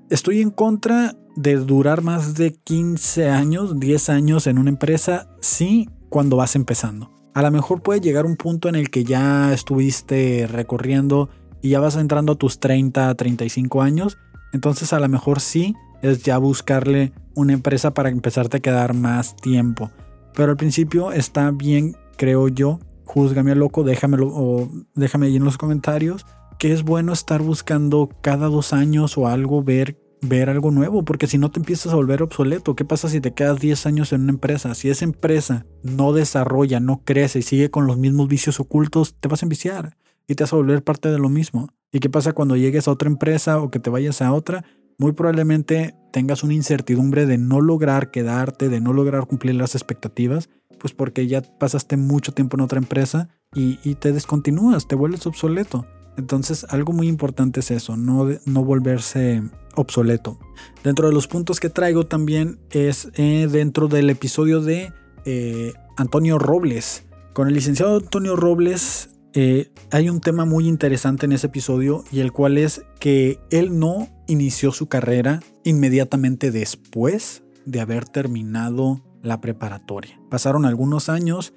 Estoy 0.09 0.41
en 0.41 0.49
contra 0.49 1.15
de 1.35 1.55
durar 1.55 2.01
más 2.01 2.33
de 2.33 2.53
15 2.53 3.29
años, 3.29 3.79
10 3.79 4.09
años 4.09 4.47
en 4.47 4.57
una 4.57 4.69
empresa, 4.69 5.29
sí, 5.39 5.89
cuando 6.09 6.37
vas 6.37 6.55
empezando. 6.55 7.20
A 7.33 7.41
lo 7.41 7.51
mejor 7.51 7.81
puede 7.81 8.01
llegar 8.01 8.25
un 8.25 8.35
punto 8.35 8.67
en 8.67 8.75
el 8.75 8.89
que 8.89 9.03
ya 9.03 9.53
estuviste 9.53 10.47
recorriendo 10.47 11.29
y 11.61 11.69
ya 11.69 11.79
vas 11.79 11.95
entrando 11.95 12.33
a 12.33 12.35
tus 12.35 12.59
30, 12.59 13.13
35 13.15 13.81
años, 13.81 14.17
entonces 14.51 14.91
a 14.93 14.99
lo 14.99 15.07
mejor 15.07 15.39
sí 15.39 15.75
es 16.01 16.23
ya 16.23 16.37
buscarle 16.37 17.13
una 17.35 17.53
empresa 17.53 17.93
para 17.93 18.09
empezarte 18.09 18.57
a 18.57 18.59
quedar 18.59 18.93
más 18.93 19.35
tiempo. 19.35 19.91
Pero 20.33 20.51
al 20.51 20.57
principio 20.57 21.11
está 21.11 21.51
bien, 21.51 21.95
creo 22.17 22.47
yo. 22.47 22.79
Júzgame 23.05 23.55
loco, 23.55 23.83
déjamelo 23.83 24.27
o 24.27 24.69
déjame 24.95 25.27
ahí 25.27 25.35
en 25.35 25.43
los 25.43 25.57
comentarios 25.57 26.25
que 26.61 26.71
es 26.71 26.83
bueno 26.83 27.11
estar 27.11 27.41
buscando 27.41 28.07
cada 28.21 28.45
dos 28.45 28.71
años 28.71 29.17
o 29.17 29.27
algo, 29.27 29.63
ver, 29.63 29.97
ver 30.21 30.49
algo 30.49 30.71
nuevo, 30.71 31.03
porque 31.03 31.27
si 31.27 31.37
no 31.37 31.51
te 31.51 31.59
empiezas 31.59 31.93
a 31.93 31.95
volver 31.95 32.21
obsoleto. 32.21 32.75
¿Qué 32.75 32.85
pasa 32.85 33.09
si 33.09 33.21
te 33.21 33.33
quedas 33.33 33.59
10 33.59 33.85
años 33.85 34.13
en 34.13 34.21
una 34.21 34.31
empresa? 34.31 34.75
Si 34.75 34.89
esa 34.89 35.05
empresa 35.05 35.65
no 35.83 36.13
desarrolla, 36.13 36.79
no 36.79 37.01
crece 37.03 37.39
y 37.39 37.43
sigue 37.43 37.71
con 37.71 37.87
los 37.87 37.97
mismos 37.97 38.27
vicios 38.27 38.59
ocultos, 38.59 39.15
te 39.19 39.27
vas 39.27 39.41
a 39.41 39.45
enviciar 39.45 39.97
y 40.27 40.35
te 40.35 40.43
vas 40.43 40.53
a 40.53 40.57
volver 40.57 40.83
parte 40.83 41.09
de 41.09 41.19
lo 41.19 41.29
mismo. 41.29 41.69
¿Y 41.91 41.99
qué 41.99 42.09
pasa 42.09 42.33
cuando 42.33 42.55
llegues 42.55 42.87
a 42.87 42.91
otra 42.91 43.09
empresa 43.09 43.59
o 43.59 43.71
que 43.71 43.79
te 43.79 43.89
vayas 43.89 44.21
a 44.21 44.31
otra? 44.31 44.63
muy 45.01 45.13
probablemente 45.13 45.95
tengas 46.11 46.43
una 46.43 46.53
incertidumbre 46.53 47.25
de 47.25 47.39
no 47.39 47.59
lograr 47.59 48.11
quedarte, 48.11 48.69
de 48.69 48.81
no 48.81 48.93
lograr 48.93 49.25
cumplir 49.25 49.55
las 49.55 49.73
expectativas, 49.73 50.47
pues 50.77 50.93
porque 50.93 51.25
ya 51.25 51.41
pasaste 51.41 51.97
mucho 51.97 52.33
tiempo 52.33 52.55
en 52.55 52.61
otra 52.61 52.77
empresa 52.77 53.29
y, 53.55 53.95
te 53.95 54.11
descontinúas, 54.11 54.87
te 54.87 54.93
vuelves 54.93 55.25
obsoleto. 55.25 55.87
Entonces 56.17 56.65
algo 56.69 56.93
muy 56.93 57.07
importante 57.07 57.61
es 57.61 57.71
eso, 57.71 57.97
no, 57.97 58.27
no 58.45 58.63
volverse 58.63 59.41
obsoleto. 59.75 60.39
Dentro 60.83 61.07
de 61.07 61.13
los 61.13 61.27
puntos 61.27 61.59
que 61.59 61.69
traigo 61.69 62.05
también 62.05 62.59
es 62.71 63.09
eh, 63.15 63.47
dentro 63.51 63.87
del 63.87 64.09
episodio 64.09 64.61
de 64.61 64.91
eh, 65.25 65.73
Antonio 65.97 66.39
Robles. 66.39 67.05
Con 67.33 67.47
el 67.47 67.53
licenciado 67.53 67.97
Antonio 67.97 68.35
Robles 68.35 69.09
eh, 69.33 69.71
hay 69.91 70.09
un 70.09 70.19
tema 70.19 70.45
muy 70.45 70.67
interesante 70.67 71.25
en 71.25 71.31
ese 71.31 71.47
episodio 71.47 72.03
y 72.11 72.19
el 72.19 72.31
cual 72.31 72.57
es 72.57 72.83
que 72.99 73.39
él 73.49 73.79
no 73.79 74.09
inició 74.27 74.71
su 74.71 74.87
carrera 74.87 75.41
inmediatamente 75.63 76.51
después 76.51 77.43
de 77.65 77.79
haber 77.79 78.05
terminado 78.05 79.01
la 79.21 79.39
preparatoria. 79.39 80.19
Pasaron 80.29 80.65
algunos 80.65 81.09
años 81.09 81.53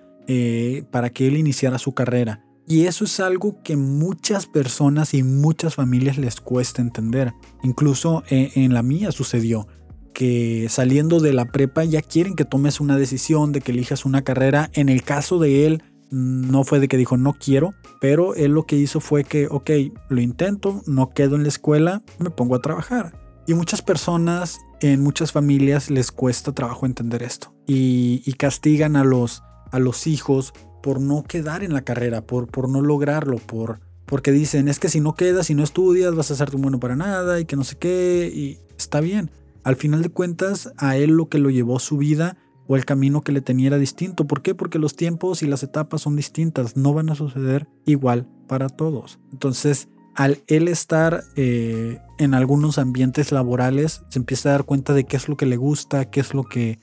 para 0.91 1.11
que 1.11 1.27
él 1.27 1.37
iniciara 1.37 1.79
su 1.79 1.93
carrera. 1.93 2.44
Y 2.67 2.87
eso 2.87 3.05
es 3.05 3.21
algo 3.21 3.63
que 3.63 3.77
muchas 3.77 4.47
personas 4.47 5.13
y 5.13 5.23
muchas 5.23 5.75
familias 5.75 6.17
les 6.17 6.41
cuesta 6.41 6.81
entender. 6.81 7.35
Incluso 7.63 8.23
eh, 8.31 8.53
en 8.55 8.73
la 8.73 8.83
mía 8.83 9.13
sucedió 9.13 9.69
que 10.15 10.69
saliendo 10.71 11.21
de 11.21 11.33
la 11.33 11.47
prepa 11.47 11.85
ya 11.85 12.01
quieren 12.01 12.37
que 12.37 12.45
tomes 12.45 12.81
una 12.81 12.97
decisión 12.97 13.53
de 13.53 13.61
que 13.61 13.73
elijas 13.73 14.07
una 14.07 14.23
carrera. 14.23 14.71
En 14.73 14.89
el 14.89 15.03
caso 15.03 15.39
de 15.39 15.67
él, 15.67 15.83
no 16.11 16.65
fue 16.65 16.81
de 16.81 16.89
que 16.89 16.97
dijo 16.97 17.17
no 17.17 17.35
quiero, 17.35 17.75
pero 18.01 18.35
él 18.35 18.53
lo 18.53 18.65
que 18.65 18.77
hizo 18.77 19.01
fue 19.01 19.25
que, 19.25 19.49
ok, 19.49 19.71
lo 20.09 20.21
intento, 20.21 20.83
no 20.87 21.11
quedo 21.11 21.37
en 21.37 21.43
la 21.43 21.49
escuela, 21.49 22.03
me 22.19 22.31
pongo 22.31 22.55
a 22.55 22.63
trabajar. 22.63 23.21
Y 23.47 23.55
muchas 23.55 23.83
personas, 23.83 24.61
en 24.81 25.03
muchas 25.03 25.33
familias 25.33 25.91
les 25.91 26.13
cuesta 26.13 26.53
trabajo 26.53 26.87
entender 26.87 27.23
esto 27.23 27.55
y, 27.67 28.33
castigan 28.39 28.97
a 28.97 29.05
los, 29.05 29.43
a 29.71 29.79
los 29.79 30.07
hijos 30.07 30.55
por 30.85 31.01
no 31.01 31.25
quedar 31.25 31.65
en 31.65 31.73
la 31.73 31.81
carrera, 31.81 32.21
por, 32.21 32.47
por 32.47 32.69
no 32.69 32.83
lograrlo, 32.83 33.39
por, 33.39 33.81
porque 34.05 34.33
dicen, 34.33 34.69
es 34.69 34.79
que 34.79 34.91
si 34.91 35.01
no 35.01 35.15
quedas, 35.15 35.47
si 35.47 35.55
no 35.55 35.65
estudias, 35.65 36.15
vas 36.15 36.31
a 36.31 36.35
ser 36.35 36.51
bueno 36.59 36.79
para 36.79 36.95
nada 36.95 37.41
y 37.41 37.47
que 37.47 37.57
no 37.57 37.65
sé 37.65 37.77
qué, 37.79 38.31
y 38.31 38.59
está 38.77 39.01
bien. 39.01 39.31
Al 39.63 39.77
final 39.77 40.03
de 40.03 40.11
cuentas, 40.11 40.75
a 40.77 40.99
él 40.99 41.13
lo 41.13 41.31
que 41.31 41.39
lo 41.39 41.49
llevó 41.49 41.79
su 41.79 41.97
vida 41.97 42.37
o 42.67 42.77
el 42.77 42.85
camino 42.85 43.23
que 43.23 43.33
le 43.33 43.41
tenía 43.41 43.69
era 43.69 43.79
distinto. 43.79 44.27
¿Por 44.27 44.43
qué? 44.43 44.55
Porque 44.55 44.79
los 44.79 44.95
tiempos 44.95 45.43
y 45.43 45.47
las 45.47 45.63
etapas 45.63 46.03
son 46.03 46.17
distintas, 46.17 46.77
no 46.77 46.93
van 46.93 47.09
a 47.09 47.15
suceder 47.15 47.67
igual 47.87 48.29
para 48.47 48.69
todos. 48.69 49.19
Entonces, 49.33 49.89
al 50.15 50.43
él 50.49 50.69
estar 50.69 51.25
eh, 51.35 51.99
en 52.19 52.35
algunos 52.35 52.77
ambientes 52.77 53.33
laborales, 53.33 54.03
se 54.11 54.19
empieza 54.19 54.51
a 54.51 54.53
dar 54.53 54.65
cuenta 54.65 54.93
de 54.93 55.05
qué 55.05 55.17
es 55.17 55.31
lo 55.31 55.39
que 55.39 55.47
le 55.47 55.57
gusta, 55.57 56.11
qué 56.11 56.21
es 56.21 56.35
lo 56.35 56.45
que 56.45 56.79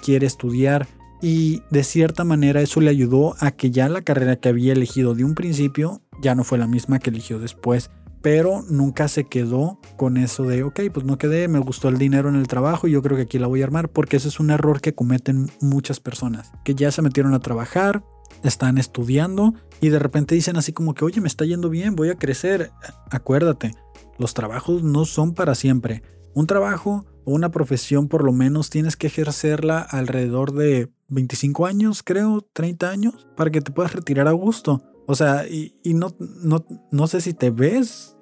quiere 0.00 0.28
estudiar. 0.28 0.86
Y 1.22 1.62
de 1.70 1.84
cierta 1.84 2.24
manera 2.24 2.60
eso 2.60 2.80
le 2.80 2.90
ayudó 2.90 3.36
a 3.38 3.52
que 3.52 3.70
ya 3.70 3.88
la 3.88 4.02
carrera 4.02 4.36
que 4.36 4.48
había 4.50 4.72
elegido 4.72 5.14
de 5.14 5.24
un 5.24 5.34
principio 5.34 6.02
ya 6.20 6.34
no 6.34 6.44
fue 6.44 6.58
la 6.58 6.66
misma 6.66 6.98
que 6.98 7.10
eligió 7.10 7.38
después 7.38 7.90
pero 8.22 8.62
nunca 8.68 9.08
se 9.08 9.24
quedó 9.24 9.78
con 9.96 10.16
eso 10.16 10.44
de, 10.44 10.62
ok, 10.62 10.80
pues 10.94 11.04
no 11.04 11.18
quedé, 11.18 11.48
me 11.48 11.58
gustó 11.58 11.88
el 11.88 11.98
dinero 11.98 12.28
en 12.28 12.36
el 12.36 12.46
trabajo 12.46 12.86
y 12.86 12.92
yo 12.92 13.02
creo 13.02 13.16
que 13.16 13.24
aquí 13.24 13.38
la 13.38 13.48
voy 13.48 13.60
a 13.60 13.64
armar, 13.64 13.90
porque 13.90 14.16
ese 14.16 14.28
es 14.28 14.40
un 14.40 14.50
error 14.50 14.80
que 14.80 14.94
cometen 14.94 15.50
muchas 15.60 16.00
personas, 16.00 16.52
que 16.64 16.74
ya 16.74 16.92
se 16.92 17.02
metieron 17.02 17.34
a 17.34 17.40
trabajar, 17.40 18.04
están 18.44 18.78
estudiando 18.78 19.54
y 19.80 19.88
de 19.88 19.98
repente 19.98 20.34
dicen 20.34 20.56
así 20.56 20.72
como 20.72 20.94
que, 20.94 21.04
oye, 21.04 21.20
me 21.20 21.28
está 21.28 21.44
yendo 21.44 21.68
bien, 21.68 21.96
voy 21.96 22.10
a 22.10 22.16
crecer. 22.16 22.70
Acuérdate, 23.10 23.74
los 24.18 24.34
trabajos 24.34 24.82
no 24.84 25.04
son 25.04 25.34
para 25.34 25.54
siempre. 25.54 26.02
Un 26.34 26.46
trabajo 26.46 27.04
o 27.24 27.32
una 27.32 27.50
profesión 27.50 28.08
por 28.08 28.24
lo 28.24 28.32
menos 28.32 28.70
tienes 28.70 28.96
que 28.96 29.08
ejercerla 29.08 29.80
alrededor 29.80 30.52
de 30.52 30.90
25 31.12 31.66
años, 31.66 32.02
creo, 32.02 32.40
30 32.52 32.90
años, 32.90 33.28
para 33.36 33.50
que 33.50 33.60
te 33.60 33.70
puedas 33.70 33.92
retirar 33.92 34.28
a 34.28 34.32
gusto. 34.32 34.82
O 35.06 35.14
sea, 35.14 35.46
y, 35.46 35.74
no, 35.94 36.14
no, 36.18 36.64
no, 36.90 37.06
sé 37.06 37.20
si 37.20 37.34
te 37.34 37.50
ves 37.50 38.16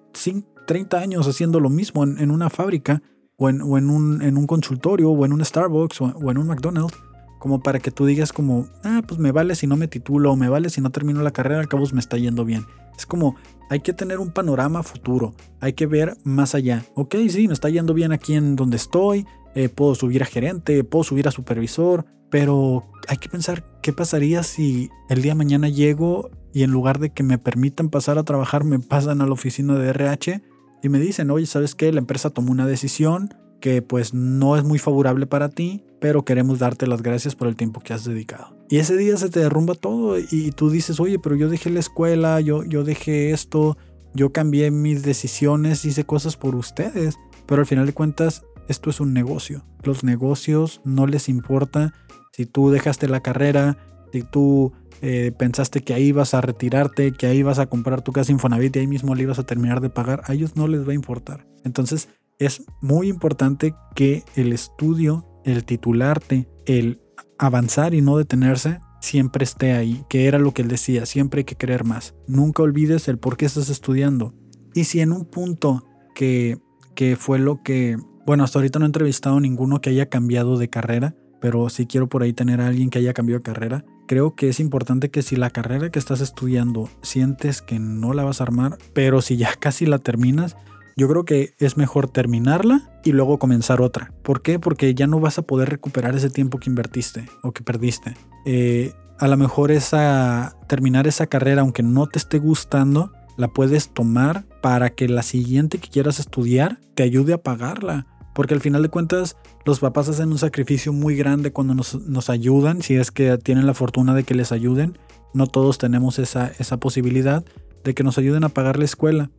30 0.66 0.98
años 0.98 1.28
haciendo 1.28 1.60
lo 1.60 1.70
mismo 1.70 2.04
en, 2.04 2.30
una 2.30 2.50
fábrica 2.50 3.02
o, 3.36 3.48
en, 3.48 3.62
un, 3.62 4.22
en, 4.22 4.36
un, 4.36 4.46
consultorio 4.46 5.10
o 5.10 5.24
en 5.24 5.32
un 5.32 5.44
Starbucks 5.44 6.00
o, 6.00 6.30
en 6.30 6.38
un 6.38 6.48
McDonald's, 6.48 6.96
como 7.38 7.62
para 7.62 7.78
que 7.78 7.90
tú 7.90 8.06
digas 8.06 8.32
como, 8.32 8.66
ah, 8.82 9.02
pues 9.06 9.20
me 9.20 9.30
vale 9.30 9.54
si 9.54 9.66
no 9.66 9.76
me 9.76 9.88
titulo 9.88 10.32
o 10.32 10.36
me 10.36 10.48
vale 10.48 10.68
si 10.68 10.80
no 10.80 10.90
termino 10.90 11.22
la 11.22 11.30
carrera, 11.30 11.60
al 11.60 11.68
cabo 11.68 11.84
me 11.92 12.00
está 12.00 12.16
yendo 12.16 12.44
bien. 12.44 12.64
Es 12.98 13.06
como, 13.06 13.36
hay 13.68 13.80
que 13.80 13.92
tener 13.92 14.18
un 14.18 14.32
panorama 14.32 14.82
futuro, 14.82 15.34
hay 15.60 15.74
que 15.74 15.86
ver 15.86 16.16
más 16.24 16.54
allá. 16.54 16.84
Ok, 16.94 17.14
sí, 17.28 17.46
me 17.46 17.54
está 17.54 17.68
yendo 17.70 17.94
bien 17.94 18.12
aquí 18.12 18.34
en 18.34 18.56
donde 18.56 18.78
estoy, 18.78 19.26
eh, 19.54 19.68
puedo 19.68 19.94
subir 19.94 20.22
a 20.22 20.26
gerente, 20.26 20.82
puedo 20.84 21.04
subir 21.04 21.28
a 21.28 21.30
supervisor, 21.30 22.04
pero 22.30 22.86
hay 23.08 23.16
que 23.18 23.28
pensar 23.28 23.64
qué 23.82 23.92
pasaría 23.92 24.42
si 24.42 24.90
el 25.08 25.22
día 25.22 25.32
de 25.32 25.38
mañana 25.38 25.68
llego 25.68 26.30
y 26.52 26.62
en 26.62 26.70
lugar 26.70 26.98
de 26.98 27.10
que 27.10 27.22
me 27.22 27.38
permitan 27.38 27.90
pasar 27.90 28.18
a 28.18 28.24
trabajar, 28.24 28.64
me 28.64 28.78
pasan 28.78 29.20
a 29.20 29.26
la 29.26 29.32
oficina 29.32 29.74
de 29.74 29.88
RH 29.88 30.42
y 30.82 30.88
me 30.88 30.98
dicen, 30.98 31.30
oye, 31.30 31.46
¿sabes 31.46 31.74
qué? 31.74 31.92
La 31.92 32.00
empresa 32.00 32.30
tomó 32.30 32.52
una 32.52 32.66
decisión 32.66 33.34
que 33.60 33.82
pues 33.82 34.14
no 34.14 34.56
es 34.56 34.64
muy 34.64 34.78
favorable 34.78 35.26
para 35.26 35.50
ti, 35.50 35.84
pero 36.00 36.24
queremos 36.24 36.58
darte 36.58 36.86
las 36.86 37.02
gracias 37.02 37.36
por 37.36 37.46
el 37.46 37.56
tiempo 37.56 37.80
que 37.80 37.92
has 37.92 38.04
dedicado. 38.04 38.56
Y 38.68 38.78
ese 38.78 38.96
día 38.96 39.16
se 39.16 39.28
te 39.28 39.40
derrumba 39.40 39.74
todo 39.74 40.18
y 40.18 40.52
tú 40.52 40.70
dices, 40.70 40.98
oye, 40.98 41.18
pero 41.18 41.36
yo 41.36 41.48
dejé 41.48 41.70
la 41.70 41.80
escuela, 41.80 42.40
yo, 42.40 42.64
yo 42.64 42.84
dejé 42.84 43.32
esto, 43.32 43.76
yo 44.14 44.32
cambié 44.32 44.70
mis 44.70 45.02
decisiones, 45.02 45.84
hice 45.84 46.04
cosas 46.04 46.36
por 46.36 46.54
ustedes, 46.54 47.16
pero 47.46 47.60
al 47.60 47.66
final 47.66 47.86
de 47.86 47.92
cuentas 47.92 48.42
esto 48.68 48.88
es 48.88 49.00
un 49.00 49.12
negocio. 49.12 49.64
Los 49.82 50.04
negocios 50.04 50.80
no 50.84 51.06
les 51.06 51.28
importa 51.28 51.92
si 52.40 52.46
tú 52.46 52.70
dejaste 52.70 53.06
la 53.06 53.20
carrera, 53.20 53.76
si 54.14 54.22
tú 54.22 54.72
eh, 55.02 55.30
pensaste 55.38 55.82
que 55.82 55.92
ahí 55.92 56.10
vas 56.10 56.32
a 56.32 56.40
retirarte, 56.40 57.12
que 57.12 57.26
ahí 57.26 57.42
vas 57.42 57.58
a 57.58 57.66
comprar 57.66 58.00
tu 58.00 58.12
casa 58.12 58.32
Infonavit 58.32 58.74
y 58.76 58.78
ahí 58.78 58.86
mismo 58.86 59.14
le 59.14 59.24
ibas 59.24 59.38
a 59.38 59.44
terminar 59.44 59.82
de 59.82 59.90
pagar, 59.90 60.22
a 60.24 60.32
ellos 60.32 60.56
no 60.56 60.66
les 60.66 60.88
va 60.88 60.92
a 60.92 60.94
importar. 60.94 61.46
Entonces 61.64 62.08
es 62.38 62.62
muy 62.80 63.08
importante 63.08 63.74
que 63.94 64.24
el 64.36 64.54
estudio, 64.54 65.26
el 65.44 65.66
titularte, 65.66 66.48
el 66.64 67.02
avanzar 67.38 67.92
y 67.92 68.00
no 68.00 68.16
detenerse, 68.16 68.80
siempre 69.02 69.44
esté 69.44 69.74
ahí, 69.74 70.02
que 70.08 70.26
era 70.26 70.38
lo 70.38 70.54
que 70.54 70.62
él 70.62 70.68
decía, 70.68 71.04
siempre 71.04 71.40
hay 71.40 71.44
que 71.44 71.56
creer 71.56 71.84
más. 71.84 72.14
Nunca 72.26 72.62
olvides 72.62 73.06
el 73.08 73.18
por 73.18 73.36
qué 73.36 73.44
estás 73.44 73.68
estudiando. 73.68 74.32
Y 74.72 74.84
si 74.84 75.00
en 75.00 75.12
un 75.12 75.26
punto 75.26 75.84
que, 76.14 76.56
que 76.94 77.16
fue 77.16 77.38
lo 77.38 77.62
que, 77.62 77.98
bueno, 78.24 78.44
hasta 78.44 78.58
ahorita 78.58 78.78
no 78.78 78.86
he 78.86 78.88
entrevistado 78.88 79.36
a 79.36 79.40
ninguno 79.40 79.82
que 79.82 79.90
haya 79.90 80.08
cambiado 80.08 80.56
de 80.56 80.70
carrera, 80.70 81.14
pero 81.40 81.68
sí 81.68 81.86
quiero 81.86 82.08
por 82.08 82.22
ahí 82.22 82.32
tener 82.32 82.60
a 82.60 82.68
alguien 82.68 82.90
que 82.90 82.98
haya 82.98 83.14
cambiado 83.14 83.38
de 83.38 83.44
carrera. 83.44 83.84
Creo 84.06 84.34
que 84.34 84.48
es 84.48 84.60
importante 84.60 85.10
que 85.10 85.22
si 85.22 85.36
la 85.36 85.50
carrera 85.50 85.90
que 85.90 85.98
estás 85.98 86.20
estudiando 86.20 86.88
sientes 87.02 87.62
que 87.62 87.78
no 87.78 88.12
la 88.12 88.24
vas 88.24 88.40
a 88.40 88.44
armar, 88.44 88.78
pero 88.92 89.22
si 89.22 89.36
ya 89.36 89.54
casi 89.60 89.86
la 89.86 89.98
terminas, 89.98 90.56
yo 90.96 91.08
creo 91.08 91.24
que 91.24 91.54
es 91.58 91.76
mejor 91.76 92.08
terminarla 92.08 92.90
y 93.04 93.12
luego 93.12 93.38
comenzar 93.38 93.80
otra. 93.80 94.12
¿Por 94.22 94.42
qué? 94.42 94.58
Porque 94.58 94.94
ya 94.94 95.06
no 95.06 95.20
vas 95.20 95.38
a 95.38 95.42
poder 95.42 95.70
recuperar 95.70 96.14
ese 96.14 96.30
tiempo 96.30 96.58
que 96.58 96.68
invertiste 96.68 97.26
o 97.42 97.52
que 97.52 97.62
perdiste. 97.62 98.14
Eh, 98.44 98.92
a 99.18 99.28
lo 99.28 99.36
mejor 99.36 99.70
esa, 99.70 100.56
terminar 100.66 101.06
esa 101.06 101.26
carrera, 101.26 101.62
aunque 101.62 101.82
no 101.82 102.06
te 102.06 102.18
esté 102.18 102.38
gustando, 102.38 103.12
la 103.36 103.48
puedes 103.48 103.90
tomar 103.90 104.44
para 104.60 104.90
que 104.90 105.08
la 105.08 105.22
siguiente 105.22 105.78
que 105.78 105.88
quieras 105.88 106.18
estudiar 106.18 106.80
te 106.94 107.02
ayude 107.02 107.32
a 107.32 107.42
pagarla. 107.42 108.06
Porque 108.34 108.54
al 108.54 108.60
final 108.60 108.82
de 108.82 108.88
cuentas, 108.88 109.36
los 109.64 109.80
papás 109.80 110.08
hacen 110.08 110.30
un 110.30 110.38
sacrificio 110.38 110.92
muy 110.92 111.16
grande 111.16 111.52
cuando 111.52 111.74
nos, 111.74 112.30
ayudan, 112.30 112.82
si 112.82 112.96
es 112.96 113.10
que 113.10 113.36
tienen 113.38 113.66
la 113.66 113.74
fortuna 113.74 114.14
de 114.14 114.24
que 114.24 114.34
les 114.34 114.52
ayuden. 114.52 114.98
No 115.34 115.46
todos 115.46 115.78
tenemos 115.78 116.18
esa, 116.18 116.50
esa 116.58 116.78
posibilidad 116.78 117.44
de 117.84 117.94
que 117.94 118.02
nos 118.02 118.18
ayuden 118.18 118.44
a 118.44 118.48
pagar 118.48 118.78
la 118.78 118.84
escuela. 118.84 119.30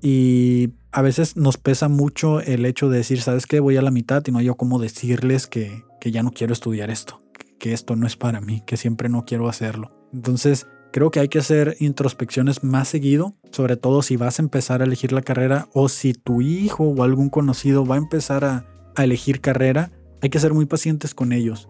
Y 0.00 0.70
a 0.92 1.02
veces 1.02 1.36
nos 1.36 1.56
pesa 1.56 1.88
mucho 1.88 2.40
el 2.40 2.64
hecho 2.64 2.88
de 2.88 2.98
decir, 2.98 3.20
¿sabes 3.20 3.46
qué? 3.46 3.60
Voy 3.60 3.76
a 3.76 3.82
la 3.82 3.90
mitad 3.90 4.22
y 4.26 4.32
no 4.32 4.38
hay 4.38 4.48
cómo 4.56 4.78
decirles 4.78 5.46
que, 5.46 5.84
que 6.00 6.10
ya 6.10 6.22
no 6.22 6.32
quiero 6.32 6.52
estudiar 6.52 6.90
esto, 6.90 7.20
que 7.58 7.72
esto 7.72 7.96
no 7.96 8.06
es 8.06 8.16
para 8.16 8.40
mí, 8.40 8.62
que 8.66 8.76
siempre 8.76 9.08
no 9.08 9.24
quiero 9.24 9.48
hacerlo. 9.48 9.90
Entonces, 10.12 10.66
creo 10.92 11.10
que 11.10 11.20
hay 11.20 11.28
que 11.28 11.38
hacer 11.38 11.76
introspecciones 11.80 12.64
más 12.64 12.88
seguido, 12.88 13.34
sobre 13.52 13.76
todo 13.76 14.02
si 14.02 14.16
vas 14.16 14.38
a 14.38 14.42
empezar 14.42 14.80
a 14.80 14.84
elegir 14.84 15.12
la 15.12 15.22
carrera 15.22 15.68
o 15.74 15.88
si 15.88 16.14
tu 16.14 16.40
hijo 16.40 16.84
o 16.84 17.02
algún 17.02 17.28
conocido 17.28 17.84
va 17.84 17.96
a 17.96 17.98
empezar 17.98 18.44
a, 18.44 18.75
a 18.96 19.04
elegir 19.04 19.40
carrera, 19.40 19.90
hay 20.22 20.30
que 20.30 20.40
ser 20.40 20.52
muy 20.52 20.66
pacientes 20.66 21.14
con 21.14 21.32
ellos. 21.32 21.68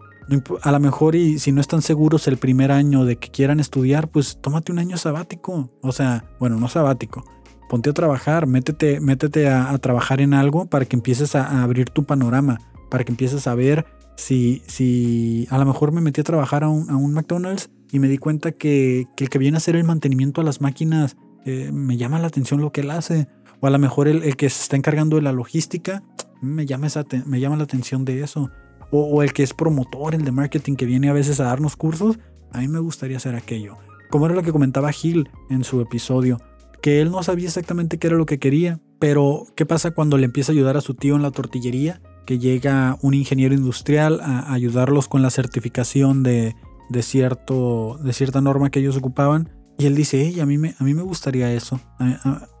A 0.61 0.71
lo 0.71 0.79
mejor 0.79 1.15
y 1.15 1.39
si 1.39 1.51
no 1.53 1.61
están 1.61 1.81
seguros 1.81 2.27
el 2.27 2.37
primer 2.37 2.71
año 2.71 3.05
de 3.05 3.17
que 3.17 3.29
quieran 3.29 3.59
estudiar, 3.59 4.09
pues 4.09 4.39
tómate 4.41 4.71
un 4.71 4.79
año 4.79 4.97
sabático. 4.97 5.69
O 5.81 5.91
sea, 5.93 6.25
bueno, 6.39 6.57
no 6.57 6.67
sabático, 6.67 7.23
ponte 7.69 7.89
a 7.89 7.93
trabajar, 7.93 8.45
métete, 8.45 8.99
métete 8.99 9.47
a, 9.47 9.77
trabajar 9.77 10.19
en 10.19 10.33
algo 10.33 10.65
para 10.65 10.85
que 10.85 10.95
empieces 10.95 11.35
a, 11.35 11.63
abrir 11.63 11.89
tu 11.89 12.03
panorama, 12.03 12.59
para 12.89 13.05
que 13.05 13.11
empieces 13.11 13.47
a 13.47 13.55
ver 13.55 13.85
si, 14.17 14.63
si 14.67 15.47
a 15.49 15.57
lo 15.57 15.65
mejor 15.65 15.93
me 15.93 16.01
metí 16.01 16.21
a 16.21 16.23
trabajar 16.25 16.63
a 16.63 16.69
un, 16.69 17.13
McDonald's 17.13 17.69
y 17.91 17.99
me 17.99 18.09
di 18.09 18.17
cuenta 18.17 18.51
que, 18.51 19.05
el 19.17 19.29
que 19.29 19.37
viene 19.37 19.55
a 19.55 19.59
hacer 19.59 19.77
el 19.77 19.85
mantenimiento 19.85 20.41
a 20.41 20.43
las 20.43 20.59
máquinas 20.59 21.15
eh, 21.45 21.71
me 21.71 21.95
llama 21.95 22.19
la 22.19 22.27
atención 22.27 22.59
lo 22.59 22.73
que 22.73 22.81
él 22.81 22.91
hace. 22.91 23.27
O 23.61 23.67
a 23.67 23.69
lo 23.69 23.79
mejor 23.79 24.07
el, 24.07 24.35
que 24.35 24.49
se 24.49 24.61
está 24.61 24.75
encargando 24.75 25.15
de 25.15 25.21
la 25.21 25.31
logística 25.31 26.03
me 26.41 26.65
llama, 26.65 26.87
esa, 26.87 27.05
me 27.25 27.39
llama 27.39 27.57
la 27.57 27.63
atención 27.63 28.05
de 28.05 28.21
eso. 28.21 28.51
O, 28.91 29.01
o, 29.01 29.23
el 29.23 29.33
que 29.33 29.43
es 29.43 29.53
promotor, 29.53 30.15
el 30.15 30.23
de 30.23 30.31
marketing 30.31 30.75
que 30.75 30.85
viene 30.85 31.09
a 31.09 31.13
veces 31.13 31.39
a 31.39 31.45
darnos 31.45 31.75
cursos, 31.75 32.19
a 32.51 32.59
mí 32.59 32.67
me 32.67 32.79
gustaría 32.79 33.17
hacer 33.17 33.35
aquello. 33.35 33.77
Como 34.09 34.25
era 34.25 34.35
lo 34.35 34.43
que 34.43 34.51
comentaba 34.51 34.91
Gil 34.91 35.29
en 35.49 35.63
su 35.63 35.81
episodio, 35.81 36.39
que 36.81 37.01
él 37.01 37.11
no 37.11 37.23
sabía 37.23 37.47
exactamente 37.47 37.97
qué 37.97 38.07
era 38.07 38.15
lo 38.15 38.25
que 38.25 38.39
quería, 38.39 38.79
pero 38.99 39.45
¿qué 39.55 39.65
pasa 39.65 39.91
cuando 39.91 40.17
le 40.17 40.25
empieza 40.25 40.51
a 40.51 40.55
ayudar 40.55 40.77
a 40.77 40.81
su 40.81 40.93
tío 40.93 41.15
en 41.15 41.21
la 41.21 41.31
tortillería? 41.31 42.01
Que 42.25 42.39
llega 42.39 42.97
un 43.01 43.13
ingeniero 43.13 43.53
industrial 43.53 44.19
a 44.21 44.53
ayudarlos 44.53 45.07
con 45.07 45.21
la 45.21 45.29
certificación 45.29 46.23
de, 46.23 46.55
de, 46.89 47.03
cierto, 47.03 47.99
de 48.01 48.13
cierta 48.13 48.41
norma 48.41 48.69
que 48.69 48.79
ellos 48.79 48.97
ocupaban. 48.97 49.49
Y 49.77 49.85
él 49.85 49.95
dice, 49.95 50.21
hey, 50.21 50.39
a 50.39 50.45
mí 50.45 50.57
me, 50.57 50.75
a 50.79 50.83
mí 50.83 50.93
me 50.93 51.03
gustaría 51.03 51.53
eso. 51.53 51.79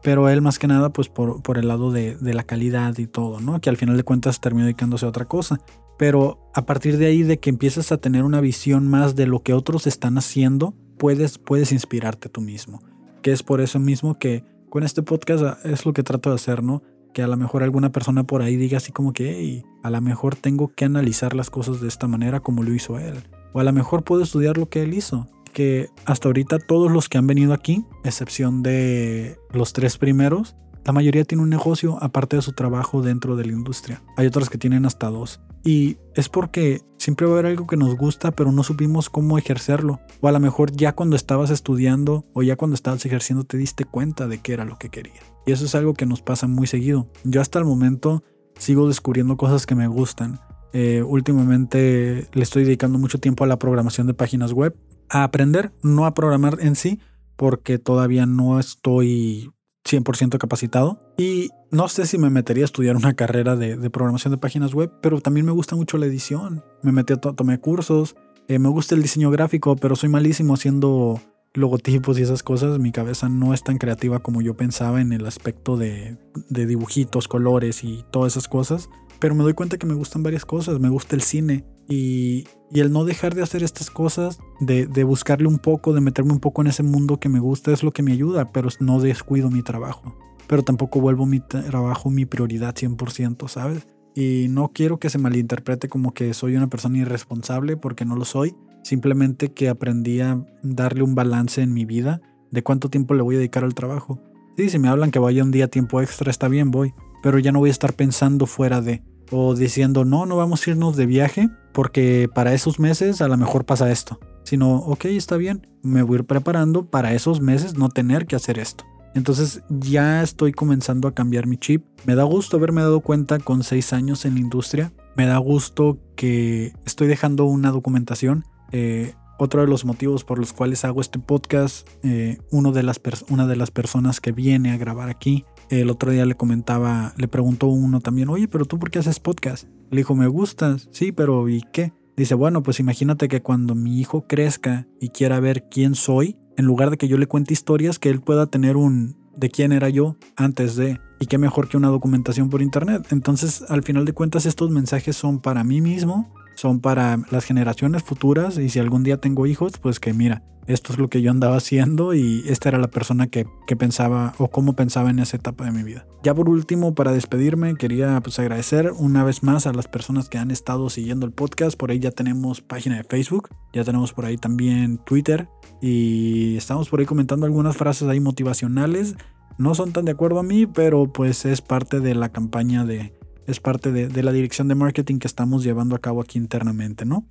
pero 0.03 0.29
él 0.29 0.41
más 0.41 0.59
que 0.59 0.67
nada, 0.67 0.93
pues 0.93 1.09
por, 1.09 1.41
por 1.41 1.57
el 1.57 1.67
lado 1.67 1.91
de, 1.91 2.15
de, 2.15 2.33
la 2.33 2.43
calidad 2.43 2.97
y 2.97 3.07
todo, 3.07 3.39
¿no? 3.39 3.59
Que 3.59 3.69
al 3.69 3.77
final 3.77 3.97
de 3.97 4.03
cuentas 4.03 4.39
terminó 4.39 4.65
dedicándose 4.65 5.05
a 5.05 5.09
otra 5.09 5.25
cosa. 5.25 5.59
Pero 5.97 6.51
a 6.53 6.65
partir 6.65 6.97
de 6.97 7.07
ahí, 7.07 7.23
de 7.23 7.39
que 7.39 7.49
empiezas 7.49 7.91
a 7.91 7.97
tener 7.97 8.23
una 8.23 8.39
visión 8.39 8.87
más 8.87 9.15
de 9.15 9.25
lo 9.25 9.41
que 9.41 9.53
otros 9.53 9.87
están 9.87 10.17
haciendo, 10.19 10.75
puedes, 10.99 11.39
puedes 11.39 11.71
inspirarte 11.71 12.29
tú 12.29 12.41
mismo 12.41 12.81
que 13.27 13.33
es 13.33 13.43
por 13.43 13.59
eso 13.59 13.77
mismo 13.77 14.17
que 14.17 14.45
con 14.69 14.83
este 14.83 15.03
podcast 15.03 15.43
ah, 15.43 15.57
es 15.65 15.85
lo 15.85 15.91
que 15.91 16.01
trato 16.01 16.29
de 16.29 16.35
hacer, 16.35 16.63
¿no? 16.63 16.81
Que 17.13 17.23
a 17.23 17.27
lo 17.27 17.35
mejor 17.37 17.61
alguna 17.61 17.91
persona 17.91 18.23
por 18.23 18.41
ahí 18.41 18.55
diga 18.55 18.77
así 18.77 18.93
como 18.93 19.11
que, 19.11 19.31
hey, 19.37 19.65
a 19.83 19.89
lo 19.89 19.99
mejor 19.99 20.35
tengo 20.35 20.73
que 20.73 20.85
analizar 20.85 21.35
las 21.35 21.49
cosas 21.49 21.81
de 21.81 21.89
esta 21.89 22.07
manera 22.07 22.39
como 22.39 22.63
lo 22.63 22.73
hizo 22.73 22.99
él. 22.99 23.27
O 23.51 23.59
a 23.59 23.65
lo 23.65 23.73
mejor 23.73 24.03
puedo 24.03 24.23
estudiar 24.23 24.57
lo 24.57 24.69
que 24.69 24.83
él 24.83 24.93
hizo. 24.93 25.27
Que 25.53 25.89
hasta 26.05 26.29
ahorita 26.29 26.59
todos 26.59 26.91
los 26.91 27.09
que 27.09 27.17
han 27.17 27.27
venido 27.27 27.53
aquí, 27.53 27.85
excepción 28.03 28.63
de 28.63 29.37
los 29.51 29.73
tres 29.73 29.97
primeros, 29.97 30.55
la 30.87 30.93
mayoría 30.93 31.25
tiene 31.25 31.43
un 31.43 31.49
negocio 31.49 31.97
aparte 32.01 32.37
de 32.37 32.41
su 32.41 32.53
trabajo 32.53 33.01
dentro 33.01 33.35
de 33.35 33.45
la 33.45 33.51
industria. 33.51 34.01
Hay 34.15 34.25
otros 34.25 34.49
que 34.49 34.57
tienen 34.57 34.85
hasta 34.85 35.09
dos. 35.09 35.41
Y 35.65 35.97
es 36.15 36.29
porque 36.29 36.81
siempre 36.97 37.25
va 37.25 37.33
a 37.33 37.39
haber 37.39 37.47
algo 37.47 37.67
que 37.67 37.75
nos 37.75 37.97
gusta, 37.97 38.31
pero 38.31 38.53
no 38.53 38.63
supimos 38.63 39.09
cómo 39.09 39.37
ejercerlo. 39.37 39.99
O 40.21 40.29
a 40.29 40.31
lo 40.31 40.39
mejor 40.39 40.71
ya 40.71 40.93
cuando 40.93 41.17
estabas 41.17 41.49
estudiando 41.49 42.25
o 42.33 42.41
ya 42.41 42.55
cuando 42.55 42.75
estabas 42.75 43.05
ejerciendo 43.05 43.43
te 43.43 43.57
diste 43.57 43.83
cuenta 43.83 44.27
de 44.27 44.37
qué 44.41 44.53
era 44.53 44.63
lo 44.63 44.77
que 44.77 44.87
querías. 44.87 45.25
Y 45.45 45.51
eso 45.51 45.65
es 45.65 45.75
algo 45.75 45.93
que 45.93 46.05
nos 46.05 46.21
pasa 46.21 46.47
muy 46.47 46.67
seguido. 46.67 47.11
Yo 47.25 47.41
hasta 47.41 47.59
el 47.59 47.65
momento 47.65 48.23
sigo 48.57 48.87
descubriendo 48.87 49.35
cosas 49.35 49.65
que 49.65 49.75
me 49.75 49.87
gustan. 49.87 50.39
Eh, 50.71 51.01
últimamente 51.01 52.27
le 52.31 52.43
estoy 52.43 52.63
dedicando 52.63 52.97
mucho 52.97 53.19
tiempo 53.19 53.43
a 53.43 53.47
la 53.47 53.59
programación 53.59 54.07
de 54.07 54.13
páginas 54.13 54.53
web, 54.53 54.75
a 55.09 55.23
aprender, 55.23 55.71
no 55.83 56.05
a 56.05 56.13
programar 56.13 56.57
en 56.61 56.75
sí, 56.75 56.99
porque 57.35 57.79
todavía 57.79 58.25
no 58.25 58.59
estoy 58.59 59.51
100% 59.87 60.37
capacitado. 60.37 60.99
Y 61.17 61.49
no 61.71 61.87
sé 61.87 62.05
si 62.05 62.17
me 62.17 62.29
metería 62.29 62.63
a 62.63 62.65
estudiar 62.65 62.95
una 62.95 63.13
carrera 63.13 63.55
de, 63.55 63.89
programación 63.89 64.31
de 64.31 64.37
páginas 64.37 64.73
web, 64.73 64.91
pero 65.01 65.21
también 65.21 65.45
me 65.45 65.51
gusta 65.51 65.75
mucho 65.75 65.97
la 65.97 66.05
edición. 66.05 66.63
Me 66.81 66.91
metí 66.91 67.13
a 67.13 67.17
tomé 67.17 67.59
cursos. 67.59 68.15
Eh, 68.47 68.59
me 68.59 68.69
gusta 68.69 68.95
el 68.95 69.01
diseño 69.01 69.31
gráfico, 69.31 69.75
pero 69.75 69.95
soy 69.95 70.09
malísimo 70.09 70.53
haciendo 70.53 71.19
logotipos 71.53 72.19
y 72.19 72.23
esas 72.23 72.43
cosas. 72.43 72.79
Mi 72.79 72.91
cabeza 72.91 73.29
no 73.29 73.53
es 73.53 73.63
tan 73.63 73.77
creativa 73.77 74.19
como 74.19 74.41
yo 74.41 74.55
pensaba 74.55 75.01
en 75.01 75.11
el 75.13 75.25
aspecto 75.25 75.77
de 75.77 76.17
dibujitos, 76.49 77.27
colores 77.27 77.83
y 77.83 78.05
todas 78.11 78.33
esas 78.33 78.47
cosas. 78.47 78.89
Pero 79.19 79.35
me 79.35 79.43
doy 79.43 79.53
cuenta 79.53 79.77
que 79.77 79.87
me 79.87 79.95
gustan 79.95 80.23
varias 80.23 80.45
cosas. 80.45 80.79
Me 80.79 80.89
gusta 80.89 81.15
el 81.15 81.21
cine, 81.21 81.65
y, 81.87 82.45
el 82.71 82.91
no 82.91 83.05
dejar 83.05 83.33
de 83.33 83.43
hacer 83.43 83.63
estas 83.63 83.89
cosas, 83.89 84.39
de, 84.59 85.03
buscarle 85.03 85.47
un 85.47 85.57
poco, 85.57 85.93
de 85.93 86.01
meterme 86.01 86.33
un 86.33 86.39
poco 86.39 86.61
en 86.61 86.67
ese 86.67 86.83
mundo 86.83 87.19
que 87.19 87.29
me 87.29 87.39
gusta, 87.39 87.71
es 87.71 87.81
lo 87.81 87.91
que 87.91 88.03
me 88.03 88.11
ayuda, 88.11 88.51
pero 88.51 88.69
no 88.79 88.99
descuido 88.99 89.49
mi 89.49 89.63
trabajo. 89.63 90.15
Pero 90.47 90.63
tampoco 90.63 90.99
vuelvo 90.99 91.25
mi 91.25 91.39
trabajo 91.39 92.09
mi 92.09 92.25
prioridad 92.25 92.75
100%, 92.75 93.47
¿sabes? 93.47 93.87
Y 94.15 94.47
no 94.49 94.71
quiero 94.73 94.99
que 94.99 95.09
se 95.09 95.17
malinterprete 95.17 95.87
como 95.89 96.13
que 96.13 96.33
soy 96.33 96.55
una 96.55 96.67
persona 96.67 96.97
irresponsable, 96.97 97.77
porque 97.77 98.03
no 98.03 98.15
lo 98.15 98.25
soy. 98.25 98.55
Simplemente 98.83 99.53
que 99.53 99.69
aprendí 99.69 100.21
a 100.21 100.43
darle 100.63 101.03
un 101.03 101.15
balance 101.15 101.61
en 101.61 101.73
mi 101.73 101.85
vida 101.85 102.21
de 102.51 102.63
cuánto 102.63 102.89
tiempo 102.89 103.13
le 103.13 103.21
voy 103.21 103.35
a 103.35 103.39
dedicar 103.39 103.63
al 103.63 103.75
trabajo. 103.75 104.21
Sí, 104.57 104.69
si 104.69 104.79
me 104.79 104.87
hablan 104.87 105.11
que 105.11 105.19
vaya 105.19 105.43
un 105.43 105.51
día 105.51 105.67
tiempo 105.67 106.01
extra, 106.01 106.31
está 106.31 106.47
bien, 106.47 106.71
voy. 106.71 106.93
Pero 107.21 107.39
ya 107.39 107.51
no 107.51 107.59
voy 107.59 107.69
a 107.69 107.71
estar 107.71 107.93
pensando 107.93 108.45
fuera 108.45 108.81
de 108.81 109.03
o 109.31 109.55
diciendo, 109.55 110.05
no, 110.05 110.25
no 110.25 110.37
vamos 110.37 110.65
a 110.65 110.71
irnos 110.71 110.95
de 110.95 111.05
viaje 111.05 111.49
porque 111.73 112.29
para 112.33 112.53
esos 112.53 112.79
meses 112.79 113.21
a 113.21 113.27
lo 113.27 113.37
mejor 113.37 113.65
pasa 113.65 113.91
esto. 113.91 114.19
Sino, 114.43 114.77
ok, 114.77 115.05
está 115.05 115.37
bien, 115.37 115.67
me 115.83 116.01
voy 116.03 116.17
a 116.17 116.19
ir 116.19 116.25
preparando 116.25 116.89
para 116.89 117.13
esos 117.13 117.41
meses 117.41 117.75
no 117.77 117.89
tener 117.89 118.25
que 118.25 118.35
hacer 118.35 118.59
esto. 118.59 118.85
Entonces 119.13 119.63
ya 119.69 120.21
estoy 120.21 120.51
comenzando 120.51 121.07
a 121.07 121.13
cambiar 121.13 121.47
mi 121.47 121.57
chip. 121.57 121.83
Me 122.05 122.15
da 122.15 122.23
gusto 122.23 122.57
haberme 122.57 122.81
dado 122.81 122.99
cuenta 123.01 123.39
con 123.39 123.63
seis 123.63 123.91
años 123.91 124.25
en 124.25 124.35
la 124.35 124.39
industria. 124.39 124.93
Me 125.15 125.25
da 125.25 125.37
gusto 125.39 125.97
que 126.15 126.73
estoy 126.85 127.07
dejando 127.07 127.45
una 127.45 127.71
documentación. 127.71 128.45
Eh, 128.71 129.15
otro 129.39 129.61
de 129.61 129.67
los 129.67 129.85
motivos 129.85 130.23
por 130.23 130.39
los 130.39 130.53
cuales 130.53 130.85
hago 130.85 131.01
este 131.01 131.19
podcast, 131.19 131.87
eh, 132.03 132.37
uno 132.51 132.71
de 132.71 132.83
las 132.83 132.99
una 133.29 133.47
de 133.47 133.55
las 133.55 133.71
personas 133.71 134.19
que 134.21 134.31
viene 134.31 134.71
a 134.71 134.77
grabar 134.77 135.09
aquí 135.09 135.45
el 135.69 135.89
otro 135.89 136.11
día 136.11 136.25
le 136.25 136.35
comentaba, 136.35 137.13
le 137.17 137.27
preguntó 137.27 137.67
uno 137.67 137.99
también, 137.99 138.29
oye, 138.29 138.47
pero 138.47 138.65
tú 138.65 138.79
por 138.79 138.89
qué 138.89 138.99
haces 138.99 139.19
podcast? 139.19 139.67
Le 139.89 139.97
dijo, 139.97 140.15
me 140.15 140.27
gustas, 140.27 140.89
sí, 140.91 141.11
pero 141.11 141.47
¿y 141.49 141.63
qué? 141.71 141.93
Dice, 142.15 142.35
bueno, 142.35 142.63
pues 142.63 142.79
imagínate 142.79 143.27
que 143.27 143.41
cuando 143.41 143.75
mi 143.75 143.99
hijo 143.99 144.25
crezca 144.27 144.87
y 144.99 145.09
quiera 145.09 145.39
ver 145.39 145.67
quién 145.69 145.93
soy, 145.93 146.37
en 146.57 146.65
lugar 146.65 146.89
de 146.89 146.97
que 146.97 147.07
yo 147.07 147.17
le 147.17 147.27
cuente 147.27 147.53
historias, 147.53 147.99
que 147.99 148.09
él 148.09 148.21
pueda 148.21 148.47
tener 148.47 148.75
un 148.75 149.15
de 149.35 149.49
quién 149.51 149.71
era 149.71 149.89
yo 149.89 150.17
antes 150.35 150.75
de, 150.75 150.99
y 151.19 151.27
qué 151.27 151.37
mejor 151.37 151.69
que 151.69 151.77
una 151.77 151.89
documentación 151.89 152.49
por 152.49 152.63
internet. 152.63 153.07
Entonces, 153.11 153.63
al 153.69 153.83
final 153.83 154.03
de 154.05 154.13
cuentas, 154.13 154.47
estos 154.47 154.71
mensajes 154.71 155.15
son 155.15 155.39
para 155.39 155.63
mí 155.63 155.79
mismo, 155.79 156.33
son 156.55 156.79
para 156.79 157.19
las 157.29 157.45
generaciones 157.45 158.01
futuras, 158.01 158.57
y 158.57 158.69
si 158.69 158.79
algún 158.79 159.03
día 159.03 159.17
tengo 159.17 159.45
hijos, 159.45 159.73
pues 159.77 159.99
que 159.99 160.13
mira, 160.13 160.43
esto 160.67 160.91
es 160.91 160.99
lo 160.99 161.07
que 161.09 161.21
yo 161.21 161.31
andaba 161.31 161.57
haciendo 161.57 162.13
y 162.13 162.43
esta 162.47 162.69
era 162.69 162.77
la 162.77 162.89
persona 162.89 163.27
que, 163.27 163.47
pensaba 163.77 164.33
o 164.37 164.49
cómo 164.49 164.73
pensaba 164.73 165.09
en 165.09 165.19
esa 165.19 165.37
etapa 165.37 165.63
de 165.63 165.71
mi 165.71 165.83
vida. 165.83 166.05
Ya 166.23 166.33
por 166.33 166.49
último, 166.49 166.93
para 166.93 167.11
despedirme, 167.11 167.75
quería 167.75 168.19
pues 168.21 168.37
agradecer 168.39 168.91
una 168.97 169.23
vez 169.23 169.43
más 169.43 169.65
a 169.65 169.73
las 169.73 169.87
personas 169.87 170.29
que 170.29 170.37
han 170.37 170.51
estado 170.51 170.89
siguiendo 170.89 171.25
el 171.25 171.31
podcast. 171.31 171.77
Por 171.77 171.91
ahí 171.91 171.99
ya 171.99 172.11
tenemos 172.11 172.61
página 172.61 172.97
de 172.97 173.03
Facebook, 173.03 173.49
ya 173.73 173.83
tenemos 173.83 174.13
por 174.13 174.25
ahí 174.25 174.37
también 174.37 174.97
Twitter 175.05 175.47
y 175.81 176.57
estamos 176.57 176.89
por 176.89 176.99
ahí 176.99 177.05
comentando 177.05 177.45
algunas 177.45 177.77
frases 177.77 178.07
ahí 178.09 178.19
motivacionales. 178.19 179.15
No 179.57 179.73
son 179.73 179.93
tan 179.93 180.05
de 180.05 180.11
acuerdo 180.11 180.39
a 180.39 180.43
mí, 180.43 180.65
pero 180.65 181.11
pues 181.11 181.45
es 181.45 181.61
parte 181.61 181.99
de 181.99 182.13
la 182.13 182.29
campaña 182.29 182.83
de, 182.83 183.13
es 183.45 183.59
parte 183.59 183.91
de, 183.91 184.07
de 184.07 184.23
la 184.23 184.31
dirección 184.31 184.67
de 184.67 184.75
marketing 184.75 185.19
que 185.19 185.27
estamos 185.27 185.63
llevando 185.63 185.95
a 185.95 185.99
cabo 185.99 186.21
aquí 186.21 186.37
internamente, 186.37 187.05
¿no? 187.05 187.25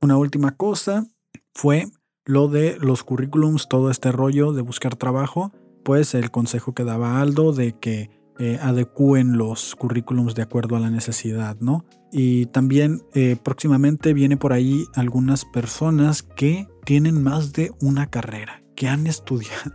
Una 0.00 0.16
última 0.16 0.56
cosa 0.56 1.06
fue 1.54 1.86
lo 2.24 2.48
de 2.48 2.76
los 2.80 3.02
currículums, 3.04 3.68
todo 3.68 3.90
este 3.90 4.12
rollo 4.12 4.52
de 4.52 4.62
buscar 4.62 4.96
trabajo, 4.96 5.52
pues 5.84 6.14
el 6.14 6.30
consejo 6.30 6.74
que 6.74 6.84
daba 6.84 7.20
Aldo 7.20 7.52
de 7.52 7.72
que 7.78 8.10
eh, 8.38 8.58
adecúen 8.62 9.36
los 9.36 9.74
currículums 9.76 10.34
de 10.34 10.42
acuerdo 10.42 10.76
a 10.76 10.80
la 10.80 10.90
necesidad, 10.90 11.56
¿no? 11.60 11.84
Y 12.10 12.46
también 12.46 13.02
eh, 13.14 13.36
próximamente 13.42 14.14
viene 14.14 14.36
por 14.36 14.52
ahí 14.52 14.84
algunas 14.94 15.44
personas 15.44 16.22
que 16.22 16.66
tienen 16.84 17.22
más 17.22 17.52
de 17.52 17.72
una 17.80 18.06
carrera, 18.08 18.62
que 18.74 18.88
han 18.88 19.06
estudiado. 19.06 19.72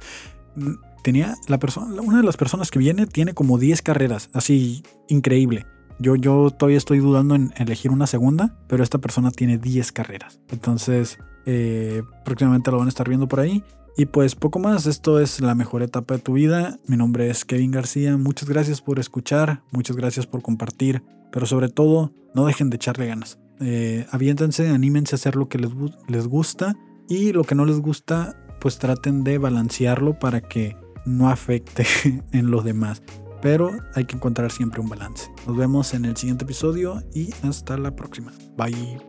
Tenía 1.03 1.35
la 1.47 1.59
persona, 1.59 2.01
una 2.01 2.17
de 2.17 2.23
las 2.23 2.37
personas 2.37 2.71
que 2.71 2.79
viene 2.79 3.05
tiene 3.05 3.33
como 3.33 3.57
10 3.57 3.81
carreras, 3.81 4.29
así 4.33 4.83
increíble. 5.07 5.65
Yo, 5.99 6.15
yo 6.15 6.49
todavía 6.51 6.77
estoy 6.77 6.99
dudando 6.99 7.35
en 7.35 7.53
elegir 7.57 7.91
una 7.91 8.07
segunda, 8.07 8.57
pero 8.67 8.83
esta 8.83 8.97
persona 8.97 9.31
tiene 9.31 9.57
10 9.57 9.91
carreras. 9.93 10.39
Entonces, 10.49 11.17
eh, 11.47 12.03
próximamente 12.25 12.69
lo 12.69 12.77
van 12.77 12.87
a 12.87 12.89
estar 12.89 13.07
viendo 13.07 13.27
por 13.27 13.39
ahí. 13.39 13.63
Y 13.95 14.05
pues 14.05 14.35
poco 14.35 14.59
más, 14.59 14.85
esto 14.85 15.19
es 15.19 15.39
la 15.41 15.55
mejor 15.55 15.81
etapa 15.81 16.15
de 16.15 16.19
tu 16.19 16.33
vida. 16.33 16.77
Mi 16.85 16.97
nombre 16.97 17.29
es 17.31 17.45
Kevin 17.45 17.71
García. 17.71 18.15
Muchas 18.17 18.47
gracias 18.47 18.81
por 18.81 18.99
escuchar, 18.99 19.63
muchas 19.71 19.95
gracias 19.95 20.27
por 20.27 20.43
compartir, 20.43 21.01
pero 21.31 21.47
sobre 21.47 21.69
todo, 21.69 22.13
no 22.35 22.45
dejen 22.45 22.69
de 22.69 22.75
echarle 22.75 23.07
ganas. 23.07 23.39
Eh, 23.59 24.05
aviéntense, 24.11 24.69
anímense 24.69 25.15
a 25.15 25.17
hacer 25.17 25.35
lo 25.35 25.49
que 25.49 25.57
les, 25.57 25.71
les 26.07 26.27
gusta 26.27 26.75
y 27.09 27.31
lo 27.31 27.43
que 27.43 27.55
no 27.55 27.65
les 27.65 27.79
gusta, 27.79 28.35
pues 28.59 28.77
traten 28.77 29.23
de 29.23 29.39
balancearlo 29.39 30.19
para 30.19 30.41
que 30.41 30.75
no 31.05 31.29
afecte 31.29 31.87
en 32.33 32.51
los 32.51 32.65
demás. 32.65 33.01
Pero 33.41 33.71
hay 33.95 34.05
que 34.05 34.15
encontrar 34.15 34.51
siempre 34.51 34.81
un 34.81 34.89
balance. 34.89 35.31
Nos 35.47 35.57
vemos 35.57 35.93
en 35.93 36.05
el 36.05 36.17
siguiente 36.17 36.43
episodio 36.43 37.01
y 37.15 37.33
hasta 37.41 37.77
la 37.77 37.95
próxima. 37.95 38.33
Bye. 38.57 39.06